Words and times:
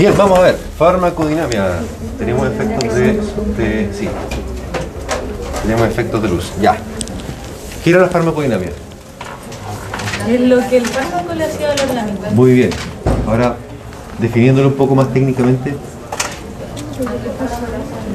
Bien, 0.00 0.14
vamos 0.16 0.38
a 0.38 0.42
ver. 0.42 0.56
Farmacodinámica. 0.78 1.80
Tenemos 2.18 2.48
efectos 2.48 2.94
de, 2.94 3.12
de- 3.12 3.90
Sí. 3.92 4.08
Tenemos 5.62 5.88
efectos 5.88 6.22
de 6.22 6.28
luz. 6.30 6.52
Ya. 6.58 6.78
¿Qué 7.84 7.90
era 7.90 8.00
la 8.00 8.08
farmacodinámica? 8.08 8.72
Es 10.26 10.40
lo 10.40 10.66
que 10.70 10.78
el 10.78 10.86
fármaco 10.86 11.34
le 11.34 11.44
hacía 11.44 11.72
a 11.72 11.76
la 11.76 11.82
orgánica. 11.82 12.30
Muy 12.30 12.52
bien. 12.54 12.70
Ahora, 13.26 13.56
definiéndolo 14.18 14.68
un 14.68 14.74
poco 14.74 14.94
más 14.94 15.12
técnicamente. 15.12 15.74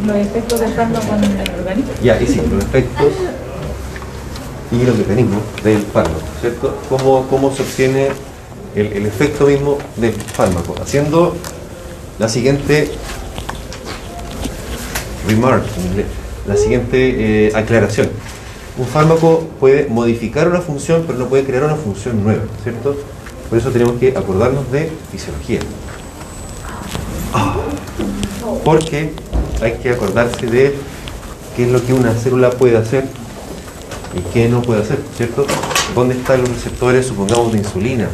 Los 0.08 0.16
efectos 0.18 0.60
del 0.62 0.74
fármaco 0.74 1.06
en 1.18 1.24
el 1.24 1.52
organismo. 1.60 1.92
Ya, 2.02 2.20
y 2.20 2.26
sí, 2.26 2.42
los 2.52 2.64
efectos 2.64 3.12
y 4.72 4.84
los 4.84 4.98
mecanismos 4.98 5.42
del 5.64 5.84
fármaco, 5.84 6.20
¿cierto? 6.42 6.76
¿Cómo, 6.90 7.28
cómo 7.30 7.54
se 7.56 7.62
obtiene 7.62 8.08
el, 8.76 8.88
el 8.88 9.06
efecto 9.06 9.46
mismo 9.46 9.78
del 9.98 10.14
fármaco? 10.14 10.74
Haciendo 10.82 11.36
la 12.20 12.30
siguiente 12.30 12.92
remark, 15.28 15.64
la 16.48 16.56
siguiente 16.56 17.48
eh, 17.48 17.52
aclaración. 17.56 18.10
Un 18.78 18.86
fármaco 18.86 19.48
puede 19.60 19.88
modificar 19.88 20.48
una 20.48 20.62
función, 20.62 21.04
pero 21.08 21.20
no 21.20 21.28
puede 21.28 21.44
crear 21.46 21.64
una 21.64 21.76
función 21.76 22.24
nueva, 22.24 22.44
¿cierto? 22.64 22.96
Por 23.50 23.58
eso 23.58 23.72
tenemos 23.72 23.96
que 24.00 24.10
acordarnos 24.18 24.72
de 24.72 24.92
fisiología. 25.12 25.60
Porque 28.64 29.14
hay 29.62 29.74
que 29.74 29.92
acordarse 29.92 30.48
de 30.48 30.76
qué 31.56 31.66
es 31.66 31.72
lo 31.72 31.86
que 31.86 31.94
una 31.94 32.14
célula 32.14 32.50
puede 32.50 32.78
hacer 32.78 33.06
y 34.16 34.20
qué 34.34 34.50
no 34.50 34.62
puede 34.62 34.82
hacer, 34.82 35.00
¿cierto? 35.16 35.46
¿Dónde 35.94 36.16
están 36.16 36.42
los 36.42 36.50
receptores, 36.50 37.06
supongamos, 37.06 37.52
de 37.52 37.60
insulina? 37.60 38.10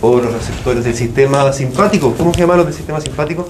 O 0.00 0.20
los 0.20 0.32
receptores 0.32 0.84
del 0.84 0.94
sistema 0.94 1.52
simpático. 1.52 2.14
¿Cómo 2.14 2.32
se 2.32 2.40
llaman 2.40 2.58
los 2.58 2.66
del 2.66 2.74
sistema 2.74 3.00
simpático? 3.00 3.48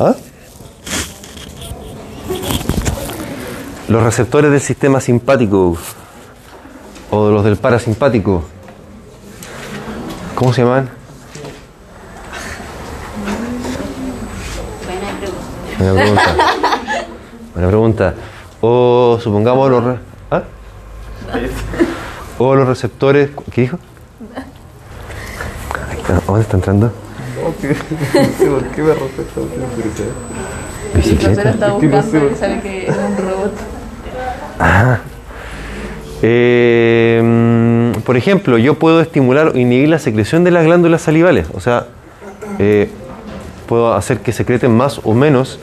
¿Ah? 0.00 0.14
Los 3.88 4.02
receptores 4.02 4.50
del 4.50 4.60
sistema 4.60 5.00
simpático 5.00 5.76
o 7.10 7.30
los 7.30 7.44
del 7.44 7.56
parasimpático. 7.56 8.44
¿Cómo 10.34 10.52
se 10.52 10.62
llaman? 10.62 10.90
Buena 15.78 15.94
pregunta. 15.94 16.36
Buena 17.54 17.68
pregunta. 17.68 18.14
O 18.60 19.20
supongamos 19.22 19.70
los... 19.70 19.98
¿Ah? 20.32 20.42
O 22.38 22.54
los 22.54 22.68
receptores... 22.68 23.30
¿Qué 23.52 23.62
dijo? 23.62 23.78
¿Dónde 26.26 26.42
está 26.42 26.56
entrando? 26.56 26.92
No 27.38 27.52
sé 27.54 28.46
por 28.46 28.64
qué 28.68 28.82
me. 28.82 28.92
El 28.92 28.98
profesor 28.98 29.46
Bicicleta. 30.94 31.72
buscando 31.72 32.30
y 32.30 32.34
sabe 32.34 32.60
que 32.60 32.86
es 32.88 32.96
un 32.96 33.16
robot. 33.16 33.52
Ah. 34.58 34.98
Eh, 36.22 37.20
mm, 37.22 38.00
por 38.00 38.16
ejemplo, 38.16 38.58
yo 38.58 38.74
puedo 38.74 39.00
estimular 39.00 39.48
o 39.48 39.58
inhibir 39.58 39.88
la 39.88 39.98
secreción 39.98 40.44
de 40.44 40.50
las 40.50 40.64
glándulas 40.64 41.02
salivales. 41.02 41.46
O 41.54 41.60
sea, 41.60 41.86
eh, 42.58 42.90
puedo 43.68 43.94
hacer 43.94 44.18
que 44.20 44.32
secreten 44.32 44.76
más 44.76 45.00
o 45.04 45.14
menos 45.14 45.60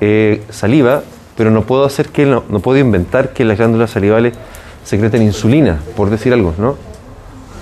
eh, 0.00 0.42
saliva, 0.50 1.02
pero 1.36 1.50
no 1.50 1.62
puedo 1.62 1.84
hacer 1.84 2.08
que 2.08 2.26
no, 2.26 2.42
no 2.48 2.60
puedo 2.60 2.78
inventar 2.78 3.32
que 3.32 3.44
las 3.44 3.58
glándulas 3.58 3.90
salivales 3.90 4.34
secreten 4.84 5.22
insulina, 5.22 5.80
por 5.96 6.10
decir 6.10 6.32
algo, 6.32 6.54
¿no? 6.58 6.76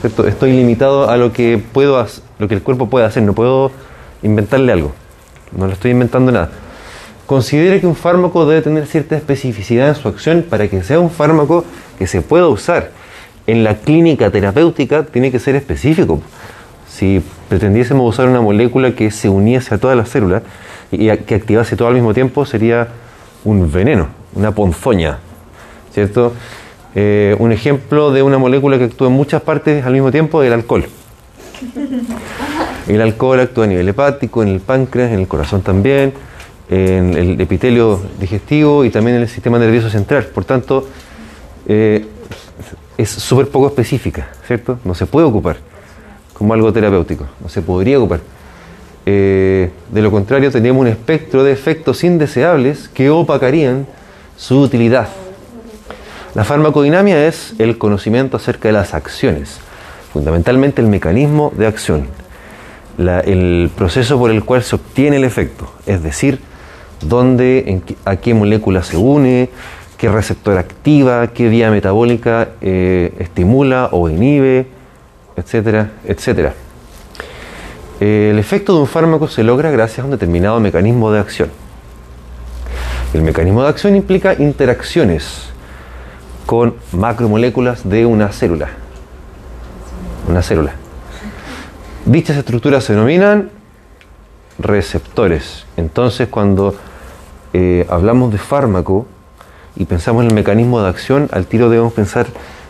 ¿Cierto? 0.00 0.26
Estoy 0.26 0.52
limitado 0.52 1.10
a 1.10 1.16
lo 1.16 1.32
que 1.32 1.58
puedo 1.58 2.04
lo 2.38 2.48
que 2.48 2.54
el 2.54 2.62
cuerpo 2.62 2.88
puede 2.88 3.04
hacer, 3.04 3.22
no 3.22 3.32
puedo 3.32 3.72
inventarle 4.22 4.72
algo. 4.72 4.92
No 5.56 5.66
le 5.66 5.72
estoy 5.72 5.90
inventando 5.90 6.30
nada. 6.30 6.50
Considere 7.26 7.80
que 7.80 7.86
un 7.86 7.96
fármaco 7.96 8.46
debe 8.46 8.62
tener 8.62 8.86
cierta 8.86 9.16
especificidad 9.16 9.88
en 9.88 9.94
su 9.94 10.08
acción 10.08 10.46
para 10.48 10.68
que 10.68 10.82
sea 10.82 11.00
un 11.00 11.10
fármaco 11.10 11.64
que 11.98 12.06
se 12.06 12.22
pueda 12.22 12.48
usar. 12.48 12.90
En 13.46 13.64
la 13.64 13.74
clínica 13.74 14.30
terapéutica 14.30 15.04
tiene 15.04 15.30
que 15.30 15.38
ser 15.38 15.56
específico. 15.56 16.22
Si 16.88 17.22
pretendiésemos 17.48 18.08
usar 18.08 18.28
una 18.28 18.40
molécula 18.40 18.92
que 18.92 19.10
se 19.10 19.28
uniese 19.28 19.74
a 19.74 19.78
todas 19.78 19.96
las 19.96 20.08
células 20.08 20.42
y 20.90 21.14
que 21.18 21.34
activase 21.34 21.76
todo 21.76 21.88
al 21.88 21.94
mismo 21.94 22.14
tiempo, 22.14 22.46
sería 22.46 22.88
un 23.44 23.70
veneno, 23.70 24.08
una 24.34 24.52
ponzoña. 24.54 25.18
¿Cierto? 25.92 26.32
Eh, 26.94 27.36
un 27.38 27.52
ejemplo 27.52 28.10
de 28.12 28.22
una 28.22 28.38
molécula 28.38 28.78
que 28.78 28.84
actúa 28.84 29.08
en 29.08 29.14
muchas 29.14 29.42
partes 29.42 29.84
al 29.84 29.92
mismo 29.92 30.10
tiempo 30.10 30.42
es 30.42 30.48
el 30.48 30.54
alcohol. 30.54 30.86
El 32.86 33.02
alcohol 33.02 33.40
actúa 33.40 33.64
a 33.64 33.66
nivel 33.66 33.88
hepático, 33.88 34.42
en 34.42 34.48
el 34.48 34.60
páncreas, 34.60 35.12
en 35.12 35.20
el 35.20 35.28
corazón 35.28 35.60
también, 35.62 36.14
en 36.70 37.14
el 37.14 37.40
epitelio 37.40 38.00
digestivo 38.18 38.84
y 38.84 38.90
también 38.90 39.16
en 39.16 39.22
el 39.22 39.28
sistema 39.28 39.58
nervioso 39.58 39.90
central. 39.90 40.24
Por 40.26 40.44
tanto, 40.44 40.88
eh, 41.66 42.06
es 42.96 43.10
súper 43.10 43.48
poco 43.48 43.68
específica, 43.68 44.30
¿cierto? 44.46 44.78
No 44.84 44.94
se 44.94 45.06
puede 45.06 45.26
ocupar 45.26 45.56
como 46.32 46.54
algo 46.54 46.72
terapéutico, 46.72 47.26
no 47.40 47.48
se 47.48 47.62
podría 47.62 47.98
ocupar. 47.98 48.20
Eh, 49.04 49.70
de 49.90 50.02
lo 50.02 50.10
contrario, 50.10 50.50
tendríamos 50.50 50.82
un 50.82 50.88
espectro 50.88 51.42
de 51.42 51.52
efectos 51.52 52.04
indeseables 52.04 52.88
que 52.88 53.10
opacarían 53.10 53.86
su 54.36 54.60
utilidad. 54.60 55.08
La 56.34 56.44
farmacodinamia 56.44 57.26
es 57.26 57.54
el 57.58 57.78
conocimiento 57.78 58.36
acerca 58.36 58.68
de 58.68 58.72
las 58.72 58.92
acciones, 58.92 59.60
fundamentalmente 60.12 60.82
el 60.82 60.86
mecanismo 60.86 61.52
de 61.56 61.66
acción, 61.66 62.06
el 62.98 63.70
proceso 63.74 64.18
por 64.18 64.30
el 64.30 64.44
cual 64.44 64.62
se 64.62 64.76
obtiene 64.76 65.16
el 65.16 65.24
efecto, 65.24 65.72
es 65.86 66.02
decir, 66.02 66.40
dónde, 67.00 67.80
a 68.04 68.16
qué 68.16 68.34
molécula 68.34 68.82
se 68.82 68.98
une, 68.98 69.48
qué 69.96 70.10
receptor 70.10 70.58
activa, 70.58 71.28
qué 71.28 71.48
vía 71.48 71.70
metabólica 71.70 72.50
eh, 72.60 73.14
estimula 73.18 73.88
o 73.92 74.10
inhibe, 74.10 74.66
etcétera, 75.34 75.92
etcétera. 76.04 76.54
El 78.00 78.38
efecto 78.38 78.74
de 78.74 78.80
un 78.80 78.86
fármaco 78.86 79.28
se 79.28 79.42
logra 79.42 79.70
gracias 79.70 80.00
a 80.00 80.04
un 80.04 80.10
determinado 80.10 80.60
mecanismo 80.60 81.10
de 81.10 81.20
acción. 81.20 81.50
El 83.14 83.22
mecanismo 83.22 83.62
de 83.62 83.70
acción 83.70 83.96
implica 83.96 84.34
interacciones 84.34 85.47
con 86.48 86.76
macromoléculas 86.92 87.86
de 87.86 88.06
una 88.06 88.32
célula. 88.32 88.70
Una 90.30 90.40
célula. 90.40 90.72
Dichas 92.06 92.38
estructuras 92.38 92.84
se 92.84 92.94
denominan 92.94 93.50
receptores. 94.58 95.66
Entonces, 95.76 96.26
cuando 96.28 96.74
eh, 97.52 97.86
hablamos 97.90 98.32
de 98.32 98.38
fármaco 98.38 99.06
y 99.76 99.84
pensamos 99.84 100.22
en 100.22 100.28
el 100.28 100.34
mecanismo 100.34 100.80
de 100.80 100.88
acción, 100.88 101.28
al 101.32 101.44
tiro 101.44 101.68
debemos 101.68 101.92
pensar 101.92 102.26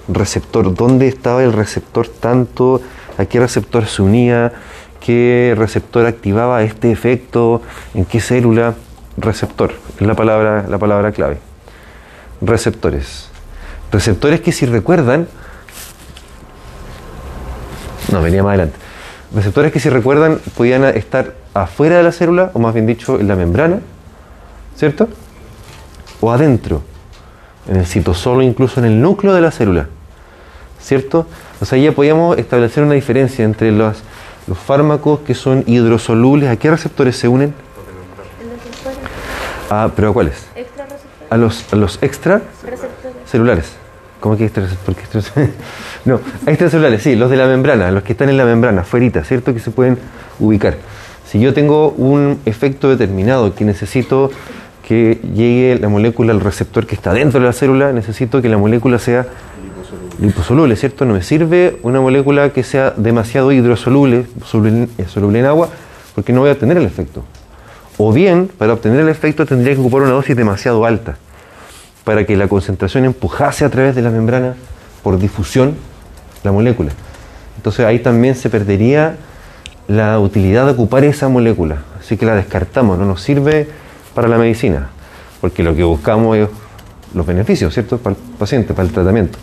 receptor. 0.09 0.75
¿Dónde 0.75 1.06
estaba 1.06 1.45
el 1.45 1.53
receptor 1.53 2.09
tanto? 2.09 2.81
¿A 3.16 3.27
qué 3.27 3.39
receptor 3.39 3.87
se 3.87 4.03
unía? 4.03 4.55
¿Qué 4.99 5.55
receptor 5.56 6.05
activaba 6.05 6.65
este 6.65 6.91
efecto? 6.91 7.62
¿En 7.95 8.06
qué 8.06 8.19
célula? 8.19 8.75
Receptor, 9.16 9.75
es 10.00 10.05
la 10.05 10.16
palabra, 10.16 10.66
la 10.69 10.78
palabra 10.78 11.12
clave. 11.12 11.39
Receptores. 12.41 13.28
Receptores 13.91 14.41
que 14.41 14.53
si 14.53 14.66
recuerdan, 14.66 15.28
no, 18.12 18.22
venía 18.22 18.43
más 18.43 18.50
adelante. 18.50 18.76
Receptores 19.34 19.72
que 19.72 19.81
si 19.81 19.88
recuerdan 19.88 20.41
podían 20.56 20.84
estar 20.84 21.34
afuera 21.54 21.97
de 21.98 22.03
la 22.03 22.12
célula, 22.12 22.50
o 22.54 22.59
más 22.59 22.75
bien 22.75 22.87
dicho, 22.87 23.19
en 23.19 23.28
la 23.28 23.37
membrana, 23.37 23.81
¿cierto? 24.77 25.09
O 26.21 26.32
adentro, 26.32 26.82
en 27.69 27.77
el 27.77 27.87
citosolo, 27.87 28.43
incluso 28.43 28.81
en 28.81 28.87
el 28.87 29.00
núcleo 29.00 29.34
de 29.34 29.41
la 29.41 29.50
célula, 29.50 29.88
¿cierto? 30.81 31.27
O 31.60 31.65
sea, 31.65 31.78
ya 31.78 31.93
podíamos 31.93 32.39
establecer 32.39 32.84
una 32.84 32.95
diferencia 32.95 33.45
entre 33.45 33.72
los, 33.72 33.98
los 34.47 34.59
fármacos 34.59 35.21
que 35.21 35.34
son 35.34 35.65
hidrosolubles. 35.66 36.48
¿A 36.48 36.57
qué 36.57 36.71
receptores 36.71 37.16
se 37.16 37.28
unen? 37.28 37.54
Ah, 39.71 39.91
¿pero 39.95 40.10
a 40.10 40.13
cuáles? 40.13 40.47
A 41.28 41.36
los, 41.36 41.71
a 41.72 41.77
los 41.77 42.03
extra 42.03 42.41
celulares. 43.30 43.72
¿Cómo 44.21 44.36
que 44.36 44.45
extra, 44.47 44.65
por 44.84 44.95
qué 44.97 45.03
extra- 45.03 45.47
No, 46.04 46.21
extracelulares, 46.47 47.03
sí, 47.03 47.15
los 47.15 47.30
de 47.30 47.36
la 47.36 47.47
membrana, 47.47 47.91
los 47.91 48.03
que 48.03 48.13
están 48.13 48.28
en 48.28 48.36
la 48.36 48.45
membrana, 48.45 48.83
fuerita, 48.83 49.22
¿cierto? 49.25 49.54
Que 49.54 49.60
se 49.60 49.71
pueden 49.71 49.98
ubicar. 50.41 50.77
Si 51.27 51.39
yo 51.39 51.53
tengo 51.54 51.91
un 51.91 52.39
efecto 52.47 52.89
determinado 52.89 53.54
que 53.54 53.65
necesito 53.65 54.30
que 54.86 55.21
llegue 55.34 55.78
la 55.78 55.89
molécula 55.89 56.33
al 56.33 56.41
receptor 56.41 56.86
que 56.86 56.95
está 56.95 57.13
dentro 57.13 57.39
de 57.39 57.47
la 57.47 57.53
célula, 57.53 57.92
necesito 57.92 58.41
que 58.41 58.48
la 58.48 58.57
molécula 58.57 58.98
sea 58.98 59.27
liposoluble, 60.21 60.75
¿cierto? 60.77 61.04
No 61.04 61.15
me 61.15 61.22
sirve 61.22 61.78
una 61.83 62.01
molécula 62.01 62.51
que 62.53 62.63
sea 62.65 62.92
demasiado 62.97 63.53
hidrosoluble, 63.53 64.27
soluble, 64.45 64.89
eh, 64.98 65.04
soluble 65.07 65.39
en 65.41 65.47
agua, 65.47 65.69
porque 66.15 66.33
no 66.33 66.41
voy 66.41 66.48
a 66.51 66.54
obtener 66.54 66.78
el 66.78 66.84
efecto. 66.86 67.22
O 67.98 68.13
bien, 68.13 68.51
para 68.59 68.72
obtener 68.72 69.01
el 69.01 69.09
efecto 69.09 69.45
tendría 69.47 69.75
que 69.75 69.80
ocupar 69.80 70.03
una 70.03 70.13
dosis 70.13 70.34
demasiado 70.34 70.84
alta 70.84 71.19
para 72.09 72.25
que 72.25 72.39
la 72.39 72.49
concentración 72.49 73.05
empujase 73.05 73.66
a 73.66 73.69
través 73.69 73.95
de 73.95 74.01
la 74.01 74.09
membrana 74.09 74.55
por 75.03 75.19
difusión 75.19 75.75
la 76.43 76.53
molécula. 76.53 76.91
Entonces 77.59 77.84
ahí 77.84 77.99
también 77.99 78.34
se 78.34 78.49
perdería 78.49 79.16
la 79.89 80.19
utilidad 80.19 80.65
de 80.65 80.72
ocupar 80.72 81.05
esa 81.05 81.28
molécula. 81.28 81.83
Así 82.01 82.16
que 82.16 82.25
la 82.25 82.34
descartamos, 82.34 82.99
no 82.99 83.05
nos 83.05 83.21
sirve 83.21 83.69
para 84.15 84.27
la 84.27 84.39
medicina, 84.39 84.89
porque 85.43 85.63
lo 85.63 85.77
que 85.77 85.84
buscamos 85.84 86.39
es 86.39 86.49
los 87.13 87.27
beneficios, 87.27 87.75
¿cierto? 87.75 87.99
Para 87.99 88.16
el 88.16 88.22
paciente, 88.39 88.72
para 88.72 88.89
el 88.89 88.95
tratamiento. 88.95 89.39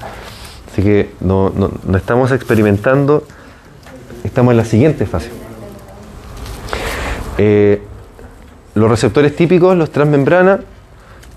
Así 0.72 0.82
que 0.82 1.12
no, 1.20 1.52
no, 1.52 1.70
estamos 1.96 2.32
experimentando, 2.32 3.28
estamos 4.24 4.54
en 4.54 4.58
la 4.58 4.66
siguiente 4.66 5.06
fase. 5.06 5.30
Eh, 7.38 7.80
los 8.74 8.90
receptores 8.90 9.36
típicos, 9.36 9.78
los 9.78 9.92
transmembrana, 9.92 10.62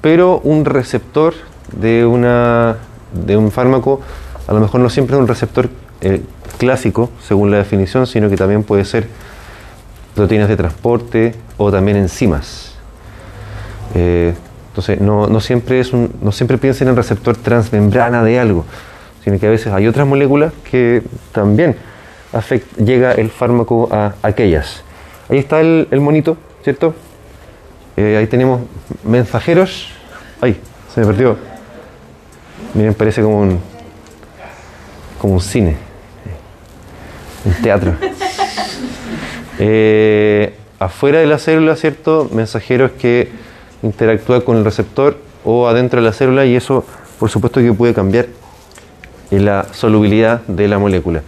pero 0.00 0.40
un 0.40 0.64
receptor 0.64 1.34
de, 1.72 2.06
una, 2.06 2.76
de 3.12 3.36
un 3.36 3.50
fármaco, 3.50 4.00
a 4.46 4.52
lo 4.52 4.60
mejor 4.60 4.80
no 4.80 4.90
siempre 4.90 5.16
es 5.16 5.20
un 5.20 5.28
receptor 5.28 5.68
eh, 6.00 6.22
clásico, 6.58 7.10
según 7.26 7.50
la 7.50 7.58
definición, 7.58 8.06
sino 8.06 8.28
que 8.28 8.36
también 8.36 8.62
puede 8.62 8.84
ser 8.84 9.08
proteínas 10.14 10.48
de 10.48 10.56
transporte 10.56 11.34
o 11.56 11.70
también 11.70 11.96
enzimas. 11.96 12.74
Eh, 13.94 14.34
entonces, 14.68 15.00
no, 15.00 15.26
no, 15.26 15.40
siempre 15.40 15.80
es 15.80 15.92
un, 15.92 16.12
no 16.22 16.30
siempre 16.32 16.58
piensen 16.58 16.88
en 16.88 16.96
receptor 16.96 17.36
transmembrana 17.36 18.22
de 18.22 18.38
algo, 18.38 18.64
sino 19.24 19.38
que 19.38 19.46
a 19.46 19.50
veces 19.50 19.72
hay 19.72 19.86
otras 19.86 20.06
moléculas 20.06 20.52
que 20.70 21.02
también 21.32 21.76
afect, 22.32 22.76
llega 22.76 23.12
el 23.12 23.30
fármaco 23.30 23.88
a 23.90 24.14
aquellas. 24.22 24.82
Ahí 25.28 25.38
está 25.38 25.60
el, 25.60 25.88
el 25.90 26.00
monito, 26.00 26.36
¿cierto? 26.62 26.94
Eh, 28.00 28.16
ahí 28.16 28.28
tenemos 28.28 28.60
mensajeros. 29.02 29.88
Ay, 30.40 30.56
se 30.94 31.00
me 31.00 31.06
perdió. 31.06 31.36
Miren, 32.74 32.94
parece 32.94 33.22
como 33.22 33.40
un, 33.40 33.58
como 35.20 35.34
un 35.34 35.40
cine, 35.40 35.76
un 37.44 37.52
teatro. 37.54 37.94
Eh, 39.60 40.54
afuera 40.78 41.18
de 41.18 41.26
la 41.26 41.36
célula, 41.36 41.74
¿cierto? 41.74 42.30
Mensajeros 42.32 42.92
que 42.92 43.28
interactúan 43.82 44.42
con 44.42 44.56
el 44.56 44.64
receptor 44.64 45.18
o 45.44 45.66
adentro 45.66 46.00
de 46.00 46.06
la 46.06 46.12
célula 46.12 46.46
y 46.46 46.54
eso, 46.54 46.84
por 47.18 47.28
supuesto, 47.28 47.58
que 47.58 47.72
puede 47.72 47.92
cambiar 47.92 48.26
en 49.32 49.44
la 49.44 49.66
solubilidad 49.72 50.42
de 50.42 50.68
la 50.68 50.78
molécula. 50.78 51.22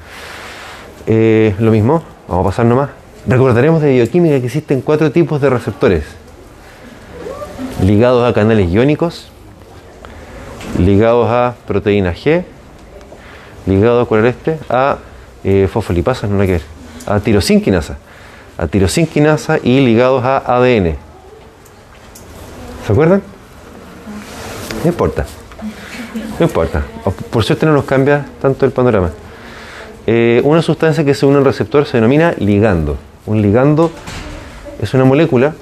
Eh, 1.09 1.57
lo 1.59 1.73
mismo, 1.73 2.05
vamos 2.29 2.47
a 2.47 2.51
pasar 2.51 2.67
nomás. 2.67 2.91
Recordaremos 3.27 3.83
de 3.83 3.95
bioquímica 3.95 4.39
que 4.39 4.47
existen 4.47 4.81
cuatro 4.81 5.11
tipos 5.11 5.41
de 5.41 5.51
receptores 5.51 6.20
ligados 7.83 8.29
a 8.29 8.33
canales 8.35 8.71
iónicos, 8.71 9.29
ligados 10.79 11.29
a 11.31 11.55
proteína 11.67 12.15
G, 12.15 12.45
ligados 13.67 14.11
a 14.11 14.29
este, 14.29 14.59
a 14.69 14.99
eh, 15.45 15.69
fosfolipasas, 15.73 16.31
no 16.31 16.41
hay 16.41 16.47
que 16.47 16.53
ver, 16.55 16.63
a 17.07 17.21
tirosinquinasa, 17.21 17.97
a 18.59 18.67
tirosinquinasa 18.67 19.59
y 19.63 19.81
ligados 19.81 20.25
a 20.25 20.39
ADN. 20.39 20.97
¿Se 22.87 22.93
acuerdan? 22.93 23.23
No 24.83 24.91
importa. 24.91 25.27
No 26.39 26.47
importa. 26.47 26.83
Por 27.31 27.45
suerte 27.45 27.67
no 27.67 27.73
nos 27.73 27.85
cambia 27.85 28.27
tanto 28.41 28.65
el 28.67 28.73
panorama. 28.73 29.11
Eh, 30.07 30.41
una 30.45 30.63
sustancia 30.63 31.05
que 31.05 31.15
se 31.15 31.27
une 31.27 31.39
al 31.39 31.45
receptor 31.45 31.87
se 31.87 31.99
denomina 31.99 32.35
ligando. 32.39 32.97
Un 33.27 33.43
ligando 33.43 33.91
es 34.81 34.95
una 34.95 35.05
molécula, 35.05 35.55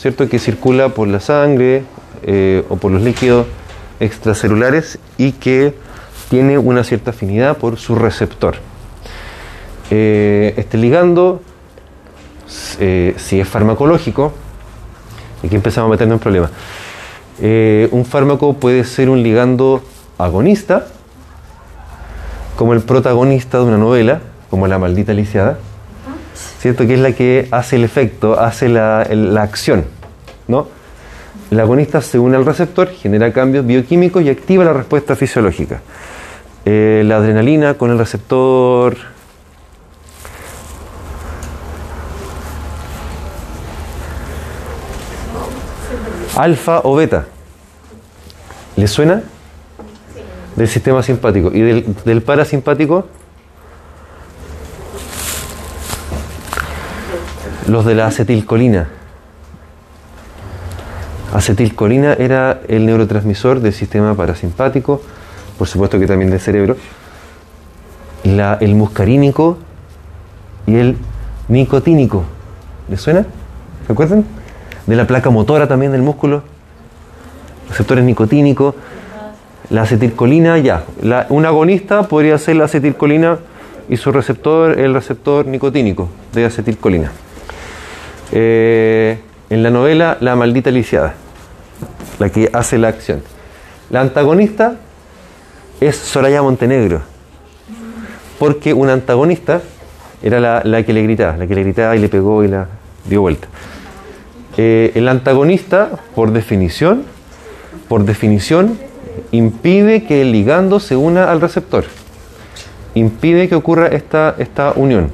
¿cierto?, 0.00 0.28
que 0.28 0.38
circula 0.38 0.88
por 0.88 1.08
la 1.08 1.20
sangre 1.20 1.82
eh, 2.22 2.64
o 2.70 2.76
por 2.76 2.90
los 2.90 3.02
líquidos 3.02 3.46
extracelulares 4.00 4.98
y 5.18 5.32
que 5.32 5.74
tiene 6.30 6.56
una 6.56 6.84
cierta 6.84 7.10
afinidad 7.10 7.58
por 7.58 7.76
su 7.76 7.94
receptor. 7.94 8.56
Eh, 9.90 10.54
este 10.56 10.78
ligando, 10.78 11.42
eh, 12.78 13.14
si 13.18 13.40
es 13.40 13.48
farmacológico, 13.48 14.32
aquí 15.44 15.54
empezamos 15.54 15.88
a 15.88 15.90
meternos 15.90 16.14
en 16.14 16.20
problemas, 16.20 16.50
un 17.90 18.04
fármaco 18.04 18.54
puede 18.54 18.84
ser 18.84 19.08
un 19.10 19.22
ligando 19.22 19.82
agonista, 20.18 20.86
como 22.56 22.74
el 22.74 22.80
protagonista 22.80 23.58
de 23.58 23.64
una 23.64 23.78
novela, 23.78 24.20
como 24.50 24.66
la 24.66 24.78
maldita 24.78 25.12
lisiada, 25.14 25.58
¿cierto? 26.60 26.86
Que 26.86 26.94
es 26.94 27.00
la 27.00 27.12
que 27.12 27.48
hace 27.50 27.76
el 27.76 27.84
efecto, 27.84 28.38
hace 28.38 28.68
la, 28.68 29.06
la 29.10 29.42
acción, 29.42 29.84
¿no? 30.46 30.68
El 31.50 31.58
agonista 31.58 32.00
se 32.00 32.18
une 32.18 32.36
al 32.36 32.46
receptor, 32.46 32.88
genera 32.88 33.32
cambios 33.32 33.66
bioquímicos 33.66 34.22
y 34.22 34.28
activa 34.28 34.64
la 34.64 34.72
respuesta 34.72 35.16
fisiológica. 35.16 35.80
Eh, 36.64 37.02
la 37.06 37.16
adrenalina 37.16 37.74
con 37.74 37.90
el 37.90 37.98
receptor 37.98 38.96
alfa 46.36 46.82
o 46.84 46.94
beta. 46.94 47.24
¿Le 48.76 48.86
suena? 48.86 49.22
Del 50.54 50.68
sistema 50.68 51.02
simpático. 51.02 51.50
¿Y 51.52 51.60
del, 51.62 51.96
del 52.04 52.22
parasimpático? 52.22 53.06
Los 57.70 57.84
de 57.84 57.94
la 57.94 58.06
acetilcolina. 58.06 58.88
Acetilcolina 61.32 62.14
era 62.14 62.62
el 62.66 62.84
neurotransmisor 62.84 63.60
del 63.60 63.72
sistema 63.72 64.16
parasimpático, 64.16 65.00
por 65.56 65.68
supuesto 65.68 65.96
que 66.00 66.08
también 66.08 66.32
del 66.32 66.40
cerebro. 66.40 66.76
El 68.24 68.74
muscarínico 68.74 69.56
y 70.66 70.74
el 70.74 70.96
nicotínico. 71.46 72.24
¿Les 72.88 73.00
suena? 73.00 73.24
¿Se 73.86 73.92
acuerdan? 73.92 74.24
De 74.88 74.96
la 74.96 75.06
placa 75.06 75.30
motora 75.30 75.68
también 75.68 75.92
del 75.92 76.02
músculo. 76.02 76.42
Receptores 77.68 78.02
nicotínicos. 78.02 78.74
La 79.68 79.82
acetilcolina, 79.82 80.58
ya. 80.58 80.86
Un 81.28 81.46
agonista 81.46 82.02
podría 82.02 82.36
ser 82.36 82.56
la 82.56 82.64
acetilcolina 82.64 83.38
y 83.88 83.96
su 83.96 84.10
receptor, 84.10 84.76
el 84.76 84.92
receptor 84.92 85.46
nicotínico 85.46 86.08
de 86.32 86.46
acetilcolina. 86.46 87.12
Eh, 88.32 89.18
en 89.48 89.62
la 89.62 89.70
novela 89.70 90.16
La 90.20 90.36
maldita 90.36 90.70
lisiada, 90.70 91.14
la 92.18 92.28
que 92.28 92.48
hace 92.52 92.78
la 92.78 92.88
acción. 92.88 93.22
La 93.90 94.00
antagonista 94.00 94.76
es 95.80 95.96
Soraya 95.96 96.42
Montenegro, 96.42 97.00
porque 98.38 98.72
un 98.72 98.88
antagonista 98.88 99.60
era 100.22 100.38
la, 100.38 100.62
la, 100.64 100.82
que 100.84 100.92
le 100.92 101.02
gritaba, 101.02 101.36
la 101.36 101.46
que 101.46 101.54
le 101.54 101.62
gritaba 101.62 101.96
y 101.96 101.98
le 101.98 102.08
pegó 102.08 102.44
y 102.44 102.48
la 102.48 102.68
dio 103.06 103.22
vuelta. 103.22 103.48
Eh, 104.56 104.92
el 104.94 105.08
antagonista, 105.08 105.90
por 106.14 106.32
definición, 106.32 107.04
por 107.88 108.04
definición, 108.04 108.78
impide 109.32 110.04
que 110.04 110.22
el 110.22 110.32
ligando 110.32 110.80
se 110.80 110.96
una 110.96 111.30
al 111.32 111.40
receptor, 111.40 111.84
impide 112.94 113.48
que 113.48 113.54
ocurra 113.54 113.88
esta, 113.88 114.34
esta 114.38 114.72
unión. 114.76 115.10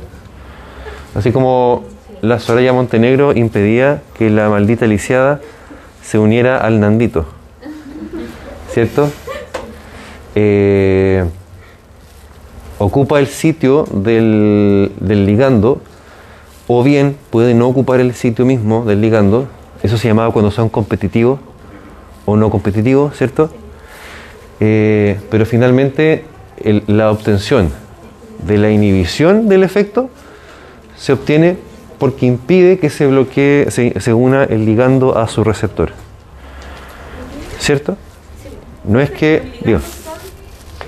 Así 1.15 1.33
como 1.33 1.85
la 2.23 2.39
Soraya 2.39 2.73
Montenegro 2.73 3.33
impedía 3.35 4.03
que 4.15 4.31
la 4.31 4.49
maldita 4.49 4.87
lisiada 4.87 5.41
se 6.03 6.19
uniera 6.19 6.59
al 6.59 6.81
Nandito. 6.81 7.27
¿Cierto? 8.73 9.11
Eh, 10.35 11.25
ocupa 12.79 13.19
el 13.19 13.27
sitio 13.27 13.85
del, 13.91 14.93
del, 15.01 15.25
ligando 15.25 15.81
o 16.67 16.83
bien 16.83 17.17
puede 17.31 17.55
no 17.55 17.69
ocupar 17.69 18.01
el 18.01 18.15
sitio 18.15 18.45
mismo 18.45 18.85
del 18.85 19.01
ligando. 19.01 19.49
Eso 19.83 19.97
se 19.97 20.09
llamaba 20.09 20.33
cuando 20.33 20.51
son 20.51 20.69
competitivos 20.69 21.41
o 22.27 22.37
no 22.37 22.51
competitivos, 22.51 23.17
¿cierto? 23.17 23.51
Eh, 24.61 25.19
pero 25.31 25.47
finalmente 25.47 26.25
el, 26.63 26.83
la 26.87 27.11
obtención 27.11 27.71
de 28.47 28.59
la 28.59 28.71
inhibición 28.71 29.49
del 29.49 29.63
efecto 29.63 30.11
se 30.97 31.13
obtiene 31.13 31.57
porque 31.99 32.27
impide 32.27 32.79
que 32.79 32.91
se 32.91 33.07
bloquee, 33.07 33.71
se, 33.71 34.01
se, 34.01 34.15
una 34.15 34.45
el 34.45 34.65
ligando 34.65 35.19
a 35.19 35.29
su 35.29 35.45
receptor. 35.45 35.91
¿Cierto? 37.59 37.97
No 38.85 39.01
es 39.01 39.11
que. 39.11 39.61
Digo, 39.65 39.81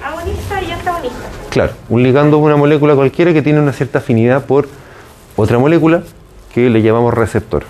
agonista 0.05 0.63
y 0.63 0.71
antagonista. 0.71 1.19
Claro, 1.51 1.73
un 1.89 2.03
ligando 2.03 2.39
es 2.39 2.43
una 2.43 2.57
molécula 2.57 2.95
cualquiera 2.95 3.33
que 3.33 3.43
tiene 3.43 3.61
una 3.61 3.73
cierta 3.73 3.99
afinidad 3.99 4.45
por 4.45 4.69
otra 5.37 5.59
molécula 5.59 6.03
que 6.53 6.69
le 6.71 6.83
llamamos 6.83 7.15
receptor. 7.15 7.65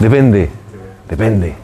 Depende, 0.00 0.50
depende, 1.08 1.54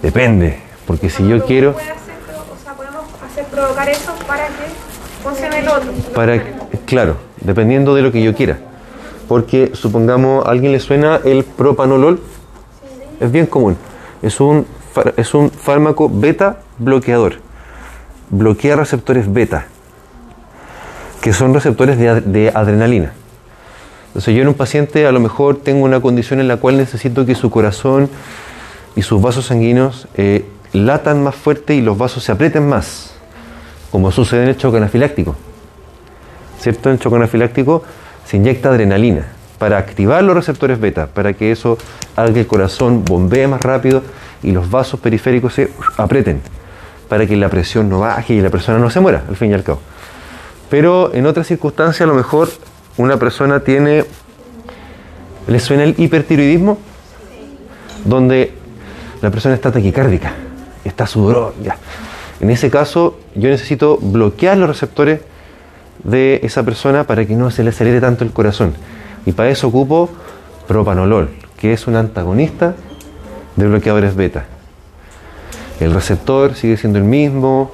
depende. 0.00 0.60
Porque 0.86 1.08
si 1.08 1.26
yo 1.26 1.44
quiero. 1.44 1.70
Hacer, 1.70 1.92
o 1.92 2.62
sea, 2.62 2.74
podemos 2.74 3.04
hacer 3.24 3.44
provocar 3.46 3.88
eso 3.88 4.14
para 4.26 4.46
que 4.46 4.52
funcione 5.22 5.58
el 5.60 5.68
otro. 5.68 5.92
Para, 6.14 6.42
claro, 6.92 7.16
dependiendo 7.40 7.94
de 7.94 8.02
lo 8.02 8.12
que 8.12 8.22
yo 8.22 8.34
quiera. 8.34 8.58
Porque 9.26 9.70
supongamos 9.72 10.44
a 10.44 10.50
alguien 10.50 10.72
le 10.72 10.78
suena 10.78 11.20
el 11.24 11.42
propanolol, 11.42 12.20
es 13.18 13.32
bien 13.32 13.46
común. 13.46 13.78
Es 14.20 14.40
un, 14.40 14.66
es 15.16 15.32
un 15.32 15.50
fármaco 15.50 16.10
beta 16.12 16.58
bloqueador. 16.76 17.36
Bloquea 18.28 18.76
receptores 18.76 19.32
beta. 19.32 19.64
que 21.22 21.32
son 21.32 21.54
receptores 21.54 21.96
de, 21.98 22.08
ad- 22.10 22.22
de 22.24 22.50
adrenalina. 22.54 23.12
Entonces 24.08 24.34
yo 24.34 24.42
en 24.42 24.48
un 24.48 24.54
paciente 24.54 25.06
a 25.06 25.12
lo 25.12 25.20
mejor 25.20 25.56
tengo 25.56 25.84
una 25.86 26.00
condición 26.00 26.40
en 26.40 26.48
la 26.48 26.58
cual 26.58 26.76
necesito 26.76 27.24
que 27.24 27.34
su 27.34 27.48
corazón 27.48 28.10
y 28.96 29.00
sus 29.00 29.22
vasos 29.22 29.46
sanguíneos 29.46 30.08
eh, 30.16 30.44
latan 30.74 31.22
más 31.22 31.36
fuerte 31.36 31.74
y 31.74 31.80
los 31.80 31.96
vasos 31.96 32.22
se 32.24 32.32
aprieten 32.32 32.68
más, 32.68 33.14
como 33.90 34.10
sucede 34.12 34.42
en 34.42 34.48
el 34.50 34.56
choque 34.58 34.76
anafiláctico. 34.76 35.36
¿Cierto? 36.62 36.88
En 36.88 36.94
el 36.94 37.00
choque 37.00 37.16
anafiláctico 37.16 37.82
se 38.24 38.36
inyecta 38.36 38.68
adrenalina 38.68 39.26
para 39.58 39.78
activar 39.78 40.22
los 40.22 40.36
receptores 40.36 40.80
beta, 40.80 41.08
para 41.08 41.32
que 41.32 41.50
eso 41.50 41.76
haga 42.14 42.32
que 42.32 42.40
el 42.40 42.46
corazón 42.46 43.04
bombee 43.04 43.48
más 43.48 43.60
rápido 43.60 44.02
y 44.44 44.52
los 44.52 44.70
vasos 44.70 45.00
periféricos 45.00 45.54
se 45.54 45.70
aprieten, 45.96 46.40
para 47.08 47.26
que 47.26 47.36
la 47.36 47.48
presión 47.48 47.88
no 47.88 48.00
baje 48.00 48.34
y 48.34 48.40
la 48.40 48.50
persona 48.50 48.78
no 48.78 48.90
se 48.90 49.00
muera, 49.00 49.24
al 49.28 49.36
fin 49.36 49.50
y 49.50 49.54
al 49.54 49.64
cabo. 49.64 49.80
Pero 50.70 51.12
en 51.14 51.26
otras 51.26 51.48
circunstancias 51.48 52.00
a 52.02 52.06
lo 52.06 52.14
mejor 52.14 52.48
una 52.96 53.16
persona 53.18 53.60
tiene, 53.60 54.04
¿le 55.48 55.60
suena 55.60 55.82
el 55.82 55.96
hipertiroidismo? 55.98 56.78
Donde 58.04 58.52
la 59.20 59.30
persona 59.30 59.54
está 59.54 59.72
taquicárdica, 59.72 60.32
está 60.84 61.08
sudorón, 61.08 61.54
ya. 61.62 61.76
En 62.40 62.50
ese 62.50 62.70
caso 62.70 63.18
yo 63.34 63.48
necesito 63.48 63.98
bloquear 64.00 64.56
los 64.56 64.68
receptores 64.68 65.20
de 66.04 66.40
esa 66.42 66.62
persona 66.64 67.04
para 67.04 67.24
que 67.26 67.34
no 67.34 67.50
se 67.50 67.62
le 67.62 67.70
acelere 67.70 68.00
tanto 68.00 68.24
el 68.24 68.32
corazón. 68.32 68.74
Y 69.26 69.32
para 69.32 69.50
eso 69.50 69.68
ocupo 69.68 70.10
propanolol, 70.66 71.30
que 71.56 71.72
es 71.72 71.86
un 71.86 71.96
antagonista 71.96 72.74
de 73.56 73.66
bloqueadores 73.66 74.16
beta. 74.16 74.44
El 75.80 75.92
receptor 75.92 76.54
sigue 76.54 76.76
siendo 76.76 76.98
el 76.98 77.04
mismo, 77.04 77.70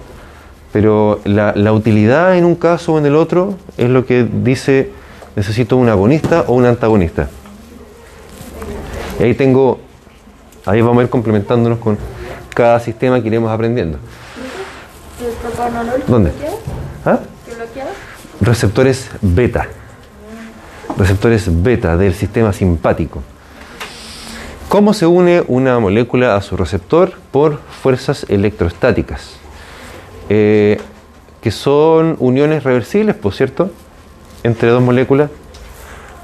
pero 0.73 1.21
la, 1.25 1.53
la 1.55 1.73
utilidad 1.73 2.37
en 2.37 2.45
un 2.45 2.55
caso 2.55 2.95
o 2.95 2.99
en 2.99 3.07
el 3.07 3.17
otro 3.17 3.55
es 3.77 3.89
lo 3.89 4.05
que 4.05 4.25
dice 4.25 4.93
necesito 5.37 5.77
un 5.77 5.89
agonista 5.89 6.45
o 6.49 6.55
un 6.55 6.67
antagonista. 6.67 7.29
Y 9.21 9.23
ahí 9.23 9.35
tengo, 9.35 9.79
ahí 10.67 10.81
vamos 10.81 10.99
a 11.01 11.05
ir 11.05 11.11
complementándonos 11.11 11.79
con 11.79 11.97
cada 12.55 12.81
sistema 12.81 13.21
que 13.21 13.29
iremos 13.29 13.51
aprendiendo. 13.51 13.99
¿El 15.21 15.33
propanolol 15.35 16.03
¿Dónde? 16.07 16.33
¿Ah? 17.05 17.19
Receptores 18.41 19.11
beta. 19.21 19.69
Receptores 20.97 21.63
beta 21.63 21.97
del 21.97 22.15
sistema 22.15 22.53
simpático. 22.53 23.23
¿Cómo 24.69 24.95
se 24.95 25.07
une 25.07 25.43
una 25.49 25.79
molécula 25.81 26.37
a 26.37 26.43
su 26.43 26.57
receptor? 26.57 27.15
Por 27.33 27.59
fuerzas 27.83 28.27
electrostáticas. 28.29 29.39
Eh, 30.29 30.79
que 31.41 31.51
son 31.51 32.17
uniones 32.19 32.65
reversibles, 32.65 33.17
por 33.17 33.33
cierto, 33.33 33.73
entre 34.43 34.69
dos 34.69 34.83
moléculas. 34.83 35.31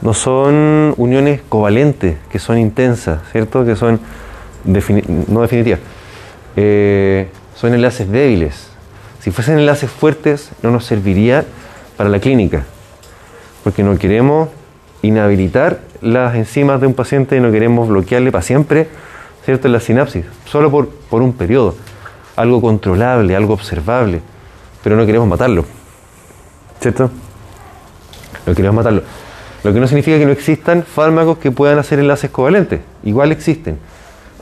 No 0.03 0.15
son 0.15 0.95
uniones 0.99 1.41
covalentes, 1.49 2.19
que 2.31 2.39
son 2.39 2.59
intensas, 2.59 3.21
¿cierto? 3.33 3.65
Que 3.65 3.77
son 3.77 3.99
no 4.65 5.41
definitivas. 5.41 5.81
Eh, 6.57 7.29
son 7.57 7.75
enlaces 7.75 8.11
débiles. 8.11 8.69
Si 9.21 9.31
fuesen 9.31 9.59
enlaces 9.59 9.91
fuertes, 9.91 10.51
no 10.63 10.71
nos 10.71 10.85
serviría 10.85 11.45
para 11.97 12.11
la 12.11 12.19
clínica, 12.19 12.65
porque 13.63 13.83
no 13.83 13.97
queremos 13.99 14.49
inhabilitar 15.03 15.81
las 16.01 16.35
enzimas 16.35 16.81
de 16.81 16.87
un 16.87 16.95
paciente 16.95 17.37
y 17.37 17.41
no 17.41 17.51
queremos 17.51 17.89
bloquearle 17.89 18.33
para 18.33 18.43
siempre, 18.43 18.89
¿cierto? 19.45 19.69
La 19.69 19.81
sinapsis, 19.81 20.25
solo 20.45 20.71
por, 20.71 20.89
por 20.89 21.23
un 21.23 21.33
periodo, 21.33 21.75
algo 22.37 22.61
controlable, 22.61 23.37
algo 23.37 23.55
observable, 23.55 24.21
pero 24.83 24.97
no 24.97 25.07
queremos 25.07 25.29
matarlo, 25.29 25.65
¿cierto? 26.81 27.11
No 28.47 28.55
queremos 28.55 28.77
matarlo. 28.77 29.03
Lo 29.63 29.73
que 29.73 29.81
no 29.81 29.87
significa 29.87 30.19
que 30.19 30.27
no 30.27 30.33
existan 30.33 30.83
fármacos 30.83 31.39
que 31.39 31.51
puedan 31.51 31.79
hacer 31.79 31.99
enlaces 31.99 32.31
covalentes, 32.31 32.81
igual 33.05 33.33
existen, 33.33 33.79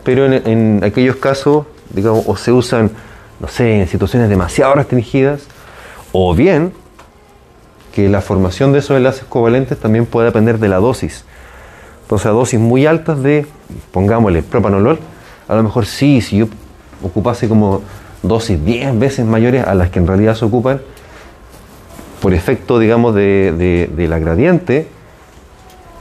pero 0.03 0.27
en, 0.27 0.33
en 0.49 0.85
aquellos 0.85 1.17
casos, 1.17 1.67
digamos, 1.91 2.25
o 2.27 2.37
se 2.37 2.51
usan, 2.51 2.91
no 3.39 3.47
sé, 3.47 3.83
en 3.83 3.89
situaciones 3.89 4.29
demasiado 4.29 4.75
restringidas, 4.75 5.47
o 6.11 6.35
bien 6.35 6.73
que 7.93 8.09
la 8.09 8.21
formación 8.21 8.73
de 8.73 8.79
esos 8.81 8.97
enlaces 8.97 9.25
covalentes 9.29 9.79
también 9.79 10.07
puede 10.07 10.27
depender 10.27 10.59
de 10.59 10.69
la 10.69 10.77
dosis. 10.79 11.25
Entonces, 12.03 12.27
a 12.27 12.31
dosis 12.31 12.59
muy 12.61 12.87
altas 12.87 13.23
de, 13.23 13.47
pongámosle, 13.91 14.43
propanolol, 14.43 14.99
a 15.49 15.55
lo 15.55 15.63
mejor 15.63 15.87
sí, 15.87 16.21
si 16.21 16.39
yo 16.39 16.47
ocupase 17.03 17.49
como 17.49 17.83
dosis 18.23 18.63
10 18.65 18.99
veces 18.99 19.27
mayores 19.27 19.67
a 19.67 19.75
las 19.75 19.91
que 19.91 19.99
en 19.99 20.07
realidad 20.07 20.35
se 20.35 20.45
ocupan, 20.45 20.81
por 22.21 22.33
efecto, 22.35 22.79
digamos, 22.79 23.15
de, 23.15 23.89
de- 23.97 24.09
la 24.09 24.19
gradiente, 24.19 24.87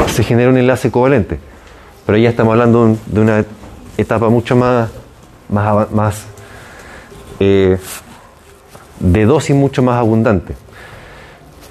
se 0.07 0.23
genera 0.23 0.49
un 0.49 0.57
enlace 0.57 0.91
covalente. 0.91 1.39
Pero 2.05 2.17
ya 2.17 2.29
estamos 2.29 2.51
hablando 2.51 2.83
de 2.85 2.91
un- 2.91 2.99
de 3.07 3.19
una 3.21 3.45
etapa 3.97 4.29
mucho 4.29 4.55
más, 4.55 4.89
más, 5.49 5.91
más 5.91 6.23
eh, 7.39 7.77
de 8.99 9.25
dosis 9.25 9.55
mucho 9.55 9.81
más 9.81 9.97
abundante. 9.97 10.53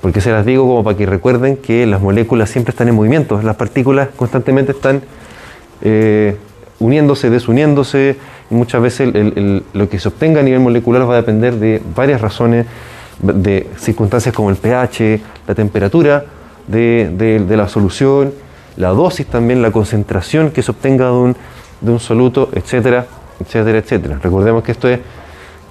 Porque 0.00 0.20
se 0.20 0.30
las 0.30 0.46
digo 0.46 0.66
como 0.66 0.82
para 0.82 0.96
que 0.96 1.06
recuerden 1.06 1.56
que 1.56 1.86
las 1.86 2.00
moléculas 2.00 2.50
siempre 2.50 2.70
están 2.70 2.88
en 2.88 2.94
movimiento, 2.94 3.40
las 3.42 3.56
partículas 3.56 4.08
constantemente 4.16 4.72
están 4.72 5.02
eh, 5.82 6.36
uniéndose, 6.78 7.28
desuniéndose, 7.28 8.16
y 8.50 8.54
muchas 8.54 8.80
veces 8.80 9.12
lo 9.72 9.88
que 9.88 9.98
se 9.98 10.08
obtenga 10.08 10.40
a 10.40 10.42
nivel 10.42 10.60
molecular 10.60 11.08
va 11.08 11.14
a 11.14 11.16
depender 11.18 11.54
de 11.54 11.82
varias 11.94 12.20
razones, 12.20 12.66
de 13.20 13.68
circunstancias 13.76 14.34
como 14.34 14.50
el 14.50 14.56
pH, 14.56 15.20
la 15.46 15.54
temperatura 15.54 16.24
de 16.66 17.54
la 17.56 17.68
solución, 17.68 18.32
la 18.76 18.88
dosis 18.90 19.26
también, 19.26 19.60
la 19.60 19.70
concentración 19.70 20.50
que 20.50 20.62
se 20.62 20.70
obtenga 20.70 21.06
de 21.06 21.12
un, 21.12 21.36
de 21.80 21.90
un 21.90 22.00
soluto, 22.00 22.48
etcétera, 22.52 23.06
etcétera, 23.38 23.78
etcétera. 23.78 24.18
Recordemos 24.22 24.62
que 24.64 24.72
esto 24.72 24.88
es 24.88 25.00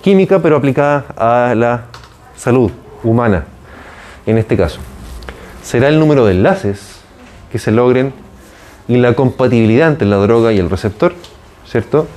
química, 0.02 0.40
pero 0.40 0.56
aplicada 0.56 1.06
a 1.18 1.56
la 1.56 1.86
salud 2.36 2.72
humana, 3.04 3.46
en 4.30 4.38
este 4.38 4.56
caso. 4.56 4.80
Será 5.64 5.88
el 5.88 6.00
número 6.00 6.26
de 6.26 6.34
enlaces 6.34 7.00
que 7.52 7.60
se 7.60 7.72
logren 7.72 8.14
y 8.88 8.98
la 8.98 9.14
compatibilidad 9.14 9.88
entre 9.88 10.08
la 10.08 10.18
droga 10.18 10.54
y 10.54 10.60
el 10.60 10.70
receptor, 10.70 11.14
¿cierto? 11.68 12.08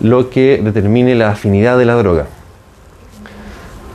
Lo 0.00 0.30
que 0.30 0.60
determine 0.62 1.14
la 1.14 1.30
afinidad 1.30 1.78
de 1.78 1.84
la 1.84 1.94
droga. 1.94 2.26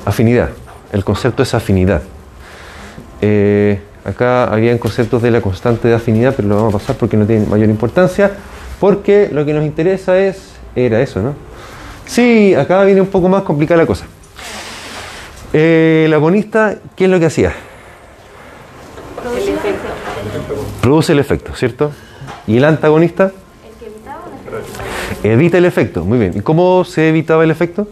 Afinidad. 0.06 0.50
El 0.92 1.04
concepto 1.04 1.44
es 1.44 1.54
afinidad. 1.54 2.02
Eh, 3.22 3.82
acá 4.06 4.46
habían 4.46 4.78
conceptos 4.78 5.22
de 5.22 5.32
la 5.32 5.42
constante 5.42 5.88
de 5.88 5.96
afinidad, 5.96 6.34
pero 6.36 6.48
lo 6.48 6.56
vamos 6.56 6.76
a 6.76 6.78
pasar 6.78 6.98
porque 6.98 7.18
no 7.18 7.26
tiene 7.26 7.46
mayor 7.48 7.70
importancia, 7.70 8.32
porque 8.80 9.30
lo 9.32 9.46
que 9.46 9.54
nos 9.54 9.64
interesa 9.64 10.20
es, 10.20 10.54
era 10.76 11.02
eso, 11.02 11.22
¿no? 11.22 11.34
Sí, 12.06 12.54
acá 12.54 12.84
viene 12.84 13.02
un 13.02 13.08
poco 13.08 13.30
más 13.30 13.44
complicada 13.44 13.82
la 13.82 13.88
cosa. 13.88 14.06
Eh, 15.54 16.04
el 16.08 16.14
agonista, 16.14 16.78
¿qué 16.96 17.06
es 17.06 17.10
lo 17.10 17.20
que 17.20 17.28
hacía? 17.28 17.54
El 19.24 19.38
efecto. 19.38 20.66
Produce 20.82 21.14
el 21.14 21.20
efecto, 21.20 21.56
¿cierto? 21.56 21.92
¿Y 22.48 22.58
el 22.58 22.66
antagonista? 22.66 23.26
El 23.26 23.80
que 23.80 23.86
evitaba 23.86 24.22
Evita 25.24 25.58
el 25.60 25.66
efecto, 25.66 26.04
muy 26.04 26.18
bien. 26.18 26.34
¿Y 26.36 26.42
cómo 26.42 26.84
se 26.84 27.10
evitaba 27.10 27.44
el 27.44 27.52
efecto? 27.52 27.88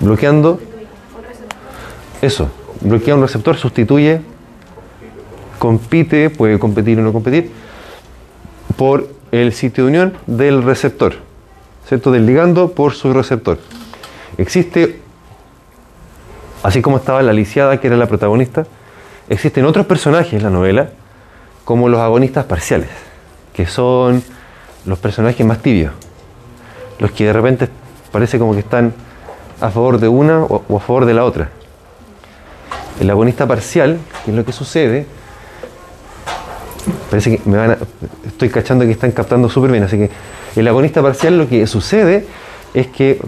bloqueando. 0.00 0.56
Bloqueando 0.56 0.60
eso, 2.22 2.50
bloquea 2.80 3.14
un 3.14 3.22
receptor, 3.22 3.56
sustituye, 3.56 4.20
compite, 5.58 6.30
puede 6.30 6.58
competir 6.58 6.98
o 6.98 7.02
no 7.02 7.12
competir, 7.12 7.50
por 8.76 9.08
el 9.30 9.52
sitio 9.52 9.84
de 9.84 9.90
unión 9.90 10.14
del 10.26 10.62
receptor, 10.62 11.14
¿cierto? 11.86 12.10
Del 12.10 12.26
ligando 12.26 12.72
por 12.72 12.94
su 12.94 13.12
receptor. 13.12 13.58
Existe, 14.36 15.00
así 16.62 16.82
como 16.82 16.96
estaba 16.96 17.22
la 17.22 17.32
lisiada, 17.32 17.80
que 17.80 17.86
era 17.86 17.96
la 17.96 18.06
protagonista, 18.06 18.66
existen 19.28 19.64
otros 19.64 19.86
personajes 19.86 20.32
en 20.32 20.42
la 20.42 20.50
novela, 20.50 20.90
como 21.64 21.88
los 21.88 22.00
agonistas 22.00 22.46
parciales, 22.46 22.88
que 23.52 23.66
son 23.66 24.22
los 24.86 24.98
personajes 24.98 25.44
más 25.46 25.58
tibios, 25.58 25.92
los 26.98 27.10
que 27.10 27.26
de 27.26 27.32
repente 27.32 27.68
parece 28.10 28.38
como 28.38 28.54
que 28.54 28.60
están 28.60 28.94
a 29.60 29.70
favor 29.70 29.98
de 30.00 30.08
una 30.08 30.44
o, 30.44 30.76
a 30.76 30.80
favor 30.80 31.04
de 31.04 31.14
la 31.14 31.24
otra. 31.24 31.50
El 33.00 33.10
agonista 33.10 33.46
parcial, 33.46 33.98
que 34.24 34.30
es 34.30 34.36
lo 34.36 34.44
que 34.44 34.52
sucede, 34.52 35.06
parece 37.10 37.36
que 37.36 37.48
me 37.48 37.56
van 37.56 37.72
a, 37.72 37.78
estoy 38.26 38.48
cachando 38.48 38.84
que 38.84 38.92
están 38.92 39.12
captando 39.12 39.48
súper 39.48 39.70
bien, 39.70 39.84
así 39.84 39.98
que 39.98 40.10
el 40.56 40.66
agonista 40.66 41.02
parcial 41.02 41.38
lo 41.38 41.48
que 41.48 41.66
sucede 41.66 42.26
es 42.74 42.86
que 42.88 43.20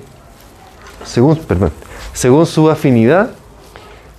según, 1.04 1.36
perdón, 1.36 1.72
según 2.20 2.44
su 2.44 2.68
afinidad 2.68 3.30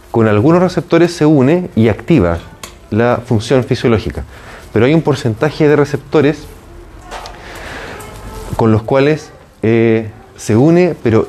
con 0.09 0.27
algunos 0.27 0.59
receptores 0.59 1.13
se 1.13 1.27
une 1.27 1.69
y 1.75 1.87
activa 1.87 2.39
la 2.89 3.21
función 3.23 3.63
fisiológica. 3.63 4.23
Pero 4.73 4.87
hay 4.87 4.95
un 4.95 5.03
porcentaje 5.03 5.67
de 5.67 5.75
receptores 5.75 6.45
con 8.55 8.71
los 8.71 8.81
cuales 8.81 9.29
eh, 9.61 10.09
se 10.35 10.55
une 10.55 10.95
pero 11.03 11.27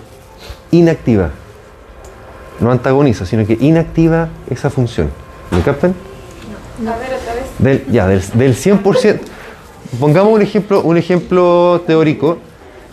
inactiva 0.70 1.28
no 2.58 2.72
antagoniza, 2.72 3.26
sino 3.26 3.46
que 3.46 3.58
inactiva 3.60 4.30
esa 4.48 4.70
función. 4.70 5.10
¿Me 5.50 5.60
captan? 5.60 5.94
A 6.80 6.96
ver, 6.96 7.12
otra 7.12 7.34
vez. 7.34 7.44
Del, 7.58 7.84
ya, 7.92 8.06
del, 8.06 8.22
del 8.32 8.56
100%. 8.56 9.18
Pongamos 10.00 10.32
un 10.32 10.40
ejemplo, 10.40 10.80
un 10.80 10.96
ejemplo 10.96 11.82
teórico. 11.86 12.38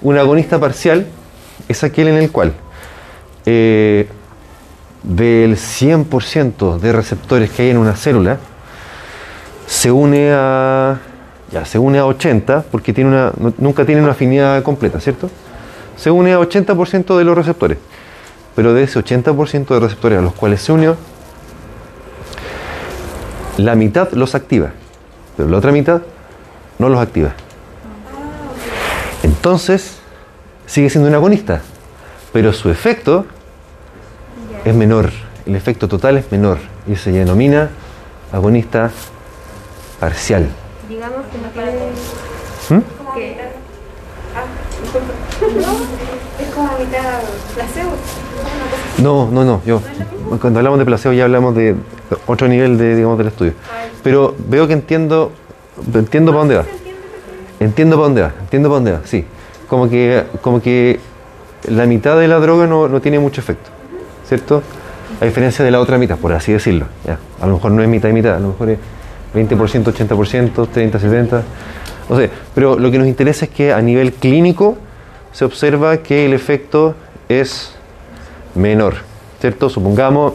Un 0.02 0.18
agonista 0.18 0.60
parcial 0.60 1.08
es 1.70 1.82
aquel 1.86 2.10
en 2.10 2.16
el 2.16 2.30
cual 2.30 2.54
eh, 3.46 4.08
del 5.04 5.56
100% 5.58 6.78
de 6.80 6.92
receptores 6.92 7.50
que 7.52 7.64
hay 7.64 7.70
en 7.70 7.78
una 7.78 7.96
célula 7.96 8.38
se 9.66 9.92
une 9.92 10.32
a 10.34 10.98
ya 11.52 11.66
se 11.66 11.80
une 11.80 11.98
a 12.00 12.06
80 12.06 12.66
porque 12.70 12.94
tiene 12.94 13.10
una, 13.12 13.32
no- 13.40 13.54
nunca 13.58 13.86
tiene 13.86 14.02
una 14.02 14.12
afinidad 14.12 14.62
completa, 14.64 15.00
¿cierto? 15.00 15.30
Se 15.96 16.12
une 16.12 16.34
a 16.34 16.40
80% 16.40 17.18
de 17.18 17.24
los 17.24 17.36
receptores. 17.36 17.78
Pero 18.56 18.74
de 18.74 18.84
ese 18.84 19.00
80% 19.00 19.68
de 19.68 19.80
receptores 19.80 20.20
a 20.20 20.22
los 20.22 20.34
cuales 20.34 20.62
se 20.62 20.72
unió, 20.72 20.96
la 23.58 23.76
mitad 23.76 24.12
los 24.12 24.36
activa, 24.36 24.72
pero 25.38 25.50
la 25.50 25.58
otra 25.58 25.72
mitad 25.72 26.02
no 26.78 26.90
los 26.90 27.00
activa. 27.00 27.32
Entonces, 29.24 29.98
sigue 30.66 30.90
siendo 30.90 31.10
un 31.10 31.16
agonista, 31.16 31.62
pero 32.32 32.54
su 32.54 32.70
efecto 32.70 33.26
es 34.66 34.76
menor, 34.76 35.12
el 35.46 35.56
efecto 35.56 35.88
total 35.88 36.18
es 36.18 36.32
menor 36.32 36.60
y 36.88 36.96
se 36.96 37.12
denomina 37.12 37.70
agonista 38.32 38.92
parcial. 40.00 40.48
Digamos 40.88 41.26
que 41.32 41.38
no 41.38 41.50
tiene... 41.50 41.72
Ah. 44.36 44.44
No, 45.42 46.44
es 46.44 46.54
como 46.54 46.68
a 46.70 46.78
mitad 46.78 47.20
placebo. 47.56 47.92
No, 49.00 49.30
no, 49.32 49.44
no. 49.44 49.62
Yo, 49.66 49.82
cuando 50.40 50.60
hablamos 50.60 50.80
de 50.80 50.86
placebo 50.86 51.14
ya 51.14 51.24
hablamos 51.24 51.56
de 51.56 51.76
otro 52.28 52.48
nivel 52.48 52.78
de, 52.78 52.96
digamos, 52.96 53.18
del 53.18 53.28
estudio. 53.28 53.54
Pero 54.04 54.36
veo 54.48 54.68
que 54.68 54.74
entiendo, 54.74 55.32
entiendo 55.94 56.32
para 56.32 56.40
dónde 56.40 56.56
va. 56.58 56.66
Entiendo 57.60 57.96
para 57.96 58.06
dónde 58.06 58.22
va, 58.22 58.34
entiendo 58.40 58.70
para 58.70 58.76
dónde 58.76 58.92
va, 58.94 59.02
sí. 59.06 59.26
Como 59.68 59.90
que, 59.90 60.24
como 60.42 60.62
que 60.62 61.00
la 61.68 61.86
mitad 61.86 62.18
de 62.18 62.28
la 62.28 62.40
droga 62.40 62.68
no, 62.68 62.88
no 62.88 63.02
tiene 63.02 63.20
mucho 63.20 63.42
efecto, 63.42 63.70
¿cierto? 64.28 64.64
A 65.20 65.26
diferencia 65.26 65.66
de 65.66 65.72
la 65.72 65.80
otra 65.80 65.98
mitad, 65.98 66.18
por 66.18 66.32
así 66.34 66.52
decirlo. 66.52 66.86
Ya. 67.06 67.20
A 67.42 67.48
lo 67.48 67.56
mejor 67.56 67.72
no 67.72 67.82
es 67.82 67.90
mitad 67.90 68.10
y 68.10 68.14
mitad, 68.14 68.36
a 68.36 68.40
lo 68.40 68.50
mejor 68.50 68.70
es 68.70 68.80
20%, 69.34 69.84
80%, 69.84 70.68
30, 70.72 71.00
70. 71.00 71.44
O 72.08 72.18
sea, 72.18 72.30
pero 72.56 72.80
lo 72.80 72.90
que 72.90 72.98
nos 72.98 73.08
interesa 73.08 73.46
es 73.46 73.52
que 73.52 73.74
a 73.74 73.82
nivel 73.82 74.14
clínico 74.14 74.78
se 75.32 75.46
observa 75.46 75.98
que 75.98 76.26
el 76.26 76.34
efecto 76.34 76.96
es 77.28 77.76
menor, 78.56 78.96
¿cierto? 79.40 79.70
Supongamos, 79.70 80.34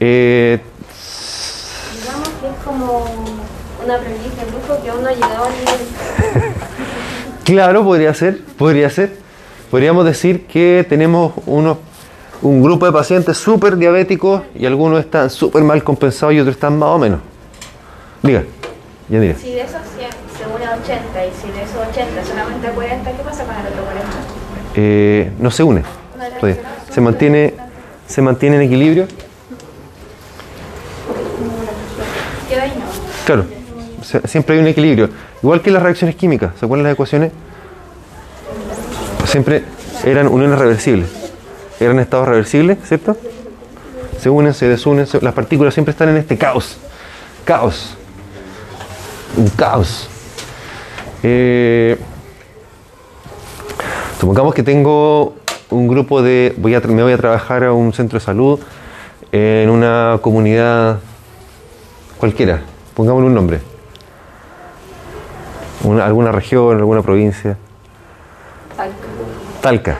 eh, 0.00 0.60
Digamos 2.00 2.28
que 2.28 2.48
es 2.48 2.54
como 2.64 3.04
un 3.84 3.90
aprendiz 3.90 4.36
de 4.36 4.44
brujo 4.46 4.82
que 4.82 4.90
aún 4.90 5.02
no 5.02 5.08
ha 5.08 5.12
llegado 5.12 5.44
al 5.44 5.52
nivel. 5.52 6.52
Claro, 7.44 7.82
podría 7.82 8.14
ser, 8.14 8.40
podría 8.56 8.88
ser. 8.88 9.21
Podríamos 9.72 10.04
decir 10.04 10.44
que 10.44 10.84
tenemos 10.86 11.32
unos, 11.46 11.78
un 12.42 12.62
grupo 12.62 12.84
de 12.84 12.92
pacientes 12.92 13.38
súper 13.38 13.78
diabéticos 13.78 14.42
y 14.54 14.66
algunos 14.66 15.00
están 15.00 15.30
súper 15.30 15.62
mal 15.62 15.82
compensados 15.82 16.34
y 16.34 16.40
otros 16.40 16.56
están 16.56 16.78
más 16.78 16.90
o 16.90 16.98
menos. 16.98 17.20
Diga, 18.22 18.44
ya 19.08 19.18
diré. 19.18 19.34
Si 19.34 19.52
de 19.52 19.62
esos 19.62 19.80
100 19.96 20.10
se 20.36 20.54
une 20.54 20.66
a 20.66 20.74
80 20.74 21.26
y 21.26 21.30
si 21.40 21.50
de 21.52 21.62
esos 21.62 21.76
80 21.88 22.22
solamente 22.22 22.66
a 22.66 22.72
40, 22.72 23.12
¿qué 23.12 23.22
pasa 23.22 23.44
con 23.44 23.54
el 23.54 23.66
otro 23.72 23.84
40? 23.84 24.10
Eh, 24.74 25.32
no 25.38 25.50
se 25.50 25.62
une, 25.62 25.84
todavía. 26.38 26.62
se 26.90 27.00
mantiene, 27.00 27.54
se 28.06 28.20
mantiene 28.20 28.56
en 28.56 28.62
equilibrio. 28.64 29.06
Claro, 33.24 33.46
siempre 34.26 34.56
hay 34.56 34.60
un 34.60 34.68
equilibrio. 34.68 35.08
Igual 35.42 35.62
que 35.62 35.70
las 35.70 35.82
reacciones 35.82 36.14
químicas, 36.14 36.52
¿se 36.60 36.66
acuerdan 36.66 36.84
las 36.84 36.92
ecuaciones? 36.92 37.32
Siempre 39.32 39.64
eran 40.04 40.28
uniones 40.28 40.58
reversibles. 40.58 41.08
Eran 41.80 41.98
estados 42.00 42.28
reversibles, 42.28 42.76
¿cierto? 42.84 43.16
Se 44.20 44.28
unen, 44.28 44.52
se 44.52 44.68
desunen, 44.68 45.06
las 45.22 45.32
partículas 45.32 45.72
siempre 45.72 45.92
están 45.92 46.10
en 46.10 46.18
este 46.18 46.36
caos. 46.36 46.76
Caos. 47.46 47.96
Un 49.38 49.48
caos. 49.48 50.06
Eh, 51.22 51.96
supongamos 54.20 54.52
que 54.54 54.62
tengo 54.62 55.34
un 55.70 55.88
grupo 55.88 56.20
de. 56.20 56.54
Voy 56.58 56.74
a, 56.74 56.80
me 56.80 57.02
voy 57.02 57.14
a 57.14 57.16
trabajar 57.16 57.64
a 57.64 57.72
un 57.72 57.94
centro 57.94 58.18
de 58.18 58.24
salud 58.24 58.60
en 59.32 59.70
una 59.70 60.18
comunidad 60.20 60.98
cualquiera. 62.18 62.60
Pongámosle 62.94 63.28
un 63.28 63.34
nombre. 63.34 63.60
Una- 65.84 66.04
alguna 66.04 66.32
región, 66.32 66.76
alguna 66.76 67.00
provincia. 67.00 67.56
Talca. 69.62 69.98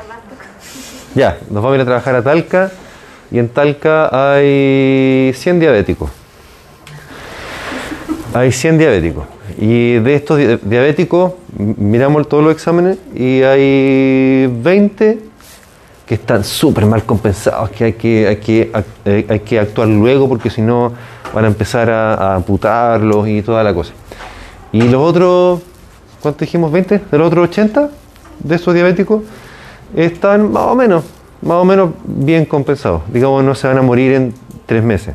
Ya, 1.15 1.39
nos 1.51 1.63
vamos 1.63 1.73
a 1.73 1.75
ir 1.77 1.81
a 1.83 1.85
trabajar 1.85 2.15
a 2.17 2.23
Talca 2.23 2.71
y 3.31 3.39
en 3.39 3.49
Talca 3.49 4.09
hay 4.35 5.33
100 5.35 5.61
diabéticos. 5.61 6.11
Hay 8.35 8.51
100 8.53 8.79
diabéticos. 8.79 9.25
Y 9.59 9.95
de 9.95 10.15
estos 10.15 10.39
di- 10.39 10.59
diabéticos, 10.63 11.33
miramos 11.57 12.29
todos 12.29 12.43
los 12.43 12.53
exámenes 12.53 12.99
y 13.15 13.43
hay 13.43 14.47
20 14.63 15.19
que 16.07 16.15
están 16.15 16.43
súper 16.45 16.87
mal 16.87 17.05
compensados, 17.05 17.71
que 17.71 17.85
hay 17.85 17.93
que, 17.93 18.27
hay, 18.27 18.37
que, 18.37 18.73
eh, 19.05 19.27
hay 19.29 19.41
que 19.41 19.59
actuar 19.61 19.89
luego 19.89 20.29
porque 20.29 20.51
si 20.51 20.61
no 20.63 20.93
van 21.33 21.45
a 21.45 21.49
empezar 21.49 21.89
a, 21.91 22.15
a 22.15 22.35
amputarlos 22.37 23.29
y 23.29 23.43
toda 23.43 23.63
la 23.63 23.73
cosa. 23.73 23.93
Y 24.73 24.83
los 24.83 25.01
otros, 25.03 25.61
¿cuánto 26.21 26.41
dijimos? 26.45 26.73
¿20? 26.73 27.01
¿De 27.11 27.19
los 27.19 27.27
otros 27.29 27.49
80 27.49 27.91
de 28.41 28.55
estos 28.55 28.75
diabéticos? 28.75 29.23
Están 29.95 30.51
más 30.53 30.65
o 30.65 30.75
menos, 30.75 31.05
más 31.43 31.57
o 31.59 31.65
menos 31.65 31.91
bien 32.05 32.45
compensados. 32.45 33.03
Digamos, 33.13 33.45
no 33.45 33.55
se 33.55 33.67
van 33.69 33.79
a 33.79 33.83
morir 33.83 34.13
en 34.13 34.35
tres 34.67 34.83
meses. 34.83 35.15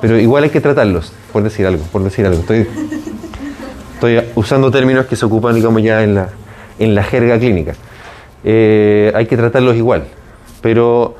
Pero 0.00 0.18
igual 0.18 0.44
hay 0.44 0.50
que 0.50 0.60
tratarlos, 0.60 1.12
por 1.32 1.42
decir 1.42 1.66
algo, 1.66 1.82
por 1.92 2.02
decir 2.02 2.24
algo. 2.24 2.40
Estoy, 2.40 2.66
estoy 3.94 4.20
usando 4.34 4.70
términos 4.70 5.06
que 5.06 5.16
se 5.16 5.26
ocupan, 5.26 5.54
digamos, 5.54 5.82
ya 5.82 6.02
en 6.02 6.14
la, 6.14 6.28
en 6.78 6.94
la 6.94 7.02
jerga 7.02 7.38
clínica. 7.38 7.74
Eh, 8.44 9.12
hay 9.14 9.26
que 9.26 9.36
tratarlos 9.36 9.76
igual, 9.76 10.04
pero 10.62 11.16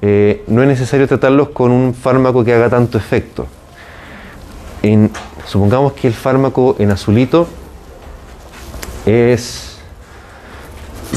eh, 0.00 0.44
no 0.46 0.62
es 0.62 0.68
necesario 0.68 1.06
tratarlos 1.06 1.50
con 1.50 1.70
un 1.70 1.92
fármaco 1.92 2.42
que 2.42 2.54
haga 2.54 2.70
tanto 2.70 2.96
efecto. 2.96 3.46
En- 4.82 5.10
supongamos 5.46 5.92
que 5.92 6.06
el 6.06 6.14
fármaco 6.14 6.76
en 6.78 6.90
azulito 6.92 7.46
es, 9.04 9.69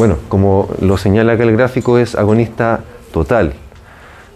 bueno, 0.04 0.18
como 0.28 0.68
lo 0.82 0.98
señala 0.98 1.32
acá 1.32 1.44
el 1.44 1.54
gráfico, 1.54 1.98
es 1.98 2.16
agonista 2.16 2.82
total 3.14 3.54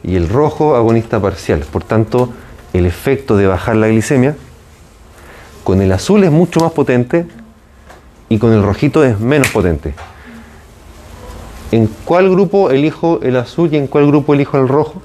y 0.01 0.15
el 0.15 0.29
rojo 0.29 0.77
agonista 0.77 1.19
parcial. 1.19 1.65
Por 1.69 1.83
tanto, 1.83 2.29
el 2.71 2.85
efecto 2.85 3.35
de 3.35 3.47
bajar 3.47 3.75
la 3.75 3.89
glicemia 3.89 4.37
con 5.65 5.81
el 5.81 5.91
azul 5.91 6.23
es 6.23 6.31
mucho 6.31 6.61
más 6.61 6.71
potente 6.71 7.27
y 8.29 8.37
con 8.37 8.53
el 8.53 8.63
rojito 8.63 9.03
es 9.03 9.19
menos 9.19 9.49
potente. 9.49 9.93
¿En 11.73 11.87
cuál 12.05 12.29
grupo 12.29 12.71
elijo 12.71 13.19
el 13.21 13.35
azul 13.35 13.67
y 13.69 13.75
en 13.75 13.87
cuál 13.87 14.07
grupo 14.07 14.33
elijo 14.33 14.57
el 14.57 14.69
rojo? 14.69 15.01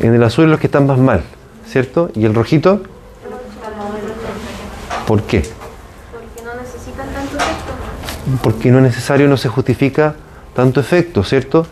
En 0.00 0.12
el 0.12 0.24
azul 0.24 0.50
los 0.50 0.58
que 0.58 0.66
están 0.66 0.88
más 0.88 0.98
mal, 0.98 1.22
¿cierto? 1.68 2.10
¿Y 2.16 2.24
el 2.24 2.34
rojito? 2.34 2.80
¿Por 5.06 5.22
qué? 5.22 5.44
Porque 6.10 6.42
no 6.42 6.54
necesitan 6.60 7.08
tanto 7.12 7.36
efecto. 7.36 7.76
Porque 8.42 8.70
no 8.70 8.78
es 8.78 8.84
necesario, 8.84 9.28
no 9.28 9.36
se 9.36 9.48
justifica 9.48 10.14
tanto 10.54 10.80
efecto, 10.80 11.22
¿cierto? 11.22 11.66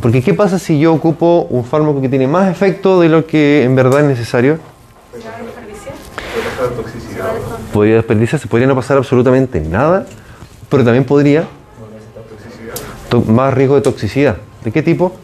Porque 0.00 0.22
¿qué 0.22 0.34
pasa 0.34 0.58
si 0.58 0.78
yo 0.78 0.92
ocupo 0.92 1.46
un 1.50 1.64
fármaco 1.64 2.00
que 2.00 2.08
tiene 2.08 2.26
más 2.26 2.50
efecto 2.50 3.00
de 3.00 3.08
lo 3.08 3.26
que 3.26 3.64
en 3.64 3.74
verdad 3.74 4.00
es 4.00 4.06
necesario? 4.06 4.58
Podría 7.72 7.96
desperdiciarse, 7.96 8.46
podría 8.48 8.68
no 8.68 8.74
pasar 8.74 8.96
absolutamente 8.96 9.60
nada, 9.60 10.06
pero 10.68 10.84
también 10.84 11.04
podría 11.04 11.44
más 13.26 13.54
riesgo 13.54 13.76
de 13.76 13.82
toxicidad. 13.82 14.36
¿De 14.64 14.72
qué 14.72 14.82
tipo? 14.82 15.14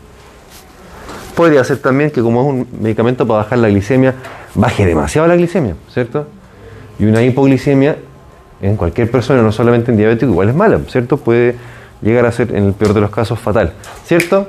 Podría 1.35 1.65
ser 1.65 1.79
también 1.79 2.11
que 2.11 2.23
como 2.23 2.43
es 2.43 2.47
un 2.49 2.69
medicamento 2.81 3.27
para 3.27 3.45
bajar 3.45 3.59
la 3.59 3.69
glicemia, 3.69 4.15
baje 4.55 4.87
demasiado 4.87 5.27
la 5.29 5.37
glicemia, 5.37 5.77
¿cierto? 5.93 6.27
Y 6.99 7.05
una 7.05 7.23
hipoglicemia 7.23 7.97
en 8.63 8.77
cualquier 8.77 9.11
persona, 9.11 9.43
no 9.43 9.51
solamente 9.51 9.91
en 9.91 9.97
diabético, 9.99 10.31
igual 10.31 10.49
es 10.49 10.55
mala, 10.55 10.81
¿cierto? 10.89 11.17
Puede 11.17 11.57
llegar 12.01 12.25
a 12.25 12.33
ser, 12.33 12.55
en 12.55 12.67
el 12.67 12.73
peor 12.73 12.95
de 12.95 13.01
los 13.01 13.11
casos, 13.11 13.39
fatal, 13.39 13.73
¿cierto? 14.07 14.49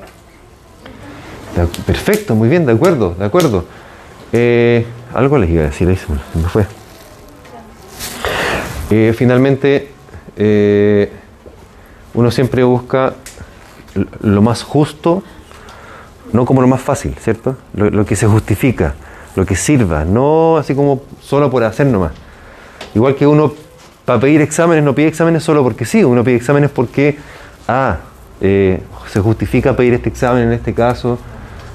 Perfecto, 1.86 2.36
muy 2.36 2.47
bien, 2.47 2.65
de 2.65 2.73
acuerdo, 2.73 3.15
de 3.17 3.26
acuerdo. 3.26 3.65
Eh, 4.32 4.86
algo 5.13 5.38
les 5.39 5.49
iba 5.49 5.63
a 5.63 5.65
decir, 5.65 5.89
ahí 5.89 5.97
se 5.97 6.08
me, 6.12 6.47
fue. 6.47 6.65
Eh, 8.91 9.13
finalmente, 9.17 9.91
eh, 10.38 11.12
uno 12.13 12.30
siempre 12.30 12.63
busca 12.63 13.15
lo 14.21 14.41
más 14.43 14.62
justo, 14.62 15.23
no 16.32 16.45
como 16.45 16.62
lo 16.62 16.67
más 16.67 16.82
fácil, 16.82 17.15
¿cierto? 17.19 17.58
Lo, 17.73 17.89
lo 17.89 18.06
que 18.06 18.15
se 18.15 18.28
justifica, 18.28 18.93
lo 19.36 19.45
que 19.45 19.56
sirva, 19.56 20.06
no 20.06 20.58
así 20.58 20.76
como 20.76 21.02
solo 21.19 21.49
por 21.49 21.63
hacer 21.63 21.88
nomás. 21.88 22.12
Igual 22.95 23.15
que 23.15 23.26
uno 23.26 23.54
para 24.05 24.19
pedir 24.19 24.41
exámenes 24.41 24.83
no 24.83 24.93
pide 24.93 25.07
exámenes 25.07 25.43
solo 25.43 25.63
porque 25.63 25.85
sí, 25.85 26.03
uno 26.03 26.23
pide 26.23 26.35
exámenes 26.35 26.69
porque, 26.69 27.17
ah, 27.67 27.97
eh, 28.41 28.81
se 29.11 29.19
justifica 29.21 29.75
pedir 29.75 29.93
este 29.93 30.09
examen 30.09 30.43
en 30.43 30.53
este 30.53 30.73
caso, 30.73 31.17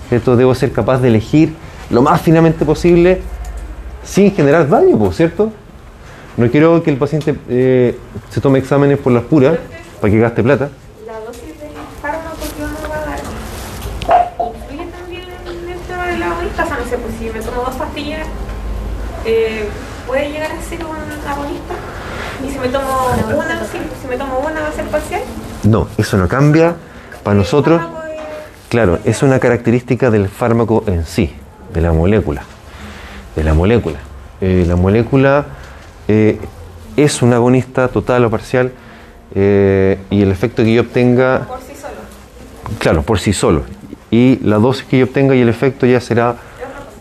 ¿cierto? 0.08 0.36
Debo 0.36 0.54
ser 0.54 0.72
capaz 0.72 0.98
de 0.98 1.08
elegir 1.08 1.54
lo 1.90 2.02
más 2.02 2.20
finamente 2.20 2.64
posible 2.64 3.22
sin 4.04 4.34
generar 4.34 4.68
daño, 4.68 5.12
¿cierto? 5.12 5.52
No 6.36 6.50
quiero 6.50 6.82
que 6.82 6.90
el 6.90 6.98
paciente 6.98 7.34
eh, 7.48 7.98
se 8.30 8.40
tome 8.40 8.58
exámenes 8.58 8.98
por 8.98 9.12
las 9.12 9.24
puras 9.24 9.58
para 10.00 10.12
que 10.12 10.18
gaste 10.18 10.42
plata. 10.42 10.68
La 11.06 11.18
dosis 11.20 11.42
del 11.42 11.70
fármaco 12.00 12.36
que 12.56 12.62
uno 12.62 12.88
va 12.90 12.96
a 12.96 13.06
dar 13.06 13.20
influye 14.54 14.86
también 14.92 15.22
el 15.22 15.78
tema 15.80 16.06
de 16.06 16.22
agonista. 16.22 16.64
No 16.64 16.88
sé, 16.88 16.98
pues 16.98 17.14
si 17.18 17.24
me 17.30 17.40
tomo 17.40 17.62
dos 17.62 17.74
pastillas, 17.74 18.26
eh, 19.24 19.68
¿puede 20.06 20.30
llegar 20.30 20.52
a 20.52 20.62
ser 20.62 20.84
un 20.84 21.28
agonista? 21.28 21.74
Y 22.46 22.50
si 22.50 22.58
me 22.58 22.68
tomo 22.68 23.10
una, 23.36 23.64
si, 23.64 23.78
si 24.00 24.08
me 24.08 24.16
tomo 24.16 24.38
una 24.38 24.60
va 24.60 24.68
a 24.68 24.72
ser 24.72 24.86
parcial. 24.86 25.22
No, 25.64 25.88
eso 25.96 26.16
no 26.16 26.28
cambia. 26.28 26.76
Para 27.22 27.36
nosotros, 27.36 27.82
claro, 28.68 28.98
es 29.04 29.22
una 29.22 29.38
característica 29.38 30.10
del 30.10 30.28
fármaco 30.28 30.84
en 30.86 31.04
sí, 31.04 31.34
de 31.72 31.80
la 31.80 31.92
molécula. 31.92 32.42
De 33.34 33.44
la 33.44 33.54
molécula. 33.54 33.98
Eh, 34.40 34.64
la 34.66 34.76
molécula 34.76 35.46
eh, 36.06 36.38
es 36.96 37.22
un 37.22 37.32
agonista 37.32 37.88
total 37.88 38.24
o 38.24 38.30
parcial 38.30 38.72
eh, 39.34 39.98
y 40.10 40.22
el 40.22 40.30
efecto 40.30 40.62
que 40.62 40.72
yo 40.72 40.82
obtenga 40.82 41.46
por 41.46 41.60
sí 41.60 41.74
solo. 41.74 42.78
Claro, 42.78 43.02
por 43.02 43.18
sí 43.18 43.32
solo. 43.32 43.62
Y 44.10 44.38
la 44.42 44.56
dosis 44.58 44.84
que 44.84 44.98
yo 44.98 45.04
obtenga 45.04 45.34
y 45.34 45.40
el 45.40 45.48
efecto 45.48 45.86
ya 45.86 46.00
será 46.00 46.36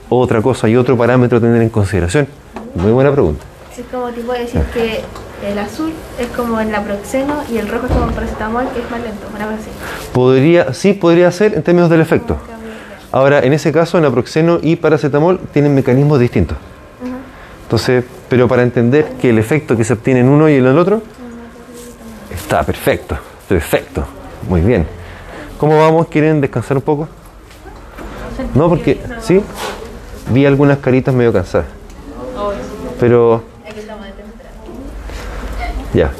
otra 0.09 0.41
cosa 0.41 0.67
y 0.67 0.75
otro 0.75 0.97
parámetro 0.97 1.37
a 1.37 1.41
tener 1.41 1.61
en 1.61 1.69
consideración. 1.69 2.27
Muy 2.75 2.91
buena 2.91 3.11
pregunta. 3.11 3.43
Sí, 3.73 3.81
es 3.81 3.87
como 3.87 4.09
tipo 4.09 4.33
decir 4.33 4.61
que 4.73 5.01
el 5.45 5.59
azul 5.59 5.93
es 6.19 6.27
como 6.27 6.59
el 6.59 6.71
naproxeno 6.71 7.43
y 7.51 7.57
el 7.57 7.67
rojo 7.67 7.85
es 7.87 7.91
como 7.91 8.07
el 8.07 8.13
paracetamol, 8.13 8.69
que 8.69 8.79
es 8.79 8.91
más 8.91 9.01
lento, 9.01 9.27
una 9.33 9.45
cosa 9.45 9.57
así. 9.57 9.69
Podría, 10.13 10.73
sí, 10.73 10.93
podría 10.93 11.31
ser 11.31 11.53
en 11.53 11.63
términos 11.63 11.89
del 11.89 12.01
efecto. 12.01 12.37
Ahora, 13.11 13.39
en 13.39 13.53
ese 13.53 13.71
caso, 13.71 13.99
naproxeno 13.99 14.59
y 14.61 14.75
paracetamol 14.75 15.39
tienen 15.53 15.73
mecanismos 15.73 16.19
distintos. 16.19 16.57
Entonces, 17.63 18.03
pero 18.29 18.47
para 18.47 18.63
entender 18.63 19.13
que 19.21 19.29
el 19.29 19.37
efecto 19.37 19.75
que 19.75 19.83
se 19.83 19.93
obtiene 19.93 20.21
en 20.21 20.29
uno 20.29 20.49
y 20.49 20.55
en 20.55 20.65
el 20.65 20.77
otro 20.77 21.01
está 22.33 22.63
perfecto, 22.63 23.17
perfecto, 23.47 24.05
muy 24.47 24.61
bien. 24.61 24.87
¿Cómo 25.57 25.77
vamos? 25.77 26.07
¿Quieren 26.07 26.39
descansar 26.39 26.77
un 26.77 26.83
poco? 26.83 27.09
No, 28.53 28.69
porque 28.69 29.01
sí, 29.21 29.41
vi 30.31 30.45
algunas 30.45 30.77
caritas 30.77 31.13
medio 31.13 31.33
cansadas. 31.33 31.67
Pero 32.99 33.43
ya. 35.97 36.11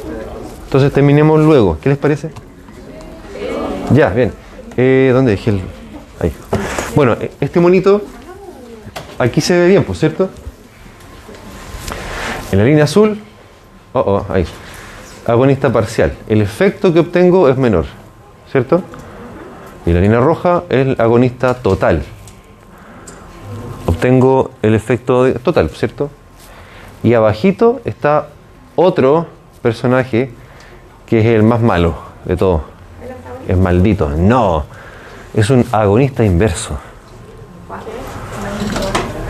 Entonces 0.64 0.92
terminemos 0.92 1.40
luego. 1.40 1.78
¿Qué 1.80 1.88
les 1.88 1.98
parece? 1.98 2.30
Ya, 3.94 4.10
bien. 4.10 4.32
Eh, 4.76 5.10
¿Dónde 5.14 5.30
dejé 5.30 5.50
el...? 5.50 5.60
Ahí. 6.20 6.32
Bueno, 6.94 7.12
eh, 7.20 7.30
este 7.40 7.60
monito, 7.60 8.02
aquí 9.18 9.40
se 9.40 9.56
ve 9.56 9.68
bien, 9.68 9.84
por 9.84 9.96
cierto. 9.96 10.28
En 12.50 12.58
la 12.58 12.64
línea 12.64 12.84
azul, 12.84 13.20
oh, 13.92 14.00
oh, 14.00 14.26
ahí. 14.32 14.44
Agonista 15.26 15.72
parcial. 15.72 16.12
El 16.28 16.42
efecto 16.42 16.92
que 16.92 17.00
obtengo 17.00 17.48
es 17.48 17.56
menor, 17.56 17.86
¿cierto? 18.50 18.82
Y 19.86 19.92
la 19.92 20.00
línea 20.00 20.20
roja 20.20 20.64
es 20.68 20.86
el 20.86 20.96
agonista 20.98 21.54
total. 21.54 22.02
Obtengo 23.86 24.50
el 24.62 24.74
efecto 24.74 25.32
total, 25.34 25.70
¿cierto? 25.70 26.10
Y 27.02 27.14
abajito 27.14 27.80
está 27.84 28.28
otro 28.74 29.37
personaje 29.58 30.30
que 31.06 31.20
es 31.20 31.26
el 31.26 31.42
más 31.42 31.60
malo 31.60 31.94
de 32.24 32.36
todos. 32.36 32.62
Es 33.46 33.56
maldito. 33.56 34.10
No. 34.10 34.64
Es 35.34 35.50
un 35.50 35.64
agonista 35.72 36.24
inverso. 36.24 36.78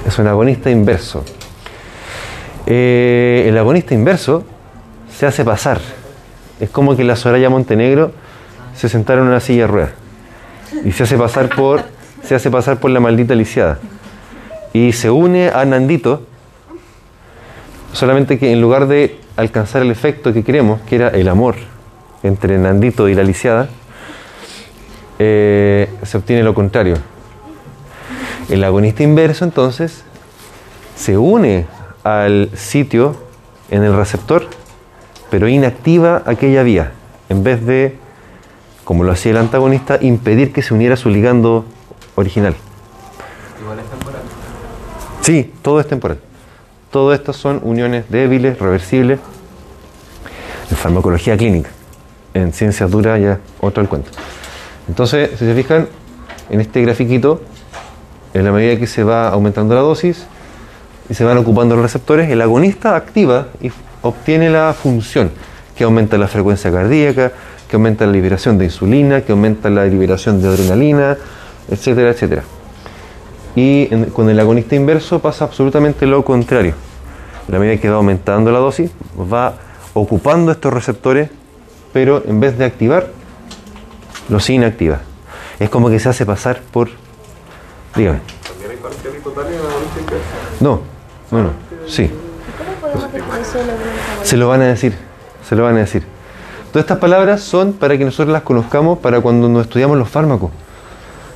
Es 0.07 0.19
un 0.19 0.27
agonista 0.27 0.71
inverso. 0.71 1.25
Eh, 2.67 3.47
el 3.49 3.57
agonista 3.57 3.95
inverso 3.95 4.45
se 5.11 5.27
hace 5.27 5.45
pasar. 5.45 5.81
Es 6.61 6.71
como 6.71 6.97
que 6.97 7.05
la 7.05 7.17
Soraya 7.17 7.51
Montenegro 7.51 8.13
se 8.75 8.89
sentara 8.89 9.21
en 9.21 9.29
una 9.29 9.41
silla 9.41 9.63
de 9.63 9.67
ruedas 9.67 9.91
y 10.85 10.93
se 10.93 11.05
hace 11.05 11.17
pasar 11.17 11.49
por 11.49 11.83
se 12.23 12.35
hace 12.35 12.51
pasar 12.51 12.79
por 12.79 12.91
la 12.91 13.01
maldita 13.01 13.35
lisiada 13.35 13.79
y 14.73 14.93
se 14.93 15.11
une 15.11 15.49
a 15.49 15.65
Nandito 15.65 16.23
solamente 17.93 18.39
que 18.39 18.53
en 18.53 18.61
lugar 18.61 18.87
de 18.87 19.19
alcanzar 19.39 19.83
el 19.83 19.91
efecto 19.91 20.33
que 20.33 20.45
queremos 20.45 20.81
que 20.83 20.97
era 20.97 21.09
el 21.09 21.29
amor 21.29 21.57
entre 22.23 22.59
Nandito 22.59 23.09
y 23.09 23.15
la 23.15 23.23
lisiada 23.23 23.69
eh, 25.19 25.89
se 26.03 26.19
obtiene 26.19 26.43
lo 26.43 26.55
contrario 26.55 26.97
el 28.49 28.63
agonista 28.65 29.03
inverso 29.03 29.45
entonces 29.45 30.05
se 30.97 31.17
une 31.17 31.67
al 32.05 32.51
sitio 32.55 33.17
en 33.71 33.83
el 33.85 33.97
receptor 33.97 34.47
pero 35.31 35.49
inactiva 35.49 36.23
aquella 36.27 36.63
vía 36.63 36.93
en 37.29 37.43
vez 37.43 37.65
de 37.65 37.97
como 38.89 39.05
lo 39.05 39.13
hacía 39.13 39.33
el 39.33 39.37
antagonista, 39.37 39.99
impedir 40.01 40.51
que 40.51 40.63
se 40.63 40.73
uniera 40.73 40.95
a 40.95 40.97
su 40.97 41.11
ligando 41.11 41.67
original. 42.15 42.55
Igual 43.61 43.81
es 43.81 43.85
temporal. 43.85 44.23
Sí, 45.21 45.53
todo 45.61 45.79
es 45.81 45.87
temporal. 45.87 46.19
Todo 46.91 47.13
esto 47.13 47.33
son 47.33 47.61
uniones 47.65 48.09
débiles, 48.09 48.59
reversibles, 48.59 49.21
en 50.71 50.77
farmacología 50.77 51.37
clínica. 51.37 51.71
En 52.35 52.53
ciencias 52.53 52.91
duras 52.91 53.21
ya 53.21 53.39
otro 53.61 53.83
el 53.83 53.89
cuento. 53.89 54.11
Entonces, 54.89 55.31
si 55.39 55.45
se 55.45 55.55
fijan, 55.55 55.89
en 56.51 56.61
este 56.61 56.81
grafiquito, 56.81 57.43
en 58.33 58.45
la 58.45 58.53
medida 58.53 58.79
que 58.79 58.87
se 58.87 59.05
va 59.05 59.29
aumentando 59.29 59.75
la 59.75 59.81
dosis 59.81 60.27
y 61.09 61.15
se 61.15 61.25
van 61.25 61.37
ocupando 61.39 61.75
los 61.75 61.83
receptores, 61.83 62.31
el 62.31 62.41
agonista 62.41 62.97
activa 62.97 63.49
y 63.61 63.71
obtiene 64.03 64.51
la 64.51 64.75
función 64.75 65.31
que 65.77 65.85
aumenta 65.85 66.17
la 66.19 66.27
frecuencia 66.27 66.71
cardíaca, 66.71 67.33
que 67.69 67.77
aumenta 67.77 68.07
la 68.07 68.13
liberación 68.13 68.57
de 68.59 68.65
insulina, 68.65 69.21
que 69.23 69.33
aumenta 69.33 69.69
la 69.69 69.85
liberación 69.85 70.41
de 70.41 70.49
adrenalina, 70.49 71.17
etcétera, 71.71 72.11
etcétera. 72.11 72.43
Y 73.57 73.89
en- 73.93 74.07
con 74.07 74.29
el 74.29 74.39
agonista 74.39 74.75
inverso 74.77 75.19
pasa 75.21 75.45
absolutamente 75.45 76.07
lo 76.07 76.25
contrario. 76.25 76.75
La 77.49 77.59
medida 77.59 77.81
que 77.81 77.89
va 77.89 77.97
aumentando 77.97 78.51
la 78.53 78.59
dosis, 78.59 78.91
va 79.33 79.55
ocupando 79.95 80.53
estos 80.53 80.73
receptores, 80.73 81.31
pero 81.93 82.23
en 82.27 82.41
vez 82.41 82.59
de 82.59 82.65
activar, 82.67 83.09
los 84.29 84.49
inactiva. 84.51 85.01
Es 85.59 85.71
como 85.71 85.89
que 85.91 85.99
se 85.99 86.09
hace 86.09 86.25
pasar 86.27 86.61
por... 86.71 86.89
Dígame. 87.97 88.21
También 88.47 88.71
hay 88.71 88.77
parcial 88.77 89.13
y 89.19 89.23
total 89.23 89.47
en 89.47 89.55
agonista 89.59 90.01
inversa. 90.01 90.25
No, 90.61 90.81
no, 91.31 91.43
no. 91.43 91.51
Sí. 91.89 92.09
¿Cómo 92.59 92.73
podemos 92.81 93.13
definir 93.13 93.41
eso 93.41 93.59
de 93.59 93.67
la 93.67 93.73
voluntad? 93.73 94.25
Se 94.25 94.37
lo 94.37 94.49
van 94.49 94.61
a 94.61 94.67
decir, 94.67 94.95
se 95.49 95.57
lo 95.57 95.63
van 95.65 95.77
a 95.77 95.79
decir. 95.81 96.05
Todas 96.71 96.85
estas 96.85 96.99
palabras 96.99 97.41
son 97.41 97.73
para 97.73 97.97
que 97.97 98.05
nosotros 98.05 98.31
las 98.33 98.43
conozcamos 98.43 98.99
para 98.99 99.21
cuando 99.23 99.49
nos 99.49 99.63
estudiamos 99.63 99.97
los 99.97 100.09
fármacos. 100.09 100.51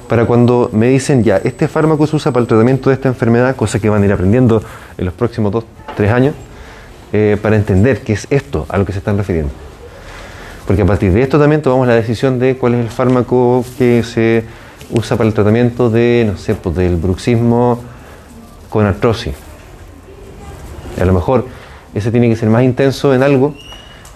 Para 0.08 0.26
cuando 0.26 0.68
me 0.72 0.88
dicen, 0.88 1.24
ya, 1.24 1.38
este 1.38 1.68
fármaco 1.68 2.06
se 2.06 2.16
usa 2.16 2.32
para 2.32 2.42
el 2.42 2.48
tratamiento 2.48 2.90
de 2.90 2.94
esta 2.94 3.08
enfermedad, 3.08 3.56
cosa 3.56 3.78
que 3.78 3.88
van 3.88 4.02
a 4.02 4.06
ir 4.06 4.12
aprendiendo 4.12 4.62
en 4.98 5.04
los 5.04 5.14
próximos 5.14 5.52
dos, 5.52 5.64
tres 5.96 6.10
años, 6.10 6.34
eh, 7.12 7.36
para 7.40 7.56
entender 7.56 8.02
qué 8.02 8.12
es 8.12 8.26
esto 8.30 8.66
a 8.68 8.78
lo 8.78 8.84
que 8.84 8.92
se 8.92 8.98
están 8.98 9.16
refiriendo. 9.16 9.52
Porque 10.66 10.82
a 10.82 10.86
partir 10.86 11.12
de 11.12 11.22
esto 11.22 11.38
también 11.38 11.62
tomamos 11.62 11.86
la 11.86 11.94
decisión 11.94 12.38
de 12.38 12.56
cuál 12.56 12.74
es 12.74 12.80
el 12.80 12.90
fármaco 12.90 13.64
que 13.78 14.02
se 14.02 14.44
usa 14.90 15.16
para 15.16 15.28
el 15.28 15.34
tratamiento 15.34 15.90
de, 15.90 16.28
no 16.30 16.38
sé, 16.38 16.54
pues 16.54 16.76
del 16.76 16.96
bruxismo 16.96 17.80
con 18.68 18.86
artrosis. 18.86 19.34
A 21.00 21.04
lo 21.04 21.12
mejor 21.12 21.46
ese 21.94 22.10
tiene 22.10 22.28
que 22.28 22.36
ser 22.36 22.48
más 22.48 22.62
intenso 22.62 23.14
en 23.14 23.22
algo 23.22 23.54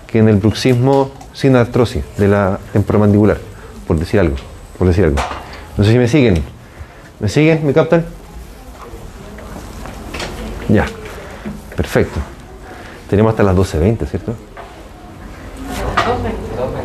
que 0.06 0.18
en 0.18 0.28
el 0.28 0.36
bruxismo 0.36 1.10
sin 1.32 1.56
artrosis 1.56 2.04
de 2.16 2.28
la 2.28 2.58
temporomandibular, 2.72 3.38
por 3.86 3.98
decir 3.98 4.20
algo, 4.20 4.36
por 4.78 4.86
decir 4.86 5.04
algo. 5.04 5.18
No 5.76 5.84
sé 5.84 5.92
si 5.92 5.98
me 5.98 6.08
siguen. 6.08 6.42
¿Me 7.20 7.28
siguen? 7.28 7.66
¿Me 7.66 7.72
captan? 7.72 8.04
Ya. 10.68 10.86
Perfecto. 11.76 12.18
Tenemos 13.10 13.30
hasta 13.30 13.42
las 13.42 13.54
12.20, 13.54 14.06
¿cierto? 14.06 14.34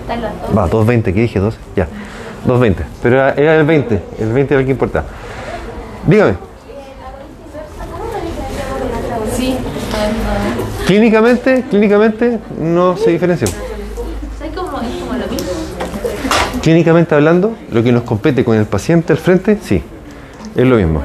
Están 0.01 0.21
las 0.21 0.41
dos. 0.41 0.57
Va, 0.57 0.69
2.20, 0.69 1.03
¿qué 1.05 1.21
dije? 1.21 1.39
12. 1.39 1.57
Ya. 1.75 1.87
2.20. 2.45 2.75
Pero 3.01 3.15
era, 3.15 3.33
era 3.33 3.55
el 3.55 3.65
20. 3.65 4.03
El 4.19 4.33
20 4.33 4.53
era 4.53 4.59
el 4.59 4.65
que 4.65 4.71
importa. 4.71 5.03
Dígame. 6.05 6.35
Sí. 9.35 9.57
Clínicamente, 10.85 11.63
clínicamente 11.69 12.39
no 12.59 12.97
se 12.97 13.11
diferencia. 13.11 13.47
¿Sabes 13.47 14.53
cómo 14.53 14.79
es 14.81 14.95
como 14.99 15.13
lo 15.13 15.27
mismo? 15.27 15.49
Clínicamente 16.61 17.15
hablando, 17.15 17.55
lo 17.71 17.81
que 17.81 17.91
nos 17.91 18.03
compete 18.03 18.43
con 18.43 18.55
el 18.55 18.65
paciente 18.65 19.13
al 19.13 19.19
frente, 19.19 19.57
sí, 19.63 19.81
es 20.55 20.65
lo 20.65 20.75
mismo. 20.75 21.01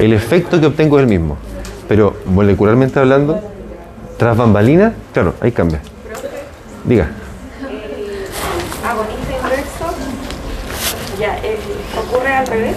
El 0.00 0.12
efecto 0.12 0.60
que 0.60 0.66
obtengo 0.66 0.98
es 0.98 1.04
el 1.04 1.08
mismo. 1.08 1.36
Pero 1.88 2.16
molecularmente 2.26 2.98
hablando, 2.98 3.40
tras 4.16 4.36
bambalinas, 4.36 4.94
claro, 5.12 5.34
ahí 5.40 5.52
cambia. 5.52 5.80
Diga. 6.84 7.10
Agonista 8.84 9.32
inverso, 9.36 9.94
ya, 11.20 11.38
eh, 11.38 11.56
ocurre 11.96 12.34
al 12.34 12.46
revés, 12.48 12.76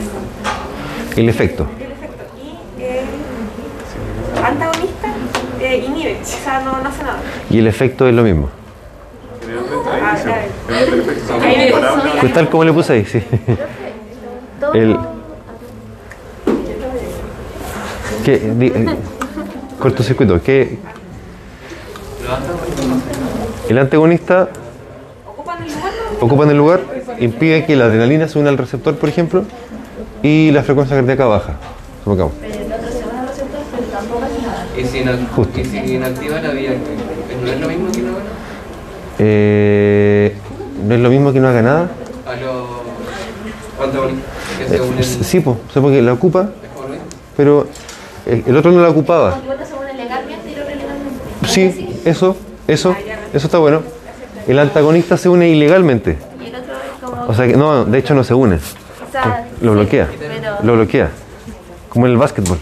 El 1.16 1.30
efecto. 1.30 1.68
el 1.80 1.92
efecto. 1.92 2.24
Y 2.38 2.84
el 2.84 4.46
antagonista 4.46 5.08
eh, 5.60 5.86
inhibe, 5.88 6.20
o 6.22 6.26
sea, 6.26 6.60
no, 6.60 6.80
no 6.82 6.90
hace 6.90 7.04
nada. 7.04 7.20
Y 7.50 7.58
el 7.58 7.68
efecto 7.68 8.08
es 8.08 8.14
lo 8.14 8.22
mismo. 8.22 8.50
Pues 12.20 12.34
tal 12.34 12.50
como 12.50 12.64
le 12.64 12.74
puse 12.74 12.94
ahí, 12.94 13.06
sí. 13.06 13.22
El- 14.74 14.98
¿Qué? 18.26 18.38
Di- 18.40 18.68
eh, 18.68 18.86
cortocircuito. 19.80 20.42
¿Qué? 20.42 20.78
El 23.70 23.78
antagonista 23.78 24.50
ocupan 25.26 25.64
el 25.64 25.70
lugar, 25.74 25.92
¿no? 26.20 26.26
ocupa 26.26 26.44
en 26.44 26.50
el 26.52 26.58
lugar, 26.58 26.80
impide 27.20 27.66
que 27.66 27.76
la 27.76 27.86
adrenalina 27.86 28.28
se 28.28 28.40
una 28.40 28.50
al 28.50 28.58
receptor, 28.58 28.96
por 28.98 29.08
ejemplo, 29.10 29.44
y 30.24 30.52
la 30.52 30.64
frecuencia 30.64 30.96
cardíaca 30.98 31.26
baja. 31.26 31.54
Supongamos. 32.04 32.34
Y 34.78 34.84
si, 34.86 35.04
Justo. 35.36 35.60
y 35.60 35.66
si 35.66 35.78
inactiva 35.96 36.40
la 36.42 36.50
vía, 36.52 36.72
¿no 37.44 37.52
es 37.52 37.60
lo 37.62 37.68
mismo 37.68 37.92
que 37.92 38.02
no 38.02 38.10
gana? 38.14 38.26
Eh, 39.20 39.97
no 40.88 40.96
es 40.96 41.02
lo 41.02 41.10
mismo 41.10 41.34
que 41.34 41.40
no 41.40 41.48
haga 41.48 41.62
nada. 41.62 41.90
A 43.80 43.84
antagonistas 43.84 44.34
que 44.58 44.68
se 44.68 44.76
Eh, 44.78 44.82
unen. 44.82 45.04
sí, 45.04 45.40
pues, 45.40 45.58
porque 45.74 46.02
la 46.02 46.14
ocupa, 46.14 46.44
lo 46.44 46.50
pero 47.36 47.68
el, 48.26 48.44
el 48.48 48.58
otro 48.58 48.72
no 48.72 48.82
la 48.82 48.90
ocupaba. 48.90 49.40
Sí, 51.48 52.02
eso, 52.06 52.36
eso, 52.68 52.96
eso 53.34 53.48
está 53.48 53.58
bueno. 53.58 53.82
El 54.48 54.60
antagonista 54.60 55.18
se 55.18 55.30
une 55.30 55.50
ilegalmente. 55.50 56.18
O 57.28 57.34
sea 57.34 57.46
que 57.48 57.56
no, 57.58 57.86
de 57.86 57.98
hecho 57.98 58.14
no 58.14 58.24
se 58.24 58.34
une. 58.34 58.60
Lo 59.62 59.74
bloquea. 59.74 60.08
Lo 60.64 60.74
bloquea. 60.76 61.10
Como 61.90 62.06
en 62.06 62.14
el 62.14 62.18
básquetbol. 62.18 62.58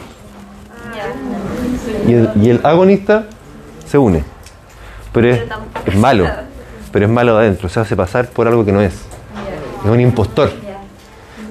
Y 2.07 2.13
el, 2.13 2.29
y 2.41 2.49
el 2.51 2.59
agonista 2.63 3.25
se 3.87 3.97
une. 3.97 4.23
Pero 5.13 5.29
es, 5.29 5.41
es 5.85 5.95
malo. 5.95 6.25
Pero 6.95 7.07
es 7.07 7.11
malo 7.11 7.35
de 7.35 7.41
adentro. 7.41 7.67
Se 7.67 7.81
hace 7.81 7.93
pasar 7.93 8.29
por 8.29 8.47
algo 8.47 8.63
que 8.63 8.71
no 8.71 8.79
es. 8.79 8.93
Es 8.93 9.91
un 9.91 9.99
impostor. 9.99 10.49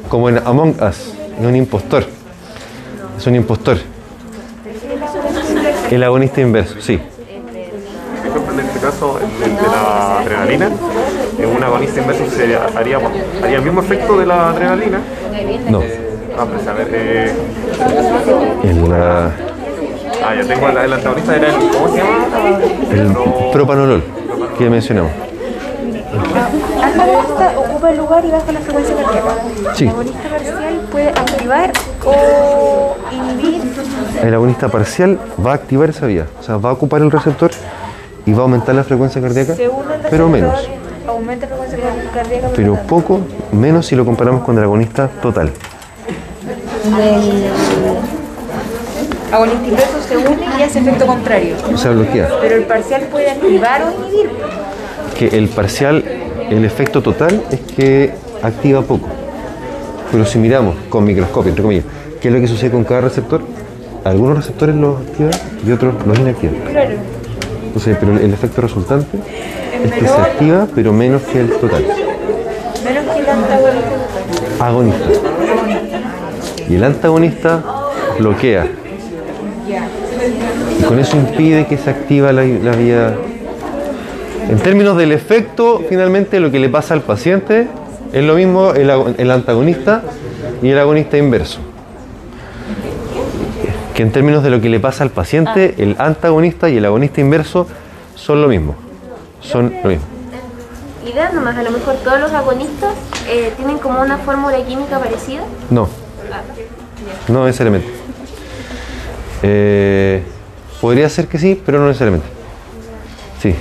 Como 0.09 0.31
en 0.31 0.39
Among 0.39 0.71
Us. 0.83 1.13
Es 1.39 1.47
un 1.47 1.55
impostor. 1.55 2.07
Es 3.19 3.27
un 3.27 3.35
impostor. 3.35 3.77
El 5.91 6.03
agonista 6.03 6.41
inverso, 6.41 6.81
sí. 6.81 6.97
Por 6.97 8.27
ejemplo, 8.27 8.55
en 8.55 8.61
este 8.61 8.81
caso, 8.81 9.19
el, 9.21 9.55
de 9.55 9.63
la 9.67 10.21
adrenalina, 10.21 10.71
en 11.39 11.49
un 11.55 11.63
agonista 11.63 12.01
inverso 12.01 12.25
haría, 12.75 12.99
haría 13.43 13.57
el 13.59 13.63
mismo 13.65 13.83
efecto 13.83 14.17
de 14.17 14.25
la 14.25 14.49
adrenalina. 14.49 14.99
No. 15.69 15.83
Ah, 16.39 16.47
pues 16.51 16.67
a 16.67 16.73
ver, 16.73 16.89
eh, 16.91 17.33
El, 18.63 18.93
ah, 18.95 19.31
ah, 20.25 20.35
ya 20.37 20.49
tengo 20.49 20.71
el, 20.71 20.77
el 20.79 20.93
antagonista, 20.95 21.37
era 21.37 21.49
el, 21.49 21.55
¿cómo 21.69 21.89
se 21.91 21.99
llama? 21.99 22.61
el 22.93 23.53
propanolol 23.53 24.03
que 24.57 24.71
mencionamos. 24.71 25.13
Ocupa 27.57 27.91
el 27.91 27.97
lugar 27.97 28.25
y 28.25 28.31
baja 28.31 28.53
la 28.53 28.61
frecuencia 28.61 28.95
cardíaca. 28.97 29.35
Sí. 29.75 29.85
El 29.85 29.91
agonista 29.91 30.29
parcial 30.29 30.81
puede 30.91 31.09
activar 31.09 31.73
o 32.05 32.97
inhibir. 33.11 33.63
El 34.23 34.35
agonista 34.35 34.69
parcial 34.69 35.19
va 35.45 35.53
a 35.53 35.55
activar 35.55 35.91
esa 35.91 36.07
vía. 36.07 36.27
O 36.41 36.43
sea, 36.43 36.57
va 36.57 36.71
a 36.71 36.73
ocupar 36.73 37.03
el 37.03 37.11
receptor 37.11 37.51
y 38.27 38.33
va 38.33 38.41
a 38.41 38.43
aumentar 38.43 38.75
la 38.75 38.85
frecuencia 38.85 39.21
cardíaca, 39.21 39.55
pero 40.11 40.29
menos. 40.29 40.69
Aumenta 41.07 41.47
la 41.47 41.57
frecuencia 41.57 41.79
cardíaca. 42.15 42.49
Pero 42.57 42.75
poco 42.87 43.21
menos 43.53 43.87
si 43.87 43.95
lo 43.95 44.05
comparamos 44.05 44.43
con 44.45 44.57
el 44.59 44.65
agonista 44.65 45.09
total. 45.09 45.53
El 49.29 49.35
agonista 49.35 49.67
inverso 49.67 50.03
se 50.09 50.17
une 50.17 50.47
y 50.59 50.63
hace 50.63 50.79
efecto 50.79 51.07
contrario. 51.07 51.57
O 51.73 51.77
sea, 51.77 51.91
bloquea. 51.91 52.29
Pero 52.41 52.57
el 52.57 52.65
parcial 52.65 53.03
puede 53.11 53.31
activar 53.31 53.83
o 53.83 53.91
inhibir. 53.91 54.31
Que 55.19 55.37
el 55.37 55.49
parcial, 55.49 56.05
el 56.51 56.65
efecto 56.65 57.03
total 57.03 57.43
es 57.51 57.61
que 57.61 58.13
activa 58.43 58.83
poco. 58.83 59.09
Pero 60.11 60.25
si 60.25 60.39
miramos 60.39 60.77
con 60.89 61.05
microscopio, 61.05 61.51
entre 61.51 61.63
comillas, 61.63 61.85
¿qué 62.21 62.29
es 62.29 62.35
lo 62.35 62.41
que 62.41 62.49
sucede 62.49 62.71
con 62.71 62.85
cada 62.85 63.03
receptor? 63.03 63.43
Algunos 64.05 64.37
receptores 64.37 64.77
los 64.77 65.01
activan 65.01 65.33
y 65.67 65.73
otros 65.73 65.95
los 66.07 66.19
inactivan. 66.19 66.57
Claro. 66.71 66.91
Entonces, 67.67 67.97
pero 67.99 68.17
el 68.17 68.33
efecto 68.33 68.61
resultante 68.61 69.19
es 69.85 69.93
que 69.93 70.07
se 70.07 70.15
activa, 70.15 70.69
pero 70.75 70.93
menos 70.93 71.23
que 71.23 71.41
el 71.41 71.51
total. 71.51 71.85
Menos 72.85 73.05
que 73.13 73.21
el 73.21 73.29
antagonista. 73.29 74.65
Agonista. 74.65 75.07
Y 76.69 76.75
el 76.77 76.85
antagonista 76.85 77.65
bloquea. 78.19 78.67
Y 80.79 80.83
con 80.85 80.99
eso 80.99 81.17
impide 81.17 81.67
que 81.67 81.77
se 81.77 81.91
activa 81.91 82.33
la, 82.33 82.45
la 82.45 82.77
vía. 82.77 83.17
En 84.49 84.59
términos 84.59 84.97
del 84.97 85.13
efecto, 85.13 85.83
finalmente 85.89 86.39
lo 86.41 86.51
que 86.51 86.59
le 86.59 86.69
pasa 86.69 86.95
al 86.95 87.01
paciente 87.03 87.67
es 88.13 88.25
lo 88.25 88.35
mismo 88.35 88.73
el, 88.73 88.91
ago- 88.91 89.13
el 89.17 89.31
antagonista 89.31 90.03
y 90.63 90.69
el 90.69 90.79
agonista 90.79 91.17
inverso. 91.17 91.59
Que 93.95 94.03
en 94.03 94.13
términos 94.13 94.43
de 94.43 94.51
lo 94.51 94.61
que 94.61 94.69
le 94.69 94.81
pasa 94.81 95.05
al 95.05 95.11
paciente, 95.11 95.75
el 95.79 95.97
antagonista 95.99 96.69
y 96.69 96.77
el 96.77 96.85
agonista 96.85 97.21
inverso 97.21 97.67
son 98.15 98.43
lo 98.43 98.49
mismo. 98.49 98.75
Son 99.41 99.73
lo 99.83 99.89
mismo. 99.89 100.05
Idea 101.11 101.31
nomás, 101.33 101.57
a 101.57 101.63
lo 101.63 101.71
mejor 101.71 101.95
todos 101.97 102.19
los 102.21 102.33
agonistas 102.33 102.95
eh, 103.29 103.53
tienen 103.57 103.79
como 103.79 104.01
una 104.01 104.19
fórmula 104.19 104.57
química 104.65 104.99
parecida. 104.99 105.43
No. 105.71 105.89
No 107.29 107.45
necesariamente. 107.47 107.89
Eh, 109.43 110.23
podría 110.81 111.09
ser 111.09 111.27
que 111.29 111.39
sí, 111.39 111.61
pero 111.65 111.79
no 111.79 111.87
necesariamente. 111.87 112.27
Sí. 113.41 113.55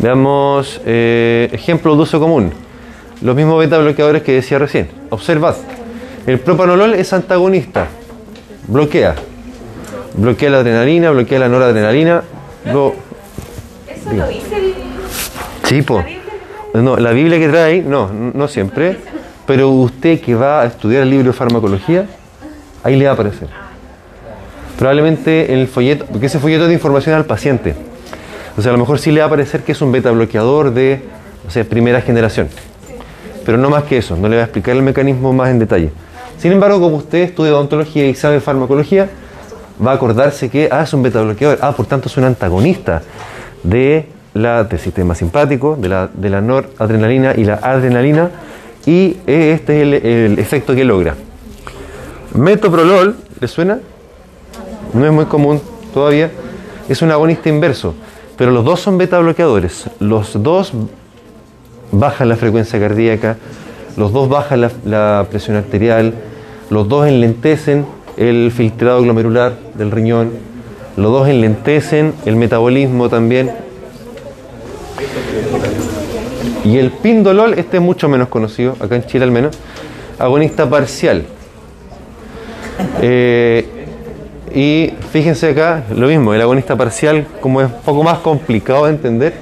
Veamos 0.00 0.80
eh, 0.86 1.50
ejemplos 1.52 1.96
de 1.96 2.02
uso 2.02 2.18
común. 2.18 2.52
Los 3.20 3.36
mismos 3.36 3.58
beta 3.58 3.76
bloqueadores 3.76 4.22
que 4.22 4.32
decía 4.32 4.58
recién. 4.58 4.88
Observad. 5.10 5.56
El 6.26 6.40
propanolol 6.40 6.94
es 6.94 7.12
antagonista. 7.12 7.86
Bloquea. 8.66 9.14
Bloquea 10.14 10.50
la 10.50 10.58
adrenalina, 10.58 11.10
bloquea 11.10 11.38
la 11.38 11.48
noradrenalina. 11.48 12.22
Lo, 12.72 12.94
Eso 13.86 14.12
lo 14.12 14.28
dice 14.28 14.56
el. 14.56 14.74
Sí, 15.64 15.82
po. 15.82 16.02
No, 16.72 16.96
la 16.96 17.10
Biblia 17.12 17.38
que 17.38 17.48
trae 17.48 17.82
no, 17.82 18.10
no 18.10 18.48
siempre. 18.48 18.96
Pero 19.46 19.68
usted 19.68 20.20
que 20.20 20.34
va 20.34 20.62
a 20.62 20.66
estudiar 20.66 21.02
el 21.02 21.10
libro 21.10 21.26
de 21.26 21.32
farmacología, 21.32 22.06
ahí 22.84 22.96
le 22.96 23.04
va 23.04 23.10
a 23.10 23.14
aparecer. 23.14 23.48
Probablemente 24.78 25.52
en 25.52 25.58
el 25.58 25.68
folleto, 25.68 26.06
porque 26.06 26.26
ese 26.26 26.38
folleto 26.38 26.62
es 26.62 26.68
de 26.68 26.74
información 26.74 27.16
al 27.16 27.26
paciente. 27.26 27.74
Sea, 28.60 28.70
a 28.70 28.72
lo 28.72 28.78
mejor 28.78 28.98
sí 28.98 29.10
le 29.10 29.20
va 29.20 29.24
a 29.24 29.26
aparecer 29.28 29.62
que 29.62 29.72
es 29.72 29.80
un 29.80 29.90
beta 29.92 30.10
bloqueador 30.10 30.72
de, 30.72 31.00
o 31.46 31.50
sea, 31.50 31.64
primera 31.64 32.00
generación. 32.02 32.48
Pero 33.44 33.56
no 33.56 33.70
más 33.70 33.84
que 33.84 33.98
eso, 33.98 34.16
no 34.16 34.28
le 34.28 34.36
va 34.36 34.42
a 34.42 34.44
explicar 34.44 34.76
el 34.76 34.82
mecanismo 34.82 35.32
más 35.32 35.50
en 35.50 35.58
detalle. 35.58 35.90
Sin 36.38 36.52
embargo, 36.52 36.80
como 36.80 36.96
usted 36.96 37.18
estudia 37.18 37.52
odontología 37.52 38.06
y 38.06 38.14
sabe 38.14 38.40
farmacología, 38.40 39.08
va 39.84 39.92
a 39.92 39.94
acordarse 39.94 40.48
que 40.48 40.68
ah, 40.70 40.82
es 40.82 40.92
un 40.92 41.02
beta 41.02 41.22
bloqueador, 41.22 41.58
ah, 41.62 41.72
por 41.72 41.86
tanto 41.86 42.08
es 42.08 42.16
un 42.16 42.24
antagonista 42.24 43.02
de 43.62 44.06
la, 44.34 44.64
del 44.64 44.78
sistema 44.78 45.14
simpático, 45.14 45.76
de 45.76 45.88
la, 45.88 46.40
noradrenalina 46.40 47.34
y 47.36 47.44
la 47.44 47.54
adrenalina, 47.54 48.30
y 48.86 49.16
eh, 49.26 49.52
este 49.54 49.82
es 49.82 50.04
el 50.04 50.38
efecto 50.38 50.74
que 50.74 50.84
logra. 50.84 51.14
Metoprolol, 52.34 53.16
¿le 53.40 53.48
suena? 53.48 53.78
No 54.92 55.06
es 55.06 55.12
muy 55.12 55.24
común 55.26 55.60
todavía, 55.92 56.30
es 56.88 57.02
un 57.02 57.10
agonista 57.10 57.48
inverso, 57.48 57.94
pero 58.40 58.52
los 58.52 58.64
dos 58.64 58.80
son 58.80 58.96
beta 58.96 59.18
bloqueadores, 59.18 59.90
los 59.98 60.42
dos 60.42 60.72
bajan 61.92 62.30
la 62.30 62.36
frecuencia 62.36 62.80
cardíaca, 62.80 63.36
los 63.98 64.14
dos 64.14 64.30
bajan 64.30 64.62
la, 64.62 65.26
presión 65.28 65.58
arterial, 65.58 66.14
los 66.70 66.88
dos 66.88 67.06
enlentecen 67.06 67.84
el 68.16 68.50
filtrado 68.50 69.02
glomerular 69.02 69.58
del 69.74 69.90
riñón, 69.90 70.30
los 70.96 71.12
dos 71.12 71.28
enlentecen 71.28 72.14
el 72.24 72.36
metabolismo 72.36 73.10
también. 73.10 73.50
Y 76.64 76.78
el 76.78 76.92
pindolol, 76.92 77.52
este 77.58 77.76
es 77.76 77.82
mucho 77.82 78.08
menos 78.08 78.28
conocido, 78.28 78.74
acá 78.80 78.96
en 78.96 79.04
Chile 79.04 79.24
al 79.24 79.32
menos, 79.32 79.54
agonista 80.18 80.66
parcial. 80.66 81.24
Eh, 83.02 83.79
y 84.52 84.92
fíjense 85.12 85.50
acá, 85.50 85.84
lo 85.94 86.08
mismo, 86.08 86.34
el 86.34 86.40
agonista 86.40 86.76
parcial, 86.76 87.26
como 87.40 87.60
es 87.60 87.66
un 87.68 87.80
poco 87.82 88.02
más 88.02 88.18
complicado 88.18 88.86
de 88.86 88.92
entender, 88.92 89.32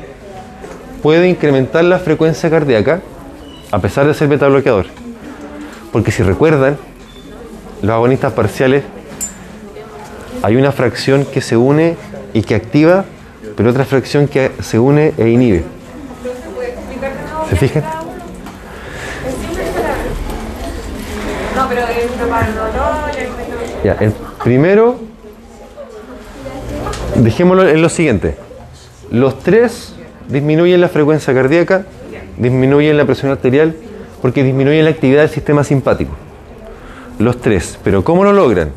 puede 1.02 1.28
incrementar 1.28 1.84
la 1.84 1.98
frecuencia 1.98 2.50
cardíaca 2.50 3.00
a 3.70 3.78
pesar 3.78 4.06
de 4.06 4.14
ser 4.14 4.28
beta 4.28 4.48
bloqueador. 4.48 4.86
Porque 5.92 6.10
si 6.10 6.22
recuerdan, 6.22 6.76
los 7.80 7.90
agonistas 7.92 8.32
parciales 8.32 8.82
hay 10.42 10.56
una 10.56 10.72
fracción 10.72 11.24
que 11.24 11.40
se 11.40 11.56
une 11.56 11.96
y 12.34 12.42
que 12.42 12.54
activa, 12.54 13.04
pero 13.56 13.70
otra 13.70 13.84
fracción 13.84 14.28
que 14.28 14.52
se 14.60 14.78
une 14.78 15.14
e 15.16 15.28
inhibe. 15.28 15.64
¿Se 17.48 17.56
fijan? 17.56 17.82
No, 21.56 21.68
pero 21.68 21.80
el 21.80 22.54
dolor, 22.54 23.10
Ya, 23.82 23.96
el 24.00 24.12
primero, 24.42 24.96
dejémoslo 27.16 27.68
en 27.68 27.82
lo 27.82 27.88
siguiente. 27.88 28.36
Los 29.10 29.38
tres 29.40 29.94
disminuyen 30.28 30.80
la 30.80 30.88
frecuencia 30.88 31.34
cardíaca, 31.34 31.86
disminuyen 32.36 32.96
la 32.96 33.04
presión 33.04 33.32
arterial, 33.32 33.74
porque 34.20 34.42
disminuyen 34.42 34.84
la 34.84 34.90
actividad 34.90 35.22
del 35.22 35.30
sistema 35.30 35.64
simpático. 35.64 36.12
Los 37.18 37.40
tres. 37.40 37.78
Pero 37.82 38.04
¿cómo 38.04 38.24
lo 38.24 38.32
logran? 38.32 38.70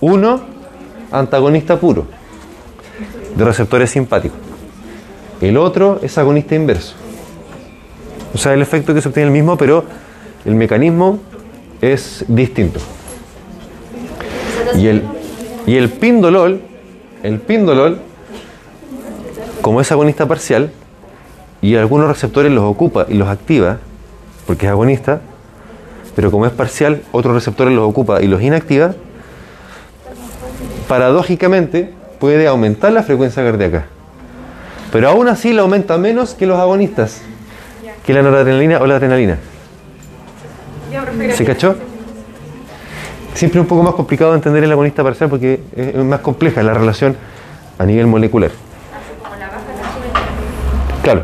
Uno, 0.00 0.40
antagonista 1.10 1.78
puro, 1.80 2.06
de 3.36 3.44
receptores 3.44 3.90
simpáticos. 3.90 4.38
El 5.40 5.56
otro 5.56 6.00
es 6.02 6.18
agonista 6.18 6.54
inverso. 6.54 6.94
O 8.34 8.38
sea, 8.38 8.54
el 8.54 8.62
efecto 8.62 8.94
que 8.94 9.00
se 9.00 9.08
obtiene 9.08 9.28
es 9.28 9.28
el 9.28 9.32
mismo, 9.32 9.56
pero 9.56 9.84
el 10.44 10.54
mecanismo 10.54 11.18
es 11.80 12.24
distinto. 12.28 12.80
Y 14.76 14.86
el, 14.86 15.02
y 15.66 15.76
el 15.76 15.88
pindolol, 15.88 16.60
el 17.22 17.38
pindolol, 17.40 17.98
como 19.62 19.80
es 19.80 19.90
agonista 19.92 20.26
parcial, 20.26 20.70
y 21.60 21.74
algunos 21.76 22.08
receptores 22.08 22.52
los 22.52 22.64
ocupa 22.64 23.06
y 23.08 23.14
los 23.14 23.28
activa, 23.28 23.78
porque 24.46 24.66
es 24.66 24.72
agonista, 24.72 25.20
pero 26.14 26.30
como 26.30 26.46
es 26.46 26.52
parcial, 26.52 27.02
otros 27.12 27.34
receptores 27.34 27.74
los 27.74 27.88
ocupa 27.88 28.22
y 28.22 28.26
los 28.26 28.42
inactiva, 28.42 28.94
paradójicamente 30.88 31.92
puede 32.18 32.46
aumentar 32.46 32.92
la 32.92 33.02
frecuencia 33.02 33.44
cardíaca. 33.44 33.86
Pero 34.90 35.08
aún 35.10 35.28
así 35.28 35.52
la 35.52 35.62
aumenta 35.62 35.98
menos 35.98 36.34
que 36.34 36.46
los 36.46 36.58
agonistas, 36.58 37.20
que 38.04 38.14
la 38.14 38.22
noradrenalina 38.22 38.78
o 38.78 38.86
la 38.86 38.96
adrenalina. 38.96 39.38
¿Se 41.34 41.44
cachó? 41.44 41.76
Siempre 43.38 43.60
es 43.60 43.62
un 43.62 43.68
poco 43.68 43.84
más 43.84 43.94
complicado 43.94 44.32
de 44.32 44.38
entender 44.38 44.64
el 44.64 44.72
agonista 44.72 45.04
parcial 45.04 45.30
porque 45.30 45.60
es 45.76 45.94
más 45.94 46.18
compleja 46.18 46.60
la 46.60 46.74
relación 46.74 47.14
a 47.78 47.86
nivel 47.86 48.08
molecular. 48.08 48.50
Claro, 51.04 51.22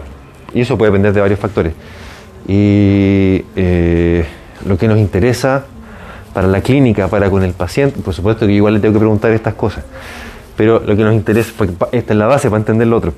y 0.55 0.61
eso 0.61 0.79
puede 0.79 0.93
depender 0.93 1.13
de 1.13 1.21
varios 1.21 1.41
factores. 1.41 1.73
Y 2.47 3.45
eh, 3.57 4.25
lo 4.65 4.79
que 4.79 4.87
nos 4.87 4.99
interesa 4.99 5.65
para 6.33 6.47
la 6.47 6.61
clínica, 6.61 7.09
para 7.09 7.29
con 7.29 7.43
el 7.43 7.53
paciente, 7.53 8.01
por 8.01 8.15
supuesto 8.15 8.47
que 8.47 8.53
igual 8.53 8.75
le 8.75 8.79
tengo 8.81 8.93
que 8.95 9.01
preguntar 9.01 9.33
estas 9.33 9.55
cosas, 9.55 9.83
pero 10.57 10.79
lo 10.87 10.95
que 10.95 11.03
nos 11.03 11.15
interesa, 11.15 11.51
pa- 11.77 11.89
esta 11.91 12.13
es 12.13 12.17
la 12.17 12.27
base 12.27 12.49
para 12.49 12.59
entender 12.61 12.87
lo 12.87 12.97
otro, 12.97 13.13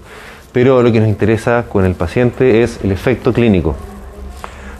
pero 0.52 0.82
lo 0.82 0.90
que 0.90 1.00
nos 1.00 1.09
interesa 1.11 1.66
con 1.68 1.85
el 1.85 1.92
paciente 1.94 2.62
es 2.62 2.80
el 2.82 2.92
efecto 2.92 3.35
clínico, 3.35 3.76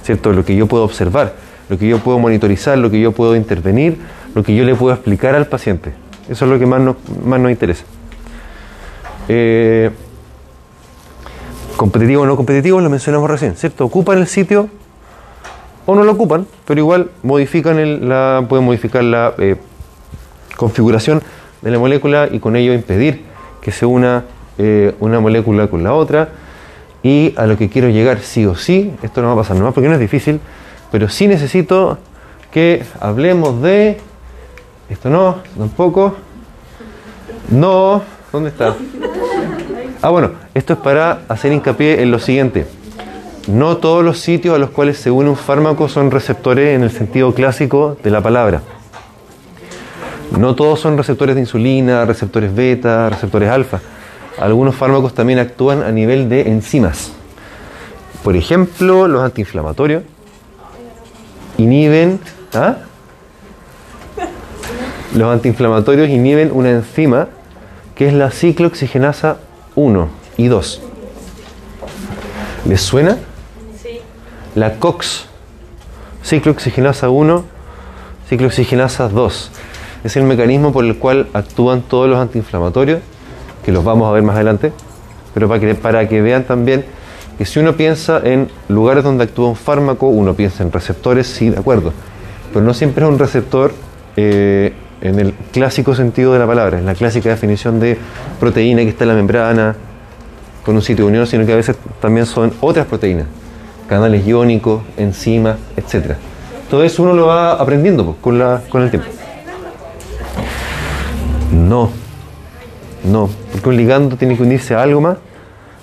¿cierto? 0.05 0.33
Lo 0.33 0.43
que 0.43 0.57
yo 0.57 0.67
puedo 0.67 0.85
observar, 0.85 1.35
lo 1.69 1.79
que 1.79 1.89
yo 1.89 1.99
puedo 1.99 2.19
monitorizar, 2.19 2.79
lo 2.79 2.91
que 2.91 3.01
yo 3.01 3.13
puedo 3.13 3.35
intervenir, 3.37 3.99
lo 4.35 4.43
que 4.43 4.55
yo 4.55 4.65
le 4.65 4.75
puedo 4.75 4.95
explicar 4.95 5.35
al 5.35 5.47
paciente. 5.47 5.93
Eso 6.29 6.45
es 6.45 6.51
lo 6.51 6.59
que 6.59 6.67
más 6.67 6.81
nos, 6.81 6.97
más 7.25 7.41
nos 7.41 7.51
interesa. 7.51 7.85
Eh, 9.29 9.91
competitivo 11.77 12.23
o 12.23 12.27
no 12.27 12.37
competitivo, 12.37 12.81
lo 12.81 12.89
mencionamos 12.91 13.29
recién, 13.29 13.55
¿cierto? 13.57 13.85
Ocupan 13.85 14.19
el 14.19 14.27
sitio 14.27 14.69
o 15.85 15.95
no 15.95 16.05
lo 16.05 16.13
ocupan, 16.13 16.47
pero 16.65 16.81
igual 16.81 17.11
modifican 17.23 17.79
el- 17.79 18.09
la, 18.09 18.45
pueden 18.49 18.65
modificar 18.65 19.05
la 19.05 19.35
eh, 19.39 19.57
configuración 20.57 21.23
de 21.63 21.71
la 21.71 21.79
molécula 21.79 22.29
y 22.31 22.39
con 22.41 22.57
ello 22.57 22.73
impedir 22.73 23.23
que 23.61 23.73
se 23.73 23.87
una 23.87 24.25
eh, 24.59 24.95
una 25.01 25.21
molécula 25.21 25.67
con 25.69 25.85
la 25.85 25.93
otra. 25.93 26.31
Y 27.03 27.35
a 27.37 27.47
lo 27.47 27.57
que 27.59 27.69
quiero 27.69 27.89
llegar 27.91 28.21
sí 28.21 28.47
o 28.47 28.55
sí, 28.57 28.93
esto 29.03 29.21
no 29.21 29.29
va 29.29 29.35
a 29.35 29.37
pasar 29.37 29.57
nomás 29.57 29.75
porque 29.75 29.87
no 29.89 29.95
es 29.95 30.01
difícil, 30.01 30.41
pero 30.91 31.09
sí 31.09 31.27
necesito 31.27 31.99
que 32.51 32.85
hablemos 33.01 33.61
de. 33.63 33.99
Esto 34.89 35.11
no, 35.11 35.37
tampoco. 35.57 36.17
No, 37.51 38.03
¿dónde 38.33 38.51
está? 38.51 38.75
Ah, 40.03 40.11
bueno, 40.11 40.31
esto 40.55 40.75
es 40.75 40.79
para 40.79 41.23
hacer 41.29 41.53
hincapié 41.53 42.03
en 42.03 42.11
lo 42.11 42.19
siguiente. 42.19 42.67
No 43.49 43.77
todos 43.77 44.05
los 44.05 44.19
sitios 44.19 44.55
a 44.55 44.59
los 44.59 44.71
cuales 44.71 44.99
se 44.99 45.11
une 45.11 45.31
un 45.31 45.37
fármaco 45.37 45.89
son 45.89 46.11
receptores 46.11 46.75
en 46.75 46.83
el 46.83 46.91
sentido 46.91 47.33
clásico 47.35 47.97
de 48.03 48.11
la 48.11 48.21
palabra. 48.21 48.63
No 50.37 50.55
todos 50.55 50.81
son 50.81 50.97
receptores 50.97 51.35
de 51.35 51.43
insulina, 51.43 52.05
receptores 52.05 52.55
beta, 52.55 53.09
receptores 53.09 53.49
alfa. 53.49 53.81
Algunos 54.39 54.75
fármacos 54.75 55.15
también 55.15 55.39
actúan 55.39 55.83
a 55.83 55.93
nivel 55.93 56.29
de 56.29 56.43
enzimas. 56.43 57.13
Por 58.25 58.35
ejemplo, 58.37 59.07
los 59.07 59.23
antiinflamatorios 59.23 60.03
inhiben. 61.59 62.21
¿ah? 62.55 62.77
Los 65.15 65.33
antiinflamatorios 65.33 66.09
inhiben 66.09 66.51
una 66.53 66.71
enzima 66.71 67.29
que 67.95 68.09
es 68.09 68.13
la 68.13 68.31
ciclooxigenasa 68.31 69.39
1 69.75 70.09
y 70.37 70.49
2. 70.49 70.83
¿Les 72.67 72.81
suena? 72.81 73.17
Sí. 73.83 74.01
La 74.55 74.75
COX, 74.75 75.27
ciclooxigenasa 76.23 77.09
1, 77.09 77.45
ciclooxigenasa 78.29 79.09
2. 79.09 79.51
Es 80.05 80.17
el 80.17 80.25
mecanismo 80.25 80.73
por 80.73 80.85
el 80.85 80.99
cual 80.99 81.29
actúan 81.33 81.83
todos 81.83 82.09
los 82.09 82.19
antiinflamatorios, 82.19 83.01
que 83.65 83.73
los 83.73 83.83
vamos 83.83 84.09
a 84.09 84.13
ver 84.13 84.23
más 84.23 84.37
adelante, 84.37 84.73
pero 85.33 85.49
para 85.49 85.61
que, 85.61 85.75
para 85.75 86.09
que 86.09 86.21
vean 86.21 86.45
también 86.45 86.85
que 87.39 87.45
si 87.45 87.59
uno 87.59 87.77
piensa 87.77 88.21
en 88.25 88.49
lugares 88.69 89.05
donde 89.05 89.25
actúa 89.25 89.49
un 89.49 89.57
fármaco, 89.57 90.09
uno 90.09 90.35
piensa 90.35 90.63
en 90.63 90.73
receptores, 90.73 91.27
sí, 91.27 91.51
de 91.51 91.59
acuerdo, 91.59 91.93
pero 92.53 92.65
no 92.65 92.73
siempre 92.73 93.05
es 93.05 93.11
un 93.11 93.19
receptor 93.19 93.73
eh, 94.17 94.73
en 95.03 95.19
el 95.19 95.35
clásico 95.53 95.95
sentido 95.95 96.33
de 96.33 96.39
la 96.39 96.47
palabra, 96.47 96.79
en 96.79 96.87
la 96.87 96.95
clásica 96.95 97.29
definición 97.29 97.79
de 97.81 97.99
proteína 98.41 98.83
que 98.83 98.89
está 98.89 99.05
en 99.05 99.09
la 99.09 99.15
membrana, 99.15 99.77
con 100.65 100.75
un 100.75 100.83
sitio 100.83 101.05
de 101.05 101.11
unión, 101.11 101.27
sino 101.27 101.47
que 101.47 101.53
a 101.53 101.57
veces 101.57 101.77
también 102.01 102.27
son 102.27 102.53
otras 102.61 102.87
proteínas, 102.87 103.27
canales 103.89 104.27
iónicos, 104.27 104.83
enzimas, 104.97 105.59
etc. 105.77 106.15
Todo 106.69 106.83
eso 106.83 107.03
uno 107.03 107.13
lo 107.13 107.27
va 107.27 107.53
aprendiendo 107.53 108.05
pues, 108.05 108.17
con, 108.21 108.39
la, 108.39 108.63
con 108.69 108.83
el 108.83 108.91
tiempo. 108.91 109.09
No, 111.53 111.91
no, 113.05 113.31
porque 113.53 113.69
un 113.69 113.77
ligando 113.77 114.17
tiene 114.17 114.37
que 114.37 114.43
unirse 114.43 114.75
a 114.75 114.83
algo 114.83 115.01
más 115.01 115.19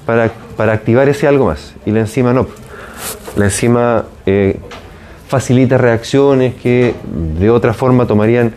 para, 0.06 0.32
para 0.56 0.74
activar 0.74 1.10
ese 1.10 1.28
algo 1.28 1.46
más, 1.46 1.74
y 1.86 1.92
la 1.92 2.02
enzima 2.02 2.34
no. 2.34 2.48
La 3.36 3.46
enzima 3.46 4.06
eh, 4.26 4.58
facilita 5.28 5.78
reacciones 5.78 6.56
que 6.56 6.94
de 7.40 7.50
otra 7.50 7.74
forma 7.74 8.06
tomarían 8.06 8.54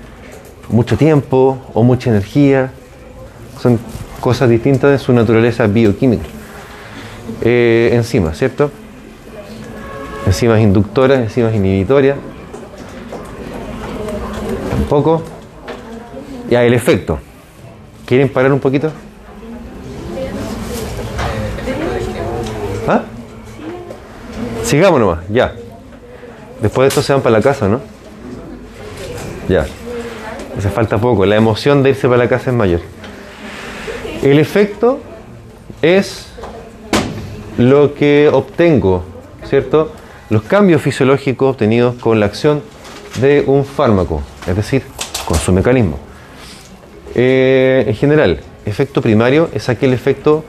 mucho 0.68 0.96
tiempo 0.96 1.58
o 1.72 1.82
mucha 1.82 2.10
energía. 2.10 2.70
Son 3.60 3.78
cosas 4.20 4.48
distintas 4.50 4.90
de 4.90 4.98
su 4.98 5.12
naturaleza 5.12 5.66
bioquímica. 5.66 6.26
Eh, 7.42 7.90
enzimas, 7.92 8.36
¿cierto? 8.36 8.70
Enzimas 10.26 10.60
inductoras, 10.60 11.18
enzimas 11.20 11.54
inhibitorias. 11.54 12.18
Tampoco. 14.70 15.22
Ya, 16.50 16.62
el 16.64 16.74
efecto. 16.74 17.18
¿Quieren 18.04 18.28
parar 18.28 18.52
un 18.52 18.60
poquito? 18.60 18.92
Sigamos 24.66 24.98
nomás, 24.98 25.20
ya. 25.28 25.54
Después 26.60 26.86
de 26.86 26.88
esto 26.88 27.00
se 27.00 27.12
van 27.12 27.22
para 27.22 27.36
la 27.36 27.40
casa, 27.40 27.68
¿no? 27.68 27.80
Ya. 29.48 29.64
Hace 30.58 30.70
falta 30.70 30.98
poco. 30.98 31.24
La 31.24 31.36
emoción 31.36 31.84
de 31.84 31.90
irse 31.90 32.08
para 32.08 32.24
la 32.24 32.28
casa 32.28 32.50
es 32.50 32.56
mayor. 32.56 32.80
El 34.24 34.40
efecto 34.40 34.98
es 35.82 36.26
lo 37.58 37.94
que 37.94 38.28
obtengo, 38.32 39.04
¿cierto? 39.44 39.92
Los 40.30 40.42
cambios 40.42 40.82
fisiológicos 40.82 41.50
obtenidos 41.50 41.94
con 42.00 42.18
la 42.18 42.26
acción 42.26 42.60
de 43.20 43.44
un 43.46 43.64
fármaco, 43.64 44.20
es 44.48 44.56
decir, 44.56 44.82
con 45.26 45.38
su 45.38 45.52
mecanismo. 45.52 45.96
Eh, 47.14 47.84
en 47.86 47.94
general, 47.94 48.40
efecto 48.64 49.00
primario 49.00 49.48
es 49.54 49.68
aquel 49.68 49.92
efecto 49.92 50.44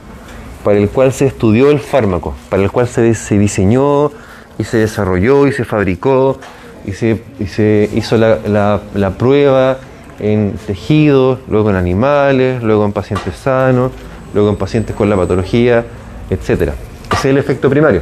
para 0.64 0.78
el 0.78 0.90
cual 0.90 1.14
se 1.14 1.26
estudió 1.28 1.70
el 1.72 1.80
fármaco, 1.80 2.36
para 2.50 2.64
el 2.64 2.72
cual 2.72 2.88
se, 2.88 3.14
se 3.16 3.38
diseñó 3.38 4.12
y 4.58 4.64
se 4.64 4.78
desarrolló 4.78 5.48
y 5.48 5.52
se 5.54 5.64
fabricó 5.66 6.38
y 6.86 6.94
se, 6.94 7.22
y 7.40 7.48
se 7.48 7.90
hizo 7.94 8.18
la, 8.18 8.40
la- 8.46 8.82
la 8.94 9.12
prueba 9.12 9.78
en 10.20 10.54
tejidos, 10.66 11.40
luego 11.50 11.70
en 11.70 11.76
animales, 11.76 12.64
luego 12.64 12.86
en 12.86 12.92
pacientes 12.92 13.36
sanos, 13.36 13.92
luego 14.34 14.50
en 14.50 14.56
pacientes 14.56 14.96
con 14.96 15.10
la 15.10 15.16
patología, 15.16 15.86
etc. 16.30 16.50
Ese 16.50 16.74
es 17.14 17.26
el 17.26 17.38
efecto 17.38 17.70
primario. 17.70 18.02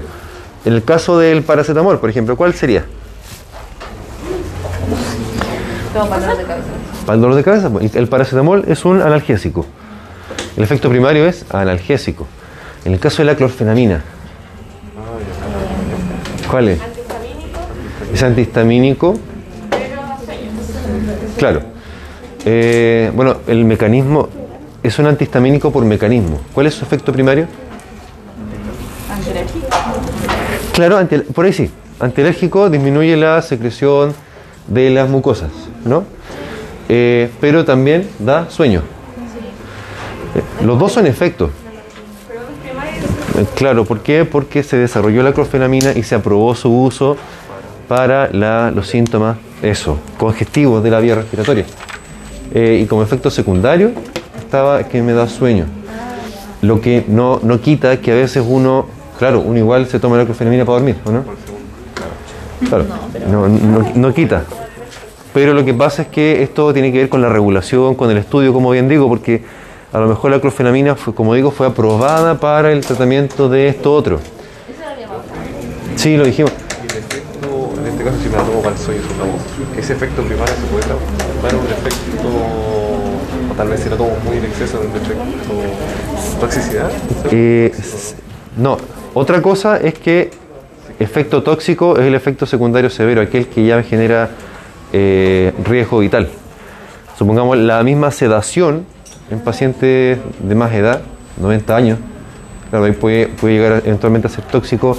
En 0.63 0.73
el 0.73 0.83
caso 0.83 1.17
del 1.19 1.43
paracetamol, 1.43 1.99
por 1.99 2.09
ejemplo, 2.09 2.35
¿cuál 2.35 2.53
sería? 2.53 2.85
Todo 5.93 6.09
para 6.09 6.21
dolor 6.21 6.37
de 6.37 6.43
cabeza. 6.45 6.67
Para 7.05 7.15
el 7.15 7.21
dolor 7.21 7.35
de 7.35 7.43
cabeza, 7.43 7.69
pues, 7.69 7.95
el 7.95 8.07
paracetamol 8.07 8.65
es 8.67 8.83
un 8.85 9.01
analgésico. 9.01 9.65
El 10.57 10.63
efecto 10.63 10.89
primario 10.89 11.25
es 11.25 11.45
analgésico. 11.51 12.27
En 12.85 12.93
el 12.93 12.99
caso 12.99 13.17
de 13.17 13.25
la 13.25 13.35
clorfenamina, 13.35 14.01
¿cuál 16.49 16.69
es? 16.69 16.79
Es 18.13 18.23
antihistamínico. 18.23 19.17
Claro. 21.37 21.61
Eh, 22.45 23.11
bueno, 23.15 23.37
el 23.47 23.65
mecanismo 23.65 24.29
es 24.83 24.99
un 24.99 25.07
antihistamínico 25.07 25.71
por 25.71 25.83
mecanismo. 25.83 26.39
¿Cuál 26.53 26.67
es 26.67 26.75
su 26.75 26.85
efecto 26.85 27.11
primario? 27.11 27.47
Claro, 30.73 30.97
anti- 30.97 31.17
por 31.19 31.45
ahí 31.45 31.53
sí. 31.53 31.71
Antialérgico 31.99 32.69
disminuye 32.69 33.15
la 33.17 33.41
secreción 33.41 34.13
de 34.67 34.89
las 34.91 35.09
mucosas, 35.09 35.49
¿no? 35.85 36.03
Eh, 36.87 37.31
pero 37.41 37.65
también 37.65 38.07
da 38.19 38.49
sueño. 38.49 38.81
Eh, 40.35 40.63
Los 40.65 40.77
dos 40.77 40.91
son 40.91 41.07
efectos. 41.07 41.49
Claro, 43.55 43.85
¿por 43.85 43.99
qué? 44.01 44.23
Porque 44.25 44.63
se 44.63 44.77
desarrolló 44.77 45.21
la 45.23 45.33
clorfenamina 45.33 45.91
y 45.95 46.03
se 46.03 46.15
aprobó 46.15 46.55
su 46.55 46.71
uso 46.71 47.17
para 47.87 48.29
la- 48.31 48.71
los 48.71 48.87
síntomas, 48.87 49.37
eso, 49.61 49.97
congestivos 50.17 50.83
de 50.83 50.89
la 50.91 50.99
vía 50.99 51.15
respiratoria. 51.15 51.65
Eh, 52.53 52.79
y 52.83 52.85
como 52.85 53.03
efecto 53.03 53.29
secundario 53.29 53.91
estaba 54.39 54.83
que 54.83 55.01
me 55.01 55.13
da 55.13 55.27
sueño. 55.27 55.65
Lo 56.61 56.79
que 56.79 57.03
no, 57.07 57.39
no 57.43 57.59
quita 57.59 57.99
que 57.99 58.11
a 58.11 58.15
veces 58.15 58.43
uno, 58.47 58.85
claro, 59.19 59.41
uno 59.41 59.57
igual 59.59 59.87
se 59.87 59.99
toma 59.99 60.17
la 60.17 60.23
clorfenamina 60.25 60.63
para 60.65 60.77
dormir, 60.77 60.95
¿o 61.05 61.11
no? 61.11 61.23
Claro, 62.69 62.85
no, 63.29 63.47
no- 63.49 63.91
no 63.93 64.13
quita. 64.13 64.43
Pero 65.33 65.53
lo 65.53 65.65
que 65.65 65.73
pasa 65.73 66.03
es 66.03 66.07
que 66.07 66.41
esto 66.41 66.71
tiene 66.73 66.91
que 66.93 66.99
ver 66.99 67.09
con 67.09 67.21
la 67.21 67.27
regulación, 67.27 67.95
con 67.95 68.09
el 68.09 68.17
estudio, 68.17 68.53
como 68.53 68.71
bien 68.71 68.87
digo, 68.87 69.09
porque 69.09 69.43
a 69.95 69.99
lo 69.99 70.09
mejor 70.09 70.29
la 70.29 70.41
clorfenamina, 70.41 70.95
fue, 70.95 71.15
como 71.15 71.33
digo, 71.35 71.51
fue 71.51 71.67
aprobada 71.67 72.37
para 72.37 72.73
el 72.73 72.85
tratamiento 72.85 73.47
de 73.47 73.69
esto 73.69 73.93
otro. 73.93 74.19
Sí, 75.95 76.17
lo 76.17 76.25
dijimos. 76.25 76.51
Y 76.83 76.91
el 76.91 76.97
efecto, 76.97 77.71
en 77.79 77.87
este 77.87 78.03
caso, 78.03 78.17
si 78.21 78.27
me 78.27 78.35
la 78.35 78.43
tomo 78.43 78.61
para 78.61 78.75
el 78.75 78.81
supongamos, 78.81 79.41
ese 79.77 79.93
efecto 79.93 80.21
primario 80.23 80.53
se 80.53 80.63
puede 80.63 80.83
transformar 80.83 81.55
un 81.55 81.71
efecto, 81.71 82.27
o 83.49 83.55
tal 83.55 83.69
vez 83.69 83.79
si 83.79 83.89
lo 83.89 83.95
tomo 83.95 84.17
muy 84.25 84.37
en 84.37 84.43
exceso, 84.43 84.81
un 84.81 84.87
efecto 84.87 85.21
toxicidad. 86.41 86.91
Eh, 87.31 87.71
no, 88.57 88.77
otra 89.13 89.41
cosa 89.41 89.77
es 89.77 89.93
que 89.93 90.29
efecto 90.99 91.41
tóxico 91.41 91.97
es 91.97 92.03
el 92.03 92.15
efecto 92.15 92.45
secundario 92.45 92.89
severo, 92.89 93.21
aquel 93.21 93.47
que 93.47 93.65
ya 93.65 93.81
genera 93.81 94.29
eh, 94.91 95.53
riesgo 95.63 95.99
vital. 95.99 96.27
Supongamos 97.17 97.57
la 97.57 97.81
misma 97.81 98.11
sedación 98.11 98.93
en 99.31 99.39
pacientes 99.39 100.17
de 100.39 100.55
más 100.55 100.73
edad, 100.73 101.01
90 101.41 101.75
años, 101.75 101.99
claro, 102.69 102.85
ahí 102.85 102.91
puede, 102.93 103.27
puede 103.27 103.55
llegar 103.55 103.81
eventualmente 103.85 104.27
a 104.27 104.29
ser 104.29 104.43
tóxico, 104.45 104.95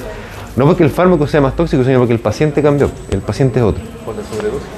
no 0.57 0.67
porque 0.67 0.83
el 0.85 0.91
fármaco 0.91 1.27
sea 1.27 1.41
más 1.41 1.55
tóxico, 1.55 1.85
sino 1.85 1.99
porque 1.99 2.13
el 2.15 2.21
paciente 2.21 2.63
cambió, 2.63 2.91
el 3.11 3.21
paciente 3.21 3.59
es 3.61 3.65
otro. 3.65 3.83
Por 4.05 4.17
la 4.17 4.23
sobredosis. 4.25 4.69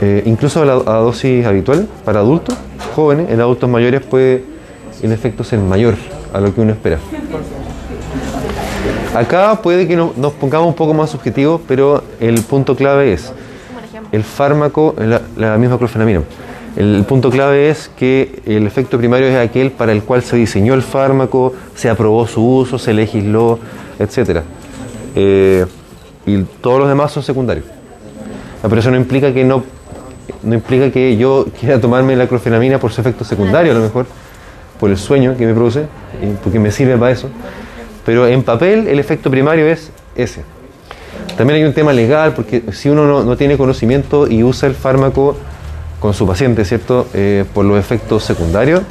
Eh, 0.00 0.22
incluso 0.26 0.62
a, 0.62 0.66
la, 0.66 0.72
a 0.74 0.96
dosis 0.98 1.46
habitual 1.46 1.86
para 2.04 2.20
adultos 2.20 2.56
jóvenes, 2.94 3.30
en 3.30 3.40
adultos 3.40 3.70
mayores 3.70 4.00
puede 4.02 4.44
el 5.02 5.12
efecto 5.12 5.44
ser 5.44 5.58
mayor 5.60 5.94
a 6.32 6.40
lo 6.40 6.54
que 6.54 6.60
uno 6.60 6.72
espera. 6.72 6.98
Acá 9.14 9.60
puede 9.62 9.86
que 9.86 9.96
no- 9.96 10.12
nos 10.16 10.32
pongamos 10.32 10.68
un 10.68 10.74
poco 10.74 10.94
más 10.94 11.10
subjetivos, 11.10 11.60
pero 11.68 12.02
el 12.20 12.40
punto 12.42 12.74
clave 12.74 13.12
es 13.12 13.32
el 14.10 14.24
fármaco, 14.24 14.94
la, 14.98 15.20
la 15.36 15.56
misma 15.58 15.78
clorfenamina. 15.78 16.22
El 16.76 17.04
punto 17.06 17.30
clave 17.30 17.68
es 17.68 17.90
que 17.96 18.40
el 18.46 18.66
efecto 18.66 18.96
primario 18.96 19.26
es 19.26 19.36
aquel 19.36 19.72
para 19.72 19.92
el 19.92 20.02
cual 20.02 20.22
se 20.22 20.36
diseñó 20.36 20.72
el 20.72 20.82
fármaco, 20.82 21.52
se 21.74 21.90
aprobó 21.90 22.26
su 22.26 22.42
uso, 22.42 22.78
se 22.78 22.94
legisló, 22.94 23.58
etc. 23.98 24.40
y 26.24 26.42
todos 26.62 26.80
los 26.80 26.88
demás 26.88 27.12
son 27.12 27.22
secundarios. 27.22 27.66
Pero 28.62 28.78
eso 28.78 28.90
no 28.90 28.96
implica 28.96 29.34
que 29.34 29.44
no, 29.44 29.64
no 30.42 30.54
implica 30.54 30.90
que 30.90 31.16
yo 31.16 31.46
quiera 31.60 31.78
tomarme 31.78 32.16
la 32.16 32.26
clorfenamina 32.26 32.78
por 32.78 32.90
su 32.90 33.02
efecto 33.02 33.24
secundario, 33.24 33.72
a 33.72 33.74
lo 33.74 33.82
mejor, 33.82 34.06
por 34.80 34.88
el 34.88 34.96
sueño 34.96 35.36
que 35.36 35.44
me 35.44 35.52
produce, 35.52 35.86
porque 36.42 36.58
me 36.58 36.70
sirve 36.70 36.96
para 36.96 37.10
eso. 37.12 37.28
Pero 38.06 38.26
en 38.26 38.42
papel 38.42 38.88
el 38.88 38.98
efecto 38.98 39.30
primario 39.30 39.66
es 39.66 39.90
ese. 40.16 40.42
También 41.36 41.60
hay 41.60 41.64
un 41.64 41.74
tema 41.74 41.92
legal, 41.92 42.32
porque 42.34 42.62
si 42.72 42.88
uno 42.88 43.06
no, 43.06 43.24
no 43.24 43.36
tiene 43.36 43.58
conocimiento 43.58 44.26
y 44.26 44.42
usa 44.42 44.68
el 44.68 44.74
fármaco 44.74 45.36
con 46.02 46.12
su 46.12 46.26
paciente, 46.26 46.64
¿cierto? 46.64 47.06
Eh, 47.14 47.44
por 47.54 47.64
los 47.64 47.78
efectos 47.78 48.24
secundarios, 48.24 48.82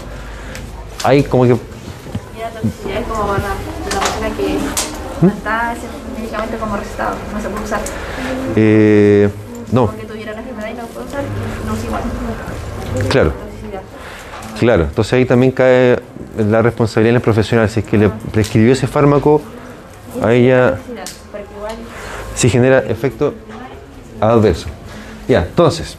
hay 1.03 1.23
como 1.23 1.43
que 1.43 1.49
Y 1.49 2.39
la 2.39 2.49
toxicidad 2.49 3.01
es 3.01 3.07
como 3.07 3.27
para 3.27 3.39
la 3.39 3.53
persona 3.99 4.37
que 4.37 4.57
¿Mm? 5.21 5.25
no 5.27 5.33
está 5.33 5.73
ese 5.73 5.81
medicamento 6.17 6.57
como 6.57 6.77
recetado, 6.77 7.15
no 7.33 7.41
se 7.41 7.49
puede 7.49 7.65
usar. 7.65 7.81
eh, 8.55 9.29
no, 9.73 9.87
Porque 9.87 10.05
tuviera 10.05 10.31
la 10.31 10.39
enfermedad 10.39 10.69
y 10.69 10.73
no 10.75 10.85
puede 10.87 11.05
usar, 11.07 11.23
no 11.67 11.75
es 11.75 11.83
igual. 11.83 12.01
claro. 13.09 13.33
Claro, 14.59 14.83
entonces 14.83 15.13
ahí 15.13 15.25
también 15.25 15.51
cae 15.51 15.99
la 16.37 16.61
responsabilidad 16.61 17.09
en 17.09 17.15
el 17.15 17.21
profesional. 17.21 17.67
Si 17.67 17.79
es 17.79 17.85
que 17.85 17.97
le 17.97 18.09
prescribió 18.31 18.73
ese 18.73 18.85
fármaco, 18.85 19.41
a 20.23 20.33
ella 20.33 20.77
sí 22.35 22.47
genera 22.47 22.77
efecto 22.79 23.33
adverso. 24.19 24.67
Ya, 25.27 25.39
entonces, 25.39 25.97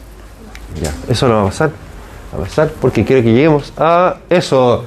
ya, 0.81 0.91
eso 1.07 1.27
lo 1.27 1.35
va 1.35 1.41
a 1.41 1.45
pasar, 1.45 1.69
va 2.33 2.39
a 2.39 2.41
pasar 2.43 2.71
porque 2.81 3.05
quiero 3.05 3.21
que 3.21 3.31
lleguemos 3.31 3.71
a 3.77 4.17
eso. 4.29 4.85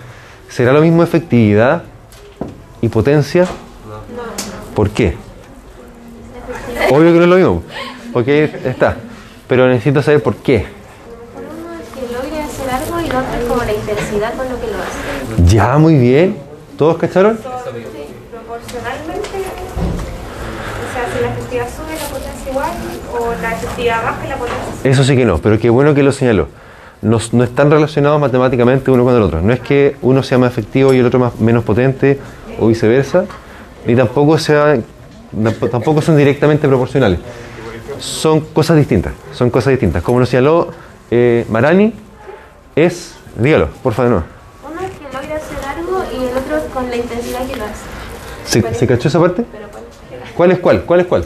¿Será 0.48 0.72
lo 0.72 0.80
mismo 0.80 1.02
efectividad 1.02 1.82
y 2.80 2.88
potencia? 2.88 3.46
¿Por 4.74 4.90
qué? 4.90 5.16
Obvio 6.90 7.12
que 7.12 7.18
no 7.18 7.24
es 7.24 7.28
lo 7.28 7.36
mismo, 7.36 7.62
porque 8.12 8.44
está. 8.64 8.96
Pero 9.48 9.68
necesito 9.68 10.02
saber 10.02 10.22
por 10.22 10.36
qué. 10.36 10.66
uno 11.36 11.74
es 11.80 11.88
que 11.94 12.02
logre 12.12 12.42
hacer 12.42 12.68
algo 12.70 13.00
y 13.00 13.06
es 13.06 13.14
como 13.48 13.64
la 13.64 13.72
intensidad 13.72 14.34
con 14.34 14.48
lo 14.48 14.60
que 14.60 14.66
lo 14.66 14.78
hace. 14.78 14.98
Ya, 15.46 15.78
muy 15.78 15.98
bien. 15.98 16.36
¿Todos 16.76 16.98
cacharon? 16.98 17.38
Proporcionalmente, 17.38 19.38
o 20.76 20.92
sea, 20.92 21.08
si 21.12 21.20
la 21.22 21.28
efectividad 21.32 21.68
sube, 21.68 21.96
la 21.96 22.08
potencia 22.08 22.50
igual, 22.50 22.72
o 23.20 23.34
la 23.42 23.52
efectividad 23.52 24.02
baja 24.02 24.24
y 24.24 24.28
la 24.28 24.36
potencia. 24.36 24.64
Eso 24.90 25.04
sí 25.04 25.16
que 25.16 25.24
no, 25.24 25.38
pero 25.38 25.58
qué 25.58 25.70
bueno 25.70 25.94
que 25.94 26.02
lo 26.02 26.12
señaló. 26.12 26.48
No, 27.02 27.18
no 27.32 27.44
están 27.44 27.70
relacionados 27.70 28.20
matemáticamente 28.20 28.90
uno 28.90 29.04
con 29.04 29.14
el 29.14 29.22
otro. 29.22 29.42
No 29.42 29.52
es 29.52 29.60
que 29.60 29.96
uno 30.02 30.22
sea 30.22 30.38
más 30.38 30.50
efectivo 30.52 30.92
y 30.94 30.98
el 30.98 31.06
otro 31.06 31.18
más, 31.20 31.38
menos 31.40 31.62
potente 31.64 32.18
o 32.58 32.68
viceversa, 32.68 33.24
ni 33.86 33.94
tampoco, 33.94 34.38
sea, 34.38 34.76
tamp- 34.76 35.70
tampoco 35.70 36.00
son 36.00 36.16
directamente 36.16 36.66
proporcionales. 36.66 37.18
Son 37.98 38.40
cosas 38.40 38.76
distintas, 38.76 39.12
son 39.32 39.50
cosas 39.50 39.72
distintas. 39.72 40.02
Como 40.02 40.20
lo 40.20 40.26
señaló 40.26 40.70
eh, 41.10 41.44
Marani, 41.48 41.92
es, 42.74 43.14
dígalo, 43.38 43.68
por 43.82 43.92
favor, 43.94 44.10
no. 44.12 44.24
Uno 44.70 44.80
es 44.80 44.90
que 44.90 45.04
logra 45.04 45.36
hacer 45.36 45.68
algo 45.68 46.02
y 46.12 46.24
el 46.30 46.36
otro 46.36 46.66
con 46.74 46.90
la 46.90 46.96
intensidad 46.96 47.46
que 47.46 47.56
lo 47.56 47.64
hace. 47.64 47.84
¿Se, 48.44 48.74
¿se 48.74 48.86
cachó 48.86 49.08
esa 49.08 49.20
parte? 49.20 49.44
Pero 49.50 49.68
¿cuál? 49.70 49.84
¿Cuál 50.34 50.50
es 50.52 50.58
cuál? 50.58 50.82
¿Cuál 50.82 51.00
es 51.00 51.06
cuál? 51.06 51.24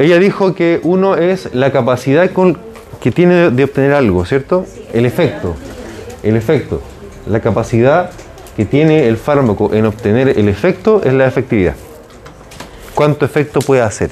Ella 0.00 0.18
dijo 0.18 0.54
que 0.54 0.80
uno 0.82 1.14
es 1.14 1.54
la 1.54 1.70
capacidad 1.70 2.28
con- 2.32 2.58
que 3.00 3.12
tiene 3.12 3.34
de, 3.34 3.50
de 3.50 3.64
obtener 3.64 3.92
algo, 3.92 4.24
¿cierto? 4.24 4.66
El 4.92 5.06
efecto. 5.06 5.54
El 6.24 6.36
efecto. 6.36 6.82
La 7.28 7.40
capacidad 7.40 8.10
que 8.56 8.64
tiene 8.64 9.06
el 9.06 9.16
fármaco 9.16 9.70
en 9.72 9.86
obtener 9.86 10.30
el 10.38 10.48
efecto 10.48 11.00
es 11.04 11.12
la 11.12 11.26
efectividad. 11.26 11.74
¿Cuánto 12.94 13.24
efecto 13.24 13.60
puede 13.60 13.82
hacer? 13.82 14.10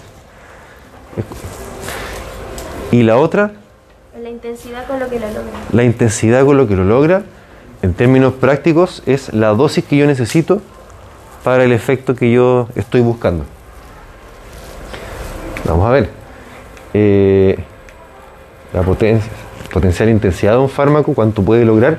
Y 2.91 3.03
la 3.03 3.17
otra, 3.19 3.53
La 4.23 4.31
intensidad 4.31 4.87
con 4.87 4.99
lo 5.01 5.09
que 5.09 5.19
lo 5.21 5.27
logra. 5.27 5.53
la 5.73 5.85
intensidad 5.85 6.45
con 6.45 6.57
lo 6.57 6.67
que 6.69 6.77
lo 6.77 6.85
logra, 6.85 7.23
en 7.83 7.95
términos 7.95 8.35
prácticos, 8.35 9.03
es 9.07 9.33
la 9.33 9.49
dosis 9.49 9.85
que 9.85 9.97
yo 9.97 10.07
necesito 10.07 10.61
para 11.45 11.65
el 11.65 11.73
efecto 11.73 12.15
que 12.15 12.31
yo 12.31 12.69
estoy 12.77 13.01
buscando. 13.01 13.45
Vamos 15.69 15.87
a 15.87 15.91
ver. 15.91 16.09
Eh, 16.95 17.59
la 18.73 18.83
potencia, 18.83 19.31
potencial 19.73 20.09
intensidad 20.09 20.53
de 20.53 20.59
un 20.59 20.69
fármaco, 20.69 21.15
cuánto 21.15 21.43
puede 21.43 21.65
lograr, 21.65 21.99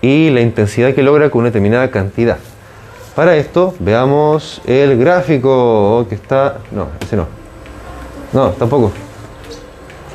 y 0.00 0.30
la 0.30 0.40
intensidad 0.40 0.94
que 0.94 1.02
logra 1.02 1.30
con 1.30 1.40
una 1.40 1.48
determinada 1.48 1.90
cantidad. 1.90 2.38
Para 3.14 3.36
esto, 3.36 3.74
veamos 3.78 4.62
el 4.64 4.98
gráfico 4.98 6.06
que 6.08 6.14
está. 6.14 6.58
No, 6.70 6.88
ese 7.00 7.16
no. 7.16 7.26
No, 8.32 8.50
tampoco. 8.50 8.92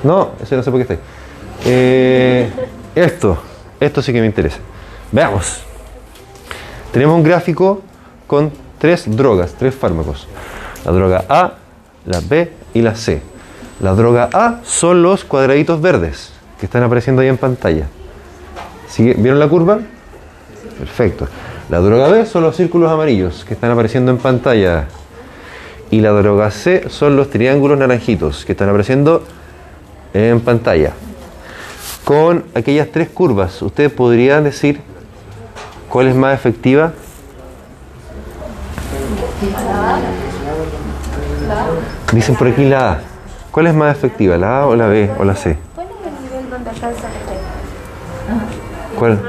No, 0.04 0.32
ese 0.42 0.56
no 0.56 0.64
sé 0.64 0.72
por 0.72 0.80
qué 0.80 0.82
está 0.82 0.94
ahí. 0.96 1.00
Eh, 1.66 2.50
esto, 2.96 3.38
esto 3.80 4.02
sí 4.02 4.12
que 4.14 4.20
me 4.20 4.26
interesa. 4.26 4.58
Veamos. 5.12 5.62
Tenemos 6.92 7.16
un 7.16 7.24
gráfico 7.24 7.82
con 8.26 8.52
tres 8.80 9.04
drogas, 9.16 9.54
tres 9.54 9.76
fármacos. 9.76 10.28
La 10.86 10.92
droga 10.92 11.26
A, 11.30 11.54
la 12.06 12.20
B 12.22 12.63
y 12.74 12.82
la 12.82 12.96
C. 12.96 13.22
La 13.80 13.94
droga 13.96 14.30
A 14.34 14.60
son 14.64 15.02
los 15.04 15.24
cuadraditos 15.24 15.82
verdes 15.82 16.32
que 16.60 16.66
están 16.66 16.84
apareciendo 16.84 17.22
ahí 17.22 17.28
en 17.28 17.38
pantalla. 17.38 17.88
¿Sigue- 18.88 19.16
¿Vieron 19.18 19.40
la 19.40 19.48
curva? 19.50 19.80
Perfecto. 20.80 21.28
La 21.70 21.80
droga 21.80 22.08
B 22.10 22.26
son 22.26 22.44
los 22.44 22.56
círculos 22.56 22.92
amarillos 22.92 23.46
que 23.48 23.54
están 23.56 23.72
apareciendo 23.72 24.12
en 24.12 24.18
pantalla. 24.18 24.86
Y 25.92 26.02
la 26.02 26.12
droga 26.12 26.50
C 26.52 26.90
son 26.90 27.16
los 27.16 27.30
triángulos 27.30 27.78
naranjitos 27.78 28.46
que 28.46 28.52
están 28.54 28.70
apareciendo 28.70 29.24
en 30.14 30.40
pantalla. 30.42 30.94
Con 32.04 32.46
aquellas 32.54 32.90
tres 32.92 33.10
curvas, 33.10 33.62
¿ustedes 33.62 33.92
podrían 33.92 34.44
decir 34.44 34.80
cuál 35.90 36.08
es 36.08 36.16
más 36.16 36.34
efectiva? 36.34 36.94
Dicen 42.12 42.36
por 42.36 42.48
aquí 42.48 42.66
la 42.66 42.92
A. 42.92 43.02
¿Cuál 43.52 43.68
es 43.68 43.74
más 43.74 43.96
efectiva, 43.96 44.38
la 44.38 44.62
A 44.62 44.68
o 44.68 44.76
la 44.76 44.88
B 44.88 45.12
o 45.20 45.24
la 45.24 45.36
C? 45.36 45.58
¿Cuál 45.76 45.88
es 45.88 45.94
el 46.08 46.24
nivel 46.24 46.50
donde 46.50 46.70
alcanza 46.70 47.08
el 47.08 47.14
efecto? 47.14 47.34
¿Cuál? 48.98 49.20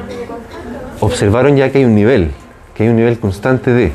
Observaron 1.00 1.56
ya 1.56 1.70
que 1.70 1.78
hay 1.78 1.84
un 1.84 1.94
nivel, 1.94 2.30
que 2.74 2.84
hay 2.84 2.88
un 2.88 2.96
nivel 2.96 3.18
constante 3.18 3.72
de 3.72 3.92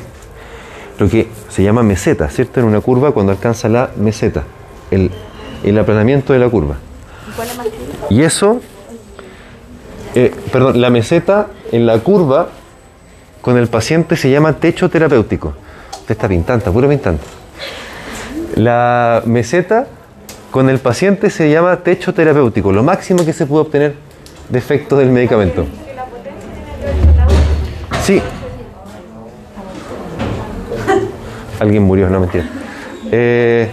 lo 0.98 1.08
que 1.08 1.28
se 1.48 1.62
llama 1.62 1.82
meseta, 1.82 2.28
¿cierto? 2.28 2.60
En 2.60 2.66
una 2.66 2.80
curva 2.80 3.12
cuando 3.12 3.32
alcanza 3.32 3.68
la 3.68 3.90
meseta, 3.96 4.44
el, 4.90 5.10
el 5.64 5.78
aplanamiento 5.78 6.32
de 6.32 6.38
la 6.38 6.48
curva. 6.48 6.76
Y 8.10 8.22
eso, 8.22 8.60
eh, 10.14 10.34
perdón, 10.52 10.80
la 10.80 10.90
meseta 10.90 11.48
en 11.72 11.86
la 11.86 11.98
curva 12.00 12.48
con 13.40 13.56
el 13.56 13.68
paciente 13.68 14.16
se 14.16 14.30
llama 14.30 14.54
techo 14.54 14.90
terapéutico. 14.90 15.54
Está 16.10 16.26
pintando, 16.26 16.72
puro 16.72 16.88
pintando. 16.88 17.20
La 18.56 19.22
meseta 19.26 19.86
con 20.50 20.68
el 20.68 20.80
paciente 20.80 21.30
se 21.30 21.48
llama 21.48 21.76
techo 21.76 22.12
terapéutico, 22.12 22.72
lo 22.72 22.82
máximo 22.82 23.24
que 23.24 23.32
se 23.32 23.46
puede 23.46 23.62
obtener 23.62 23.94
de 24.48 24.58
efectos 24.58 24.98
del 24.98 25.10
medicamento. 25.10 25.66
Sí. 28.02 28.20
Alguien 31.60 31.84
murió, 31.84 32.10
no 32.10 32.18
mentira. 32.18 32.44
Eh, 33.12 33.70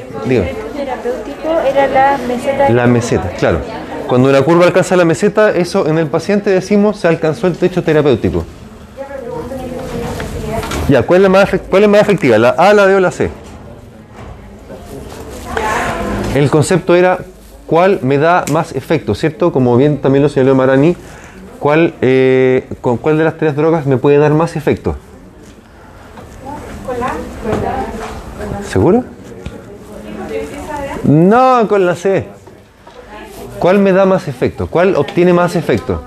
terapéutico 0.76 1.60
era 1.68 1.88
la 1.88 2.18
meseta. 2.20 2.70
la 2.70 2.88
meseta, 2.88 3.30
claro. 3.40 3.62
Cuando 4.08 4.30
una 4.30 4.44
curva 4.44 4.66
alcanza 4.66 4.96
la 4.96 5.06
meseta, 5.06 5.50
eso 5.50 5.88
en 5.88 5.98
el 5.98 6.06
paciente 6.06 6.52
decimos 6.52 7.00
se 7.00 7.08
alcanzó 7.08 7.48
el 7.48 7.58
techo 7.58 7.84
terapéutico. 7.84 8.46
Ya, 10.90 11.04
¿cuál 11.04 11.18
es 11.18 11.24
la 11.24 11.30
más, 11.30 11.50
cuál 11.70 11.84
es 11.84 11.90
más 11.90 12.02
efectiva? 12.02 12.38
¿La 12.38 12.50
A, 12.50 12.74
la 12.74 12.86
B 12.86 12.96
o 12.96 13.00
la 13.00 13.12
C? 13.12 13.30
El 16.34 16.50
concepto 16.50 16.96
era 16.96 17.20
cuál 17.66 18.00
me 18.04 18.18
da 18.18 18.46
más 18.52 18.74
efecto, 18.74 19.14
¿cierto? 19.14 19.52
Como 19.52 19.76
bien 19.76 20.00
también 20.02 20.24
lo 20.24 20.30
señaló 20.30 20.56
Marani, 20.56 20.96
¿cuál, 21.60 21.94
eh, 22.02 22.70
¿con 22.80 22.98
cuál 22.98 23.18
de 23.18 23.26
las 23.26 23.38
tres 23.38 23.56
drogas 23.56 23.86
me 23.86 23.98
puede 23.98 24.18
dar 24.18 24.34
más 24.34 24.56
efecto? 24.56 24.96
¿Seguro? 28.70 29.04
No, 31.04 31.68
con 31.68 31.86
la 31.86 31.96
C. 31.96 32.28
¿Cuál 33.60 33.80
me 33.80 33.92
da 33.92 34.06
más 34.06 34.28
efecto? 34.28 34.68
¿Cuál 34.68 34.96
obtiene 34.96 35.34
más 35.34 35.56
efecto? 35.56 36.04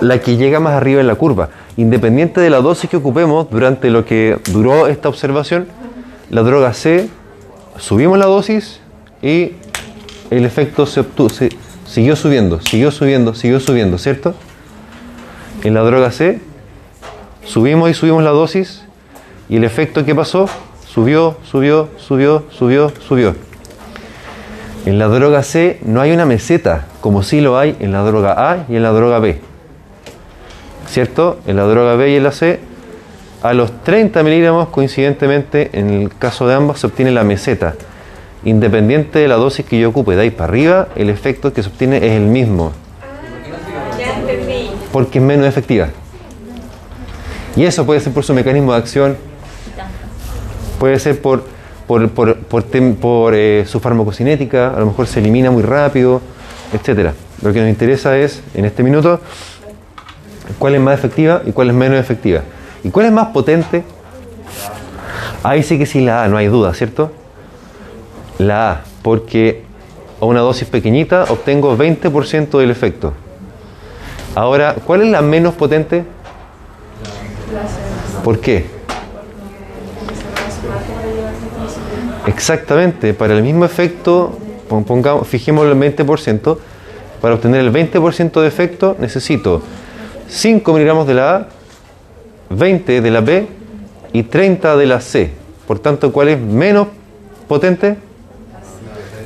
La 0.00 0.20
que 0.20 0.36
llega 0.36 0.60
más 0.60 0.74
arriba 0.74 1.00
en 1.00 1.06
la 1.06 1.14
curva. 1.14 1.48
Independiente 1.76 2.40
de 2.40 2.50
la 2.50 2.60
dosis 2.60 2.90
que 2.90 2.98
ocupemos 2.98 3.48
durante 3.50 3.88
lo 3.88 4.04
que 4.04 4.38
duró 4.50 4.88
esta 4.88 5.08
observación, 5.08 5.66
la 6.28 6.42
droga 6.42 6.74
C, 6.74 7.08
subimos 7.78 8.18
la 8.18 8.26
dosis 8.26 8.80
y 9.22 9.52
el 10.30 10.44
efecto 10.44 10.84
se 10.84 11.00
obtuvo, 11.00 11.30
siguió 11.86 12.16
subiendo, 12.16 12.60
siguió 12.60 12.90
subiendo, 12.90 13.34
siguió 13.34 13.60
subiendo, 13.60 13.96
¿cierto? 13.96 14.34
En 15.62 15.74
la 15.74 15.80
droga 15.80 16.10
C, 16.10 16.40
subimos 17.44 17.90
y 17.90 17.94
subimos 17.94 18.22
la 18.22 18.30
dosis 18.30 18.82
y 19.48 19.56
el 19.56 19.64
efecto 19.64 20.04
que 20.04 20.14
pasó, 20.14 20.48
subió, 20.86 21.36
subió, 21.42 21.88
subió, 21.96 22.44
subió, 22.50 22.92
subió. 23.06 23.34
En 24.84 24.98
la 24.98 25.06
droga 25.08 25.42
C 25.42 25.78
no 25.84 26.00
hay 26.00 26.12
una 26.12 26.26
meseta, 26.26 26.86
como 27.00 27.22
sí 27.22 27.40
lo 27.40 27.58
hay 27.58 27.76
en 27.80 27.92
la 27.92 28.02
droga 28.02 28.50
A 28.50 28.66
y 28.68 28.76
en 28.76 28.82
la 28.82 28.90
droga 28.90 29.20
B. 29.20 29.40
¿Cierto? 30.92 31.38
En 31.46 31.56
la 31.56 31.62
droga 31.64 31.94
B 31.96 32.10
y 32.12 32.16
en 32.16 32.24
la 32.24 32.32
C, 32.32 32.60
a 33.42 33.54
los 33.54 33.82
30 33.82 34.22
miligramos, 34.22 34.68
coincidentemente, 34.68 35.70
en 35.72 35.88
el 35.88 36.14
caso 36.14 36.46
de 36.46 36.54
ambas, 36.54 36.80
se 36.80 36.86
obtiene 36.86 37.10
la 37.10 37.24
meseta. 37.24 37.74
Independiente 38.44 39.18
de 39.20 39.26
la 39.26 39.36
dosis 39.36 39.64
que 39.64 39.80
yo 39.80 39.88
ocupe 39.88 40.14
de 40.16 40.22
ahí 40.22 40.30
para 40.30 40.50
arriba, 40.50 40.88
el 40.96 41.08
efecto 41.08 41.52
que 41.52 41.62
se 41.62 41.70
obtiene 41.70 41.96
es 41.96 42.12
el 42.12 42.22
mismo, 42.26 42.72
porque 44.92 45.18
es 45.18 45.24
menos 45.24 45.46
efectiva. 45.46 45.88
Y 47.56 47.64
eso 47.64 47.86
puede 47.86 48.00
ser 48.00 48.12
por 48.12 48.24
su 48.24 48.34
mecanismo 48.34 48.72
de 48.72 48.78
acción, 48.78 49.16
puede 50.78 50.98
ser 50.98 51.20
por, 51.22 51.44
por, 51.86 52.02
tem- 52.70 52.96
por, 52.96 53.34
eh, 53.34 53.64
su 53.66 53.80
farmacocinética, 53.80 54.74
a 54.74 54.80
lo 54.80 54.86
mejor 54.86 55.06
se 55.06 55.20
elimina 55.20 55.50
muy 55.50 55.62
rápido, 55.62 56.20
etcétera. 56.72 57.14
Lo 57.42 57.52
que 57.52 57.60
nos 57.60 57.68
interesa 57.70 58.16
es, 58.18 58.42
en 58.54 58.64
este 58.66 58.82
minuto, 58.82 59.20
cuál 60.58 60.74
es 60.74 60.80
más 60.80 60.94
efectiva 60.98 61.42
y 61.44 61.52
cuál 61.52 61.68
es 61.70 61.74
menos 61.74 61.98
efectiva. 61.98 62.40
¿Y 62.84 62.90
cuál 62.90 63.06
es 63.06 63.12
más 63.12 63.28
potente? 63.28 63.84
Ahí 65.42 65.62
sí 65.62 65.78
que 65.78 65.86
sí 65.86 66.00
la 66.00 66.24
A, 66.24 66.28
no 66.28 66.36
hay 66.36 66.46
duda, 66.46 66.72
¿cierto? 66.74 67.10
La 68.38 68.70
A, 68.72 68.80
porque 69.02 69.64
a 70.20 70.24
una 70.24 70.40
dosis 70.40 70.68
pequeñita 70.68 71.24
obtengo 71.28 71.76
20% 71.76 72.58
del 72.58 72.70
efecto. 72.70 73.12
Ahora, 74.34 74.76
¿cuál 74.86 75.02
es 75.02 75.08
la 75.08 75.20
menos 75.20 75.54
potente? 75.54 76.04
¿Por 78.24 78.38
qué? 78.40 78.66
Exactamente, 82.26 83.14
para 83.14 83.34
el 83.34 83.42
mismo 83.42 83.64
efecto, 83.64 84.38
pon- 84.68 84.84
pongamos, 84.84 85.26
fijémoslo 85.26 85.72
en 85.72 85.80
20%, 85.96 86.58
para 87.20 87.34
obtener 87.34 87.60
el 87.60 87.72
20% 87.72 88.40
de 88.40 88.46
efecto 88.48 88.96
necesito 88.98 89.62
5 90.32 90.72
miligramos 90.72 91.06
de 91.06 91.12
la 91.12 91.36
A, 91.36 91.46
20 92.48 93.02
de 93.02 93.10
la 93.10 93.20
B 93.20 93.46
y 94.14 94.22
30 94.22 94.78
de 94.78 94.86
la 94.86 95.02
C. 95.02 95.30
Por 95.66 95.78
tanto, 95.78 96.10
¿cuál 96.10 96.28
es 96.28 96.40
menos 96.40 96.88
potente? 97.46 97.96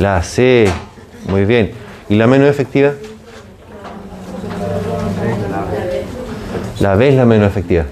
La 0.01 0.21
C. 0.25 0.69
Muy 1.29 1.45
bien. 1.45 1.71
¿Y 2.09 2.17
la 2.17 2.27
menos 2.27 2.49
efectiva? 2.49 2.93
La 6.81 6.97
B 6.97 7.09
es 7.09 7.15
la 7.15 7.25
menos 7.25 7.49
efectiva. 7.49 7.85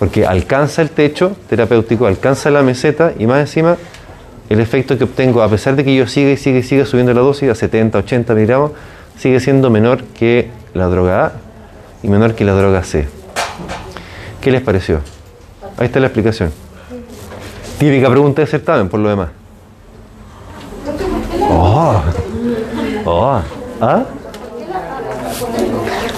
Porque 0.00 0.26
alcanza 0.26 0.82
el 0.82 0.90
techo 0.90 1.36
terapéutico, 1.48 2.08
alcanza 2.08 2.50
la 2.50 2.62
meseta 2.62 3.12
y 3.16 3.28
más 3.28 3.40
encima 3.40 3.76
el 4.48 4.58
efecto 4.58 4.98
que 4.98 5.04
obtengo, 5.04 5.40
a 5.40 5.48
pesar 5.48 5.76
de 5.76 5.84
que 5.84 5.94
yo 5.94 6.08
siga 6.08 6.30
y 6.30 6.36
siga 6.36 6.58
y 6.58 6.62
siga 6.64 6.84
subiendo 6.84 7.14
la 7.14 7.20
dosis 7.20 7.48
a 7.48 7.54
70, 7.54 7.96
80 7.98 8.34
miligramos, 8.34 8.72
sigue 9.16 9.38
siendo 9.38 9.70
menor 9.70 10.02
que 10.04 10.50
la 10.74 10.86
droga 10.86 11.26
A 11.26 11.47
y 12.02 12.08
menor 12.08 12.34
que 12.34 12.44
la 12.44 12.52
droga 12.52 12.82
C. 12.82 13.08
¿Qué 14.40 14.50
les 14.50 14.62
pareció? 14.62 15.00
Ahí 15.76 15.86
está 15.86 16.00
la 16.00 16.06
explicación. 16.06 16.52
Típica 17.78 18.10
pregunta 18.10 18.42
de 18.42 18.46
certamen, 18.46 18.88
por 18.88 19.00
lo 19.00 19.08
demás. 19.08 19.28
Oh. 21.50 22.02
Oh. 23.04 23.40
¿Ah? 23.80 24.04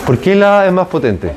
¿Por 0.07 0.19
qué 0.19 0.35
la 0.35 0.61
A 0.61 0.67
es 0.67 0.73
más 0.73 0.89
potente? 0.89 1.33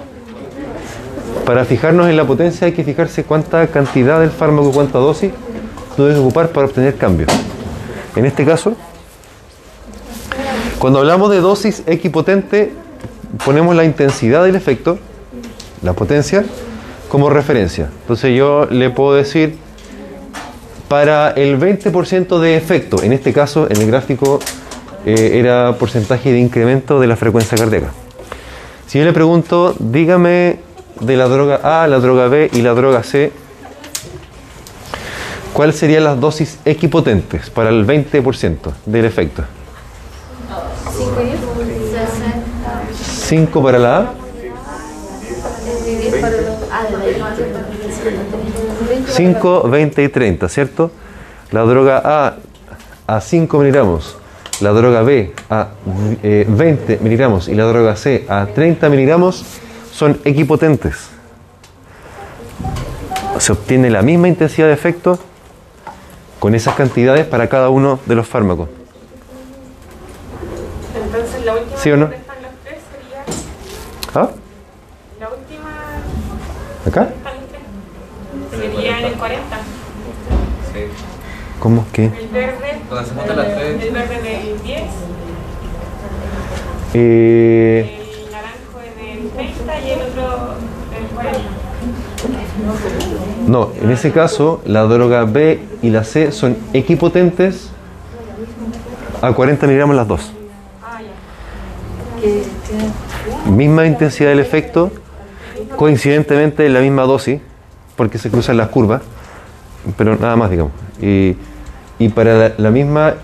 Para 1.46 1.66
fijarnos 1.66 2.08
en 2.08 2.16
la 2.16 2.26
potencia 2.26 2.68
hay 2.68 2.74
que 2.74 2.84
fijarse 2.84 3.26
cuánta 3.26 3.68
cantidad 3.68 4.20
del 4.22 4.32
fármaco, 4.32 4.72
cuánta 4.72 4.98
dosis 5.00 5.32
debes 5.98 6.18
ocupar 6.18 6.50
para 6.50 6.68
obtener 6.68 6.96
cambios. 6.96 7.30
En 8.16 8.26
este 8.26 8.46
caso, 8.46 8.76
cuando 10.80 11.00
hablamos 11.00 11.30
de 11.32 11.42
dosis 11.42 11.84
equipotente, 11.86 12.74
ponemos 13.46 13.76
la 13.76 13.84
intensidad 13.84 14.44
del 14.44 14.56
efecto, 14.56 14.98
la 15.82 15.94
potencia, 15.94 16.46
como 17.10 17.30
referencia. 17.30 17.90
Entonces 18.02 18.36
yo 18.36 18.66
le 18.70 18.90
puedo 18.90 19.14
decir, 19.14 19.58
para 20.88 21.32
el 21.32 21.60
20% 21.60 22.40
de 22.40 22.56
efecto, 22.56 23.02
en 23.02 23.14
este 23.14 23.34
caso 23.34 23.68
en 23.70 23.78
el 23.78 23.88
gráfico 23.88 24.40
eh, 25.06 25.32
era 25.36 25.76
porcentaje 25.78 26.32
de 26.32 26.40
incremento 26.40 27.00
de 27.00 27.08
la 27.08 27.16
frecuencia 27.16 27.58
cardíaca. 27.58 27.92
Si 28.88 29.00
yo 29.00 29.06
le 29.06 29.14
pregunto, 29.14 29.76
dígame 29.80 30.60
de 31.00 31.18
la 31.18 31.28
droga 31.28 31.84
A, 31.84 31.88
la 31.88 32.00
droga 32.00 32.28
B 32.28 32.50
y 32.54 32.62
la 32.62 32.74
droga 32.74 33.04
C, 33.04 33.32
¿cuáles 35.54 35.76
serían 35.76 36.04
las 36.04 36.20
dosis 36.20 36.60
equipotentes 36.66 37.50
para 37.50 37.70
el 37.70 37.86
20% 37.86 38.58
del 38.86 39.06
efecto? 39.06 39.44
5 40.96 41.53
para 43.62 43.80
la 43.80 43.98
A, 43.98 44.14
5, 49.08 49.70
20 49.70 50.04
y 50.04 50.10
30, 50.10 50.50
¿cierto? 50.50 50.92
La 51.52 51.62
droga 51.62 52.02
A 52.04 52.36
a 53.08 53.22
5 53.22 53.58
miligramos, 53.58 54.18
la 54.62 54.72
droga 54.72 55.02
B 55.02 55.34
a 55.50 55.70
eh, 56.22 56.46
20 56.48 57.00
miligramos 57.02 57.48
y 57.48 57.56
la 57.56 57.66
droga 57.66 57.96
C 57.96 58.26
a 58.30 58.46
30 58.46 58.90
miligramos 58.90 59.44
son 59.92 60.20
equipotentes. 60.26 61.10
Se 63.40 63.52
obtiene 63.52 63.90
la 63.90 64.02
misma 64.02 64.28
intensidad 64.28 64.68
de 64.68 64.74
efecto 64.74 65.20
con 66.40 66.56
esas 66.56 66.76
cantidades 66.76 67.26
para 67.26 67.48
cada 67.50 67.70
uno 67.70 68.00
de 68.06 68.16
los 68.16 68.28
fármacos. 68.28 68.70
Entonces 70.96 71.46
la 71.46 71.54
última 71.54 71.78
¿Sí 71.78 71.92
o 71.92 71.98
no? 71.98 72.02
donde 72.06 72.18
están 72.18 72.42
los 72.42 72.52
tres 72.64 72.80
sería 72.92 73.24
¿Ah? 74.16 74.30
la 75.20 75.30
última 75.30 75.70
¿Acá? 76.88 77.10
Sería 78.52 79.00
en 79.00 79.06
el 79.06 79.14
40. 79.14 79.58
Sí. 80.74 80.80
¿Cómo? 81.60 81.86
¿Qué? 81.94 82.06
El 82.06 82.28
verde, 82.30 82.82
Donde 82.90 83.06
se 83.10 83.16
juntan 83.16 83.38
las 83.38 83.56
tres. 83.56 83.84
el 83.84 83.92
verde 83.94 84.16
en 84.18 84.26
el 84.48 84.64
10, 84.64 84.82
Eh, 86.96 88.00
el 88.26 88.32
naranjo 88.32 88.80
en 88.82 89.00
el 89.24 89.30
30 89.30 89.80
y 89.80 89.90
el 89.92 90.02
otro 90.02 90.56
en 90.96 91.04
el 91.04 91.10
40. 91.10 91.40
no, 93.48 93.72
en 93.82 93.92
ese 93.92 94.12
caso 94.12 94.62
la 94.66 94.84
droga 94.84 95.24
B 95.26 95.60
y 95.82 95.90
la 95.90 96.04
C 96.04 96.32
son 96.32 96.56
equipotentes 96.74 97.70
a 99.22 99.32
40 99.34 99.66
miligramos 99.68 99.96
las 99.96 100.08
dos. 100.08 100.32
Ah, 100.84 101.00
ya. 101.02 101.08
Misma 103.46 103.86
intensidad 103.86 104.30
del 104.30 104.40
efecto, 104.40 104.92
coincidentemente 105.76 106.66
en 106.66 106.74
la 106.74 106.80
misma 106.80 107.04
dosis, 107.04 107.40
porque 107.96 108.18
se 108.18 108.30
cruzan 108.30 108.58
las 108.58 108.70
curvas, 108.70 109.02
pero 109.98 110.16
nada 110.16 110.36
más, 110.36 110.50
digamos. 110.50 110.72
Y, 111.02 111.36
y 112.00 112.10
para 112.10 112.38
la, 112.38 112.52
la 112.58 112.72
misma, 112.72 113.16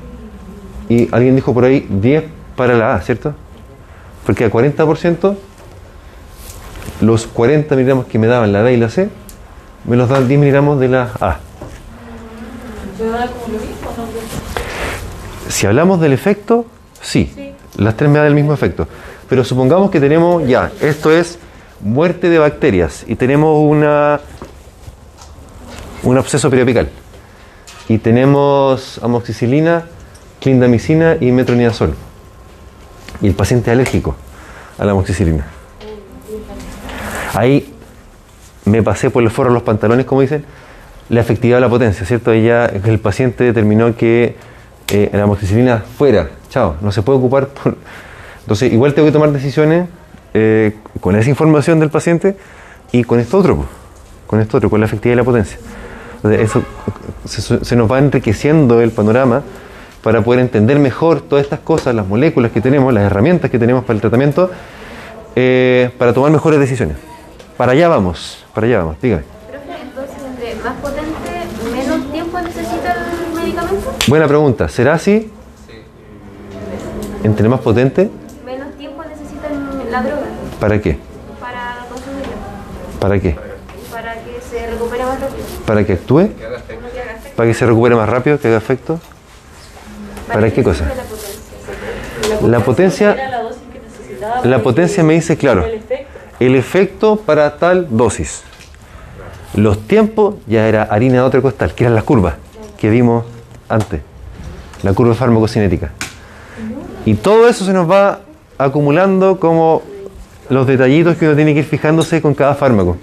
y 0.90 1.08
alguien 1.14 1.36
dijo 1.36 1.54
por 1.54 1.64
ahí 1.64 1.88
10 1.90 2.24
para 2.56 2.76
la 2.76 2.96
A, 2.96 3.02
¿cierto? 3.02 3.34
Porque 4.26 4.46
a 4.46 4.52
40%, 4.52 5.36
los 7.02 7.28
40 7.28 7.76
miligramos 7.76 8.06
que 8.06 8.20
me 8.20 8.28
daban 8.28 8.52
la 8.52 8.62
B 8.62 8.74
y 8.74 8.78
la 8.78 8.90
C, 8.90 9.10
me 9.86 9.96
los 9.96 10.10
dan 10.10 10.28
10 10.28 10.40
miligramos 10.40 10.80
de 10.80 10.88
la 10.90 11.12
A. 11.22 11.40
Si 15.48 15.66
hablamos 15.66 16.00
del 16.02 16.14
efecto, 16.14 16.66
sí, 17.02 17.54
las 17.78 17.96
tres 17.96 18.10
me 18.10 18.20
dan 18.20 18.28
el 18.28 18.36
mismo 18.36 18.54
efecto. 18.54 18.88
Pero 19.30 19.44
supongamos 19.44 19.92
que 19.92 20.00
tenemos 20.00 20.46
ya, 20.48 20.72
esto 20.82 21.12
es 21.12 21.38
muerte 21.82 22.30
de 22.30 22.40
bacterias 22.40 23.06
y 23.08 23.16
tenemos 23.16 23.58
una 23.62 24.20
un 26.04 26.18
absceso 26.18 26.50
periapical. 26.50 26.90
Y 27.88 27.98
tenemos 27.98 29.00
amoxicilina, 29.04 29.86
clindamicina 30.40 31.18
y 31.20 31.32
metronidazol. 31.32 31.96
Y 33.22 33.28
el 33.28 33.34
paciente 33.34 33.72
es 33.72 33.74
alérgico 33.74 34.16
a 34.78 34.86
la 34.86 34.92
amoxicilina. 34.92 35.48
Ahí 37.34 37.74
me 38.66 38.82
pasé 38.84 39.10
por 39.10 39.24
el 39.24 39.30
forro 39.30 39.50
de 39.50 39.56
los 39.56 39.64
pantalones, 39.64 40.06
como 40.06 40.22
dicen, 40.22 40.46
la 41.10 41.22
efectividad 41.22 41.58
de 41.58 41.62
la 41.62 41.70
potencia, 41.70 42.06
¿cierto? 42.06 42.32
Ahí 42.32 42.44
ya 42.44 42.66
el 42.66 43.00
paciente 43.00 43.44
determinó 43.44 43.96
que 43.96 44.36
eh, 44.90 45.10
la 45.12 45.24
amoxicilina 45.24 45.84
fuera, 45.98 46.30
chao, 46.50 46.76
no 46.82 46.92
se 46.92 47.02
puede 47.02 47.18
ocupar. 47.18 47.48
Por... 47.48 47.76
Entonces, 48.50 48.74
igual 48.74 48.96
tengo 48.96 49.06
que 49.08 49.12
tomar 49.12 49.32
decisiones 49.32 49.88
eh, 50.34 50.76
con 51.02 51.16
esa 51.16 51.30
información 51.30 51.80
del 51.80 51.92
paciente 51.92 52.36
y 52.92 53.04
con 53.04 53.20
esto 53.20 53.38
otro, 53.38 53.64
con 54.26 54.40
esto 54.42 54.58
otro, 54.58 54.72
con 54.72 54.80
la 54.80 54.88
efectividad 54.88 55.14
y 55.14 55.18
la 55.18 55.24
potencia. 55.24 55.60
Entonces, 56.16 56.42
eso 56.42 56.64
se, 57.26 57.64
se 57.64 57.76
nos 57.76 57.92
va 57.92 58.00
enriqueciendo 58.00 58.82
el 58.82 58.90
panorama 58.90 59.44
para 60.02 60.24
poder 60.24 60.40
entender 60.40 60.80
mejor 60.80 61.22
todas 61.22 61.44
estas 61.44 61.60
cosas, 61.60 61.94
las 61.94 62.08
moléculas 62.08 62.52
que 62.52 62.60
tenemos, 62.60 62.92
las 62.92 63.04
herramientas 63.04 63.52
que 63.52 63.60
tenemos 63.60 63.84
para 63.86 63.94
el 63.98 64.02
tratamiento, 64.02 64.50
eh, 65.36 65.92
para 66.00 66.12
tomar 66.12 66.32
mejores 66.32 66.60
decisiones. 66.60 66.98
Para 67.56 67.74
allá 67.74 67.88
vamos, 67.88 68.44
para 68.56 68.66
allá 68.66 68.80
vamos, 68.80 68.96
dígame. 69.00 69.22
Profe, 69.48 69.80
entonces, 69.84 70.18
entre 70.28 70.56
más 70.64 70.74
potente, 70.82 71.72
menos 71.72 72.12
tiempo 72.12 72.40
necesita 72.42 72.96
el 72.96 73.36
medicamento. 73.40 73.94
Buena 74.08 74.28
pregunta, 74.28 74.68
¿será 74.70 74.94
así? 74.94 75.32
¿Entre 77.24 77.48
más 77.48 77.60
potente? 77.60 78.10
Menos 78.46 78.74
tiempo 78.78 79.04
necesita 79.04 79.48
el- 79.50 79.79
la 79.92 80.02
droga 80.04 80.22
¿Para 80.60 80.82
qué? 80.82 80.98
para 81.40 81.86
consumirla. 81.90 82.34
¿Para 83.00 83.20
qué? 83.20 83.36
Para 83.92 84.14
que 84.14 84.40
se 84.50 84.68
recupere 84.68 85.04
más 85.06 85.20
rápido. 85.20 85.44
¿Para 85.66 85.84
que 85.86 85.94
actúe? 85.94 86.30
¿Para 87.36 87.50
que 87.50 87.54
se 87.54 87.66
recupere 87.66 87.96
más 87.96 88.10
rápido, 88.10 88.40
que 88.40 88.48
haga 88.50 88.58
efecto? 88.58 89.00
¿Para 90.32 90.52
qué 90.52 90.64
cosa? 90.64 90.86
La 90.86 91.04
potencia. 91.04 92.48
La 92.48 92.60
potencia, 92.60 93.14
Era 93.14 93.30
la 93.30 93.42
dosis 93.44 93.62
que 93.74 93.80
necesitaba. 93.80 94.46
la 94.46 94.60
potencia 94.60 95.04
me 95.04 95.14
dice, 95.14 95.38
claro, 95.38 95.66
El 95.66 95.74
efecto. 95.76 96.20
el 96.40 96.56
efecto 96.56 97.16
para 97.18 97.58
tal 97.58 97.88
dosis. 97.90 98.44
Los 99.56 99.88
tiempos 99.88 100.36
ya 100.46 100.68
era 100.68 100.84
harina 100.84 101.16
de 101.16 101.22
otro 101.22 101.42
costal, 101.42 101.74
que 101.74 101.86
eran 101.86 101.96
las 101.96 102.04
curvas 102.04 102.36
que 102.78 102.90
vimos 102.90 103.26
antes, 103.68 104.02
la 104.84 104.94
curva 104.94 105.16
farmacocinética. 105.16 105.92
Y 107.06 107.16
todo 107.16 107.48
eso 107.50 107.66
se 107.66 107.74
nos 107.74 107.90
va 107.90 108.20
acumulando 108.60 109.40
como 109.40 109.82
los 110.50 110.68
detallitos 110.68 111.16
que 111.18 111.26
uno 111.26 111.36
tiene 111.36 111.54
que 111.54 111.60
ir 111.60 111.66
fijándose 111.66 112.22
con 112.22 112.36
cada 112.36 112.54
fármaco. 112.54 112.98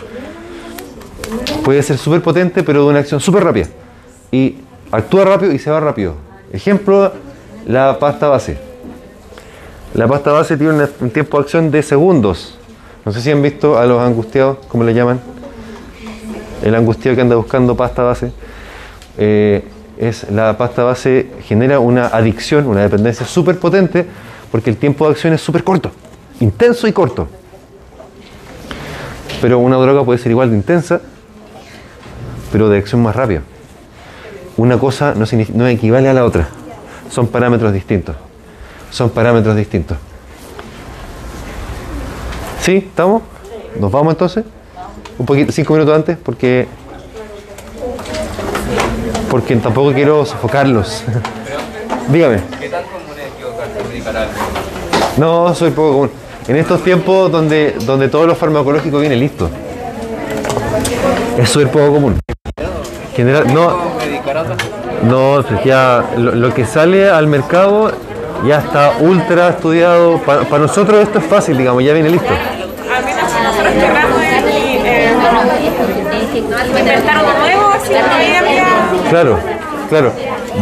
Puede 1.64 1.82
ser 1.82 1.98
súper 1.98 2.22
potente, 2.22 2.62
pero 2.62 2.84
de 2.84 2.90
una 2.90 2.98
acción 3.00 3.20
súper 3.20 3.42
rápida. 3.42 3.66
Y 4.30 4.57
actúa 4.92 5.24
rápido 5.24 5.52
y 5.52 5.59
se 5.59 5.70
va 5.70 5.80
rápido. 5.80 6.14
Ejemplo, 6.52 7.12
la 7.66 7.98
pasta 7.98 8.28
base. 8.28 8.59
La 9.94 10.07
pasta 10.07 10.30
base 10.30 10.57
tiene 10.57 10.86
un 11.00 11.11
tiempo 11.11 11.38
de 11.38 11.42
acción 11.42 11.70
de 11.70 11.82
segundos. 11.82 12.59
No 13.04 13.12
sé 13.12 13.20
si 13.20 13.30
han 13.30 13.40
visto 13.40 13.78
a 13.78 13.86
los 13.86 14.00
angustiados, 14.00 14.59
como 14.68 14.84
le 14.84 14.92
llaman. 14.92 15.20
El 16.62 16.74
angustiado 16.74 17.14
que 17.16 17.22
anda 17.22 17.34
buscando 17.34 17.76
pasta 17.76 18.02
base. 18.02 18.30
Eh, 19.16 19.64
es 19.96 20.30
la 20.30 20.59
pasta 20.59 20.84
base 20.84 21.30
genera 21.44 21.80
una 21.80 22.09
adicción, 22.09 22.66
una 22.66 22.82
dependencia 22.82 23.24
súper 23.24 23.59
potente, 23.59 24.07
porque 24.57 24.70
el 24.70 24.78
tiempo 24.78 25.04
de 25.04 25.11
acción 25.11 25.34
es 25.34 25.42
súper 25.42 25.62
corto, 25.62 25.90
intenso 26.40 26.88
y 26.88 26.92
corto. 26.94 27.28
Pero 29.42 29.59
una 29.59 29.76
droga 29.76 30.02
puede 30.02 30.18
ser 30.18 30.30
igual 30.30 30.48
de 30.48 30.57
intensa, 30.57 31.02
pero 32.50 32.70
de 32.70 32.78
acción 32.78 33.02
más 33.02 33.14
rápida. 33.14 33.42
Una 34.57 34.78
cosa 34.78 35.14
no, 35.14 35.26
no 35.52 35.68
equivale 35.68 36.09
a 36.09 36.14
la 36.14 36.24
otra. 36.24 36.48
Son 37.11 37.26
parámetros 37.26 37.70
distintos. 37.70 38.16
Son 38.90 39.11
parámetros 39.11 39.54
distintos. 39.57 39.98
¿Sí? 42.62 42.76
¿Estamos? 42.76 43.24
¿Nos 43.78 43.92
vamos 43.92 44.14
entonces? 44.14 44.42
Un 45.18 45.26
poquito, 45.26 45.52
cinco 45.52 45.74
minutos 45.74 45.94
antes, 45.94 46.16
porque 46.16 46.66
porque 49.30 49.54
tampoco 49.57 49.92
quiero 49.92 50.24
sofocarlos. 50.24 51.04
Dígame. 52.09 52.40
¿Qué 52.59 52.70
tan 52.70 52.84
común 52.84 53.18
es 53.18 53.32
equivocarse? 53.34 54.45
No, 55.16 55.54
soy 55.54 55.70
poco 55.70 55.92
común. 55.92 56.10
En 56.48 56.56
estos 56.56 56.82
tiempos 56.82 57.30
donde, 57.32 57.74
donde 57.86 58.08
todo 58.08 58.26
lo 58.26 58.34
farmacológico 58.34 58.98
viene 58.98 59.16
listo. 59.16 59.48
Es 61.38 61.48
súper 61.50 61.68
poco 61.70 61.92
común. 61.94 62.20
General, 63.14 63.52
no, 63.52 63.70
a 63.70 63.74
no, 65.02 65.42
ya 65.64 66.04
lo, 66.18 66.34
lo 66.34 66.52
que 66.54 66.66
sale 66.66 67.08
al 67.08 67.26
mercado 67.26 67.90
ya 68.46 68.58
está 68.58 68.92
ultra 69.00 69.48
estudiado. 69.48 70.18
Pa- 70.18 70.40
Para 70.42 70.62
nosotros 70.62 71.00
esto 71.02 71.18
es 71.18 71.24
fácil, 71.24 71.56
digamos, 71.56 71.82
ya 71.82 71.94
viene 71.94 72.10
listo. 72.10 72.28
Al 72.28 73.04
menos 73.04 73.30
si 73.30 73.42
nosotros 73.42 73.72
querramos 73.74 74.22
eh, 74.22 75.12
inventar 76.68 77.16
algo 77.16 77.32
nuevo, 77.40 77.72
una 77.88 78.24
idea 78.24 78.42
Claro, 79.10 79.38
claro. 79.88 80.12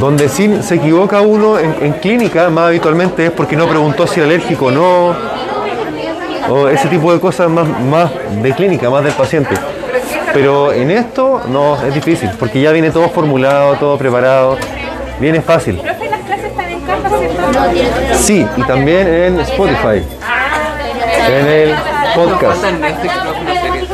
Donde 0.00 0.28
sí 0.28 0.62
se 0.62 0.76
equivoca 0.76 1.20
uno 1.20 1.58
en, 1.58 1.92
clínica 1.94 2.50
más 2.50 2.68
habitualmente 2.68 3.26
es 3.26 3.30
porque 3.30 3.56
no 3.56 3.66
preguntó 3.66 4.06
si 4.06 4.20
era 4.20 4.28
alérgico 4.28 4.66
o 4.66 4.70
no. 4.70 5.14
O 6.48 6.68
ese 6.68 6.88
tipo 6.88 7.12
de 7.12 7.20
cosas 7.20 7.48
más, 7.48 7.66
más 7.66 8.10
de 8.42 8.52
clínica, 8.52 8.90
más 8.90 9.02
del 9.04 9.14
paciente. 9.14 9.54
Pero 10.32 10.72
en 10.72 10.90
esto 10.90 11.42
no 11.48 11.76
es 11.76 11.94
difícil, 11.94 12.28
porque 12.38 12.60
ya 12.60 12.72
viene 12.72 12.90
todo 12.90 13.08
formulado, 13.08 13.74
todo 13.76 13.96
preparado. 13.96 14.58
Viene 15.20 15.40
fácil. 15.40 15.80
Sí, 18.14 18.46
y 18.56 18.62
también 18.62 19.06
en 19.06 19.40
Spotify, 19.40 20.02
en 21.28 21.46
el 21.46 21.74
podcast. 22.14 22.64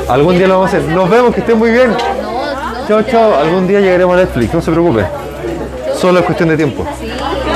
Algún 0.09 0.39
día 0.39 0.49
lo 0.49 0.55
vamos 0.55 0.75
a 0.75 0.79
hacer. 0.79 0.91
Nos 0.91 1.09
vemos, 1.09 1.35
que 1.35 1.41
estén 1.41 1.59
muy 1.59 1.71
bien. 1.71 1.95
Chao, 2.89 3.03
chao. 3.03 3.35
Algún 3.35 3.69
día 3.69 3.81
llegaremos 3.81 4.17
a 4.17 4.21
Netflix, 4.21 4.55
no 4.55 4.61
se 4.61 4.71
preocupe. 4.71 5.05
Solo 6.01 6.21
es 6.21 6.25
cuestión 6.25 6.49
de 6.49 6.57
tiempo. 6.57 6.83